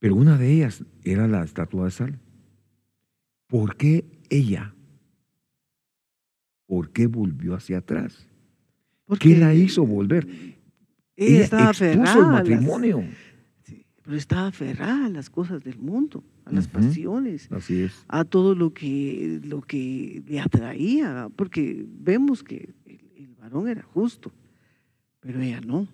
pero 0.00 0.16
una 0.16 0.36
de 0.36 0.52
ellas 0.52 0.84
era 1.04 1.28
la 1.28 1.44
estatua 1.44 1.84
de 1.84 1.90
Sal. 1.92 2.20
¿Por 3.46 3.76
qué 3.76 4.04
ella? 4.28 4.74
¿Por 6.66 6.90
qué 6.90 7.06
volvió 7.06 7.54
hacia 7.54 7.78
atrás? 7.78 8.26
Porque 9.04 9.34
¿Qué 9.34 9.38
la 9.38 9.54
hizo 9.54 9.86
volver? 9.86 10.55
Ella 11.16 11.44
estaba 11.44 11.70
expuso 11.70 11.84
aferrada. 11.84 12.12
el 12.12 12.18
a 12.18 12.22
las- 12.22 12.32
matrimonio. 12.32 13.04
sí, 13.64 13.86
pero 14.02 14.16
estaba 14.16 14.46
aferrada 14.48 15.06
a 15.06 15.08
las 15.08 15.30
cosas 15.30 15.62
del 15.64 15.78
mundo, 15.78 16.22
a 16.44 16.52
las 16.52 16.68
pasiones, 16.68 17.48
Así 17.50 17.80
es. 17.82 18.04
a 18.08 18.24
todo 18.24 18.54
lo 18.54 18.72
que, 18.74 19.40
lo 19.44 19.62
que 19.62 20.22
le 20.26 20.40
atraía, 20.40 21.28
porque 21.34 21.84
vemos 21.88 22.42
que 22.44 22.74
el, 22.84 23.00
el 23.16 23.34
varón 23.34 23.68
era 23.68 23.82
justo, 23.82 24.32
pero 25.20 25.40
ella 25.40 25.60
no. 25.60 25.88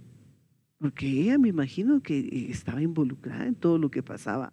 Porque 0.78 1.06
ella 1.08 1.38
me 1.38 1.48
imagino 1.48 2.02
que 2.02 2.18
eh, 2.18 2.46
estaba 2.50 2.82
involucrada 2.82 3.46
en 3.46 3.54
todo 3.54 3.78
lo 3.78 3.90
que 3.90 4.02
pasaba. 4.02 4.52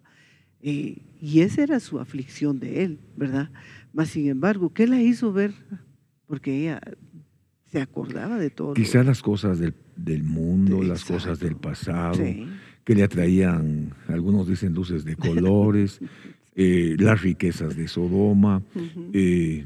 eh, 0.62 0.98
y 1.20 1.40
esa 1.40 1.62
era 1.62 1.80
su 1.80 1.98
aflicción 1.98 2.60
de 2.60 2.84
él, 2.84 3.00
¿verdad? 3.16 3.50
Mas 3.92 4.10
sin 4.10 4.28
embargo, 4.28 4.72
¿qué 4.72 4.86
la 4.86 5.02
hizo 5.02 5.32
ver? 5.32 5.52
Porque 6.26 6.56
ella 6.62 6.80
se 7.66 7.80
acordaba 7.80 8.38
de 8.38 8.50
todo. 8.50 8.68
lo- 8.68 8.74
Quizás 8.74 9.04
las 9.04 9.20
cosas 9.22 9.58
del, 9.58 9.74
del 10.04 10.22
mundo, 10.22 10.82
las 10.82 11.04
cosas 11.04 11.38
del 11.38 11.56
pasado, 11.56 12.14
Sí, 12.14 12.46
que 12.84 12.94
le 12.94 13.02
atraían, 13.02 13.92
algunos 14.08 14.48
dicen 14.48 14.74
luces 14.74 15.04
de 15.04 15.16
colores, 15.16 16.00
eh, 16.56 16.96
las 16.98 17.22
riquezas 17.22 17.76
de 17.76 17.88
Sodoma, 17.88 18.62
eh, 19.12 19.64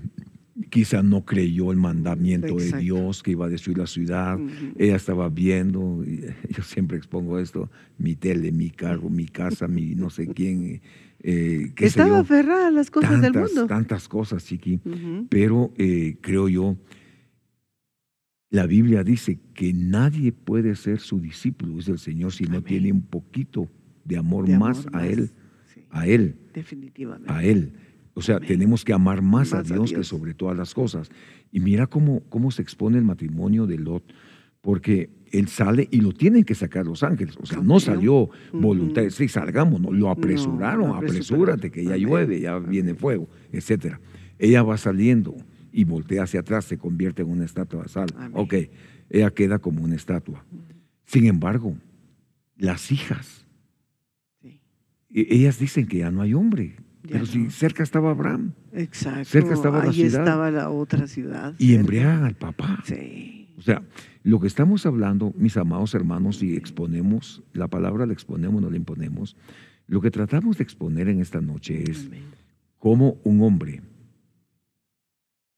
quizá 0.71 1.03
no 1.03 1.25
creyó 1.25 1.73
el 1.73 1.79
mandamiento 1.79 2.57
de. 2.57 2.73
Dios 2.79 3.23
que 3.23 3.33
iba 3.33 3.47
a 3.47 3.49
destruir 3.49 3.79
la 3.79 3.87
ciudad. 3.87 4.39
Ella 4.77 4.97
estaba 4.97 5.29
viendo, 5.29 6.05
yo 6.49 6.63
siempre 6.63 6.97
expongo 6.97 7.39
esto, 7.39 7.71
mi 7.99 8.15
tele, 8.15 8.53
mi 8.53 8.71
carro, 8.71 9.11
mi 9.11 9.27
casa, 9.27 9.69
mi 9.69 9.95
no 9.95 10.11
sé 10.11 10.27
quién, 10.29 10.81
eh, 11.27 11.73
Estaba 11.79 12.19
aferrada 12.19 12.69
a 12.69 12.71
las 12.71 12.91
cosas 12.91 13.23
del 13.23 13.33
mundo. 13.33 13.67
tantas 13.67 14.09
cosas, 14.09 14.45
Chiqui. 14.45 14.79
Pero 15.31 15.73
eh, 15.79 16.17
creo 16.21 16.51
yo, 16.51 16.77
la 18.55 18.67
Biblia 18.69 19.03
dice 19.03 19.41
que 19.53 19.73
nadie 19.73 20.31
puede 20.31 20.77
ser 20.77 21.01
su 21.01 21.19
discípulo, 21.19 21.75
dice 21.75 21.91
el 21.91 21.99
Señor, 21.99 22.31
si 22.31 22.45
no 22.45 22.63
tiene 22.63 22.93
un 22.93 23.03
poquito 23.03 23.69
de 24.05 24.17
amor 24.17 24.47
De 24.47 24.57
más 24.57 24.87
a 24.93 25.05
Él, 25.09 25.33
Sí, 25.75 25.81
a 25.91 26.07
Él, 26.07 26.37
definitivamente. 26.55 27.33
a 27.33 27.43
Él. 27.43 27.73
O 28.15 28.23
sea, 28.23 28.37
Amén. 28.37 28.47
tenemos 28.47 28.85
que 28.85 28.93
amar 28.93 29.23
más, 29.23 29.53
a, 29.55 29.65
Dios 29.65 29.93
que 29.93 30.05
sobre 30.05 30.35
todas 30.35 30.57
las 30.57 30.73
cosas. 30.73 31.11
Y 31.51 31.59
mira 31.59 31.89
cómo, 31.89 32.21
cómo 32.29 32.53
se 32.53 32.63
expone 32.63 32.97
el 32.97 33.03
matrimonio 33.03 33.67
de 33.67 33.77
Lot, 33.77 34.05
porque 34.61 35.11
él 35.33 35.49
sale 35.49 35.89
y 35.91 36.01
lo 36.01 36.13
tienen 36.13 36.45
que 36.45 36.55
sacar 36.55 36.87
los 36.87 37.03
ángeles. 37.03 37.37
O 37.41 37.47
sea, 37.47 37.59
no 37.59 37.81
salió 37.81 38.15
Ujú. 38.15 38.31
voluntario, 38.53 39.11
sí, 39.11 39.27
salgamos, 39.27 39.81
no, 39.81 39.91
lo 39.91 40.11
apresuraron, 40.11 40.95
apresúrate, 40.95 41.73
que 41.73 41.83
ya 41.83 41.97
llueve, 41.97 42.39
ya 42.39 42.61
viene 42.61 42.95
fuego, 42.95 43.29
etcétera. 43.51 44.01
Ella 44.39 44.63
va 44.63 44.77
saliendo 44.79 45.35
y 45.77 45.83
voltea 45.85 46.23
hacia 46.23 46.41
atrás, 46.41 46.65
se 46.67 46.79
convierte 46.79 47.23
en 47.23 47.29
una 47.31 47.45
estatua 47.45 47.83
de 47.83 47.89
sal. 47.89 48.07
Amén. 48.17 48.31
Ok, 48.35 48.55
ella 49.11 49.31
queda 49.33 49.59
como 49.59 49.83
una 49.83 49.97
estatua. 49.97 50.45
Sin 51.05 51.27
embargo, 51.27 51.77
las 52.57 52.93
hijas, 52.93 53.45
Sí. 54.41 54.61
e- 55.13 55.27
ellas 55.31 55.59
dicen 55.59 55.87
que 55.89 55.99
ya 55.99 56.11
no 56.13 56.23
hay 56.23 56.33
hombre, 56.33 56.77
Ya 57.03 57.11
pero 57.15 57.27
si 57.27 57.51
cerca 57.51 57.83
estaba 57.83 58.13
Abraham 58.13 58.53
Exacto. 58.73 59.25
Cerca 59.25 59.53
estaba 59.55 59.85
la 59.85 59.93
ciudad. 59.93 60.21
estaba 60.21 60.51
la 60.53 60.71
otra 60.71 61.07
ciudad. 61.09 61.55
y 61.59 61.75
embriagan 61.75 62.25
al 62.25 62.35
papá. 62.37 62.83
Sí. 62.87 63.49
O 63.59 63.63
sea, 63.63 63.83
lo 64.23 64.39
que 64.41 64.47
estamos 64.47 64.87
hablando, 64.87 65.33
mis 65.37 65.57
amados 65.57 65.95
hermanos, 65.95 66.43
y 66.43 66.57
exponemos, 66.57 67.43
la 67.53 67.69
palabra 67.69 68.07
la 68.07 68.13
exponemos, 68.13 68.63
no 68.63 68.71
la 68.71 68.77
imponemos, 68.77 69.37
lo 69.87 70.01
que 70.01 70.11
tratamos 70.11 70.57
de 70.59 70.65
exponer 70.65 71.09
en 71.09 71.21
esta 71.21 71.41
noche 71.41 71.85
es 71.91 72.07
Amén. 72.07 72.23
cómo 72.79 73.19
un 73.25 73.43
hombre 73.43 73.83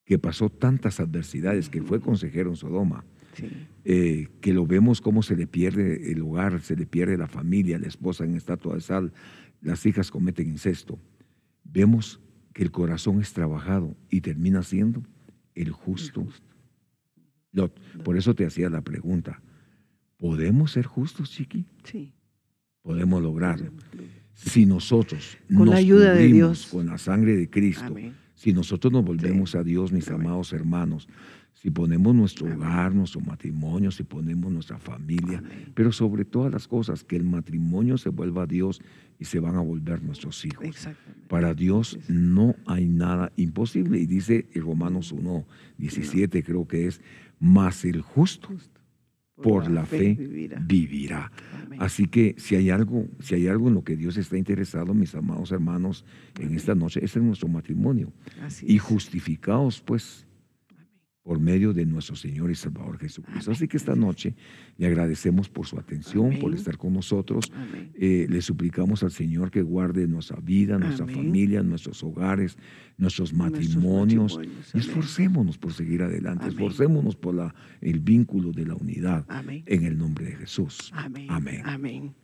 que 0.07 0.17
pasó 0.17 0.49
tantas 0.49 0.99
adversidades, 0.99 1.69
que 1.69 1.83
fue 1.83 1.99
consejero 2.01 2.49
en 2.49 2.55
Sodoma, 2.55 3.05
Sí. 3.35 3.45
eh, 3.85 4.29
que 4.41 4.51
lo 4.53 4.65
vemos 4.65 4.99
cómo 5.01 5.21
se 5.21 5.35
le 5.35 5.45
pierde 5.45 6.11
el 6.11 6.21
hogar, 6.23 6.59
se 6.61 6.75
le 6.75 6.87
pierde 6.87 7.17
la 7.17 7.27
familia, 7.27 7.77
la 7.77 7.87
esposa 7.87 8.23
en 8.23 8.33
estatua 8.35 8.73
de 8.75 8.81
sal, 8.81 9.13
las 9.61 9.85
hijas 9.85 10.09
cometen 10.09 10.47
incesto. 10.49 10.97
Vemos 11.63 12.19
que 12.53 12.63
el 12.63 12.71
corazón 12.71 13.21
es 13.21 13.33
trabajado 13.33 13.95
y 14.09 14.21
termina 14.21 14.63
siendo 14.63 15.03
el 15.53 15.71
justo. 15.71 16.23
justo. 16.23 16.47
Lot, 17.51 17.77
por 18.03 18.17
eso 18.17 18.33
te 18.33 18.45
hacía 18.45 18.69
la 18.69 18.81
pregunta, 18.81 19.41
¿podemos 20.17 20.71
ser 20.71 20.85
justos, 20.85 21.31
Chiqui? 21.31 21.65
Sí. 21.83 22.13
Podemos 22.81 23.21
lograrlo. 23.21 23.71
Si 24.33 24.65
nosotros 24.65 25.37
Con 25.47 25.65
la 25.67 25.73
nos 25.73 25.75
ayuda 25.75 26.13
de 26.13 26.27
Dios. 26.27 26.67
con 26.67 26.85
la 26.87 26.97
sangre 26.97 27.35
de 27.35 27.49
Cristo, 27.49 27.83
Amén. 27.85 28.15
Si 28.37 28.53
nosotros 28.53 28.93
nos 28.93 29.03
volvemos 29.03 29.55
a 29.55 29.63
Dios, 29.63 29.91
mis 29.91 30.09
amados 30.09 30.53
hermanos, 30.53 31.09
si 31.55 31.71
ponemos 31.71 32.13
nuestro 32.13 32.45
hogar, 32.53 32.93
nuestro 32.93 33.19
matrimonio, 33.19 33.89
si 33.89 34.03
ponemos 34.03 34.51
nuestra 34.51 34.77
familia, 34.77 35.39
Amén. 35.39 35.71
pero 35.73 35.91
sobre 35.91 36.23
todas 36.23 36.53
las 36.53 36.67
cosas, 36.67 37.03
que 37.03 37.15
el 37.15 37.23
matrimonio 37.23 37.97
se 37.97 38.09
vuelva 38.09 38.43
a 38.43 38.45
Dios 38.45 38.79
y 39.17 39.25
se 39.25 39.39
van 39.39 39.55
a 39.55 39.61
volver 39.61 40.03
nuestros 40.03 40.45
hijos. 40.45 40.63
Exactamente. 40.63 41.27
Para 41.27 41.55
Dios 41.55 41.97
no 42.07 42.55
hay 42.67 42.85
nada 42.85 43.31
imposible. 43.37 43.97
Y 43.97 44.05
dice 44.05 44.45
en 44.53 44.61
Romanos 44.61 45.11
1, 45.11 45.43
17 45.79 46.43
creo 46.43 46.67
que 46.67 46.85
es, 46.85 47.01
más 47.39 47.85
el 47.85 48.01
justo 48.01 48.49
Justo. 48.49 48.76
Por 49.41 49.69
la 49.69 49.85
fe 49.85 50.15
vivirá. 50.61 51.31
Así 51.79 52.07
que 52.07 52.35
si 52.37 52.55
hay 52.55 52.69
algo, 52.69 53.07
si 53.19 53.35
hay 53.35 53.47
algo 53.47 53.67
en 53.67 53.75
lo 53.75 53.83
que 53.83 53.95
Dios 53.95 54.17
está 54.17 54.37
interesado, 54.37 54.93
mis 54.93 55.13
amados 55.15 55.51
hermanos, 55.51 56.05
en 56.39 56.55
esta 56.55 56.75
noche, 56.75 57.03
es 57.03 57.15
en 57.15 57.27
nuestro 57.27 57.47
matrimonio. 57.47 58.11
Así 58.41 58.65
Y 58.67 58.77
es. 58.77 58.81
justificados, 58.81 59.81
pues, 59.81 60.26
por 61.27 61.41
medio 61.41 61.73
de 61.73 61.85
nuestro 61.85 62.15
Señor 62.15 62.49
y 62.51 62.55
Salvador 62.55 62.97
Jesucristo. 62.99 63.51
Así 63.51 63.67
que 63.67 63.75
esta 63.75 63.95
noche 63.95 64.33
le 64.77 64.87
agradecemos 64.87 65.49
por 65.49 65.65
su 65.67 65.77
atención, 65.77 66.39
por 66.39 66.53
estar 66.53 66.77
con 66.77 66.93
nosotros. 66.93 67.51
Eh, 67.95 68.27
le 68.29 68.41
suplicamos 68.41 69.03
al 69.03 69.11
Señor 69.11 69.51
que 69.51 69.61
guarde 69.61 70.07
nuestra 70.07 70.39
vida, 70.39 70.79
nuestra 70.79 71.03
Amén. 71.03 71.17
familia, 71.17 71.61
nuestros 71.63 72.01
hogares, 72.01 72.55
nuestros 72.97 73.33
Nuestros 73.33 73.33
matrimonios. 73.33 74.39
esforcémonos 74.73 75.57
por 75.57 75.73
seguir 75.73 76.01
adelante, 76.01 76.47
esforcémonos 76.47 77.17
por 77.17 77.35
la, 77.35 77.53
el 77.81 77.99
vínculo 77.99 78.53
de 78.53 78.65
la 78.65 78.75
unidad 78.75 79.25
Amén. 79.27 79.63
en 79.65 79.83
el 79.83 79.97
nombre 79.97 80.27
de 80.27 80.35
Jesús. 80.37 80.91
Amén. 80.93 81.27
Amén. 81.29 81.61
Amén. 81.65 82.15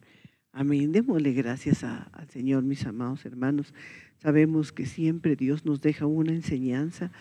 Amén. 0.54 0.92
Démosle 0.94 1.34
gracias 1.34 1.84
a- 1.84 2.04
al 2.14 2.30
Señor, 2.30 2.64
mis 2.64 2.86
amados 2.86 3.26
hermanos. 3.26 3.74
Sabemos 4.22 4.72
que 4.72 4.86
siempre 4.86 5.36
Dios 5.36 5.66
nos 5.66 5.82
deja 5.82 6.06
una 6.06 6.32
enseñanza 6.32 7.12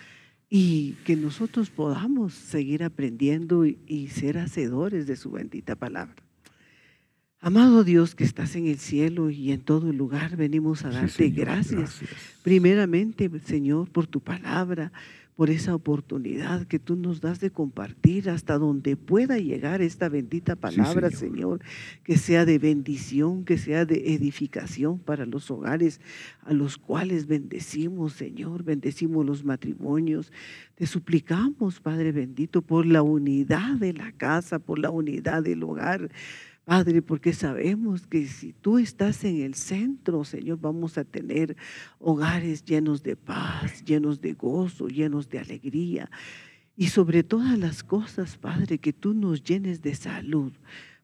y 0.55 0.97
que 1.07 1.17
nosotros 1.17 1.71
podamos 1.71 2.35
seguir 2.35 2.85
aprendiendo 2.85 3.65
y, 3.65 3.79
y 3.87 4.09
ser 4.09 4.37
hacedores 4.37 5.07
de 5.07 5.17
su 5.17 5.31
bendita 5.31 5.77
palabra. 5.77 6.15
Amado 7.41 7.85
Dios 7.85 8.15
que 8.15 8.25
estás 8.25 8.55
en 8.55 8.67
el 8.67 8.77
cielo 8.79 9.31
y 9.31 9.51
en 9.51 9.63
todo 9.63 9.91
lugar, 9.95 10.37
venimos 10.37 10.85
a 10.85 10.91
Sí, 10.91 10.95
darte 10.97 11.11
Señor, 11.13 11.37
gracias. 11.37 11.81
gracias. 11.81 12.11
Primeramente, 12.43 13.31
Señor, 13.47 13.89
por 13.89 14.07
tu 14.07 14.21
palabra, 14.21 14.93
por 15.37 15.51
esa 15.51 15.75
oportunidad 15.75 16.67
que 16.67 16.79
tú 16.79 16.97
nos 16.97 17.21
das 17.21 17.41
de 17.41 17.51
compartir 17.51 18.29
hasta 18.29 18.59
donde 18.59 18.97
pueda 18.97 19.39
llegar 19.39 19.81
esta 19.81 20.09
bendita 20.09 20.57
palabra, 20.57 21.11
Señor. 21.11 21.33
Señor, 21.33 21.61
que 22.05 22.19
sea 22.19 22.45
de 22.45 22.59
bendición, 22.59 23.45
que 23.45 23.57
sea 23.57 23.85
de 23.87 24.15
edificación 24.15 24.99
para 24.99 25.25
los 25.25 25.51
hogares 25.51 26.01
a 26.43 26.53
los 26.53 26.77
cuales 26.77 27.27
bendecimos, 27.27 28.13
Señor, 28.13 28.65
bendecimos 28.65 29.25
los 29.25 29.45
matrimonios. 29.45 30.33
Te 30.75 30.87
suplicamos, 30.87 31.81
Padre 31.81 32.13
bendito, 32.13 32.61
por 32.61 32.85
la 32.85 33.03
unidad 33.03 33.77
de 33.77 33.93
la 33.95 34.13
casa, 34.13 34.59
por 34.59 34.79
la 34.79 34.91
unidad 34.91 35.43
del 35.43 35.63
hogar. 35.63 36.11
Padre, 36.65 37.03
porque 37.03 37.33
sabemos 37.33 38.07
que 38.07 38.27
si 38.27 38.53
tú 38.53 38.79
estás 38.79 39.25
en 39.25 39.41
el 39.41 39.55
centro, 39.55 40.23
Señor, 40.23 40.61
vamos 40.61 40.97
a 40.97 41.05
tener 41.05 41.57
hogares 41.99 42.65
llenos 42.65 43.03
de 43.03 43.17
paz, 43.17 43.85
llenos 43.85 44.21
de 44.21 44.35
gozo, 44.35 44.87
llenos 44.87 45.29
de 45.29 45.41
alegría. 45.41 46.09
Y 46.77 46.87
sobre 46.89 47.25
todas 47.25 47.59
las 47.59 47.83
cosas, 47.83 48.39
Padre, 48.39 48.79
que 48.79 48.93
tú 48.93 49.13
nos 49.13 49.43
llenes 49.43 49.83
de 49.83 49.97
salud. 49.97 50.53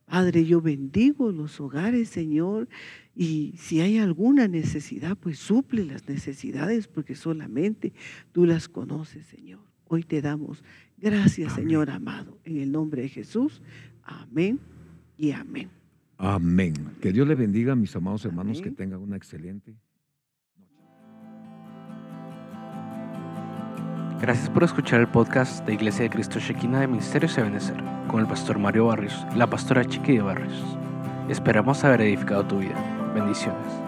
Padre, 0.07 0.47
yo 0.47 0.61
bendigo 0.61 1.33
los 1.33 1.61
hogares, 1.61 2.09
Señor, 2.09 2.69
y 3.17 3.55
si 3.59 3.81
hay 3.81 3.99
alguna 3.99 4.47
necesidad, 4.47 5.17
pues 5.19 5.41
suple 5.41 5.85
las 5.85 6.09
necesidades, 6.09 6.87
porque 6.87 7.17
solamente 7.17 7.93
tú 8.31 8.47
las 8.47 8.69
conoces, 8.69 9.27
Señor. 9.27 9.61
Hoy 9.89 10.05
te 10.05 10.23
damos 10.23 10.63
gracias. 10.99 11.55
Señor 11.55 11.91
amado, 11.91 12.39
en 12.45 12.59
el 12.59 12.71
nombre 12.71 13.03
de 13.03 13.09
Jesús. 13.09 13.61
Amén 14.05 14.61
y 15.19 15.33
amén. 15.33 15.69
Amén. 16.17 16.75
Que 17.01 17.13
Dios 17.13 17.29
le 17.29 17.35
bendiga, 17.35 17.75
mis 17.75 17.95
amados 17.95 18.25
hermanos, 18.25 18.63
que 18.63 18.71
tengan 18.71 19.01
una 19.01 19.17
excelente 19.17 19.73
noche. 19.73 19.89
Gracias 24.21 24.51
por 24.51 24.65
escuchar 24.65 25.01
el 25.01 25.09
podcast 25.09 25.65
de 25.65 25.75
Iglesia 25.75 26.03
de 26.05 26.11
Cristo 26.11 26.41
Shekinah 26.41 26.81
de 26.81 26.89
Ministerios 26.89 27.37
de 27.37 27.43
Benecer 27.43 27.77
con 28.09 28.21
el 28.21 28.27
pastor 28.27 28.59
Mario 28.59 28.87
Barrios 28.87 29.15
y 29.33 29.39
la 29.39 29.49
pastora 29.49 29.85
Chiqui 29.85 30.15
de 30.15 30.23
Barrios. 30.23 30.77
Esperamos 31.29 31.85
haber 31.85 32.01
edificado 32.01 32.45
tu 32.45 32.59
vida. 32.59 33.13
Bendiciones. 33.15 33.88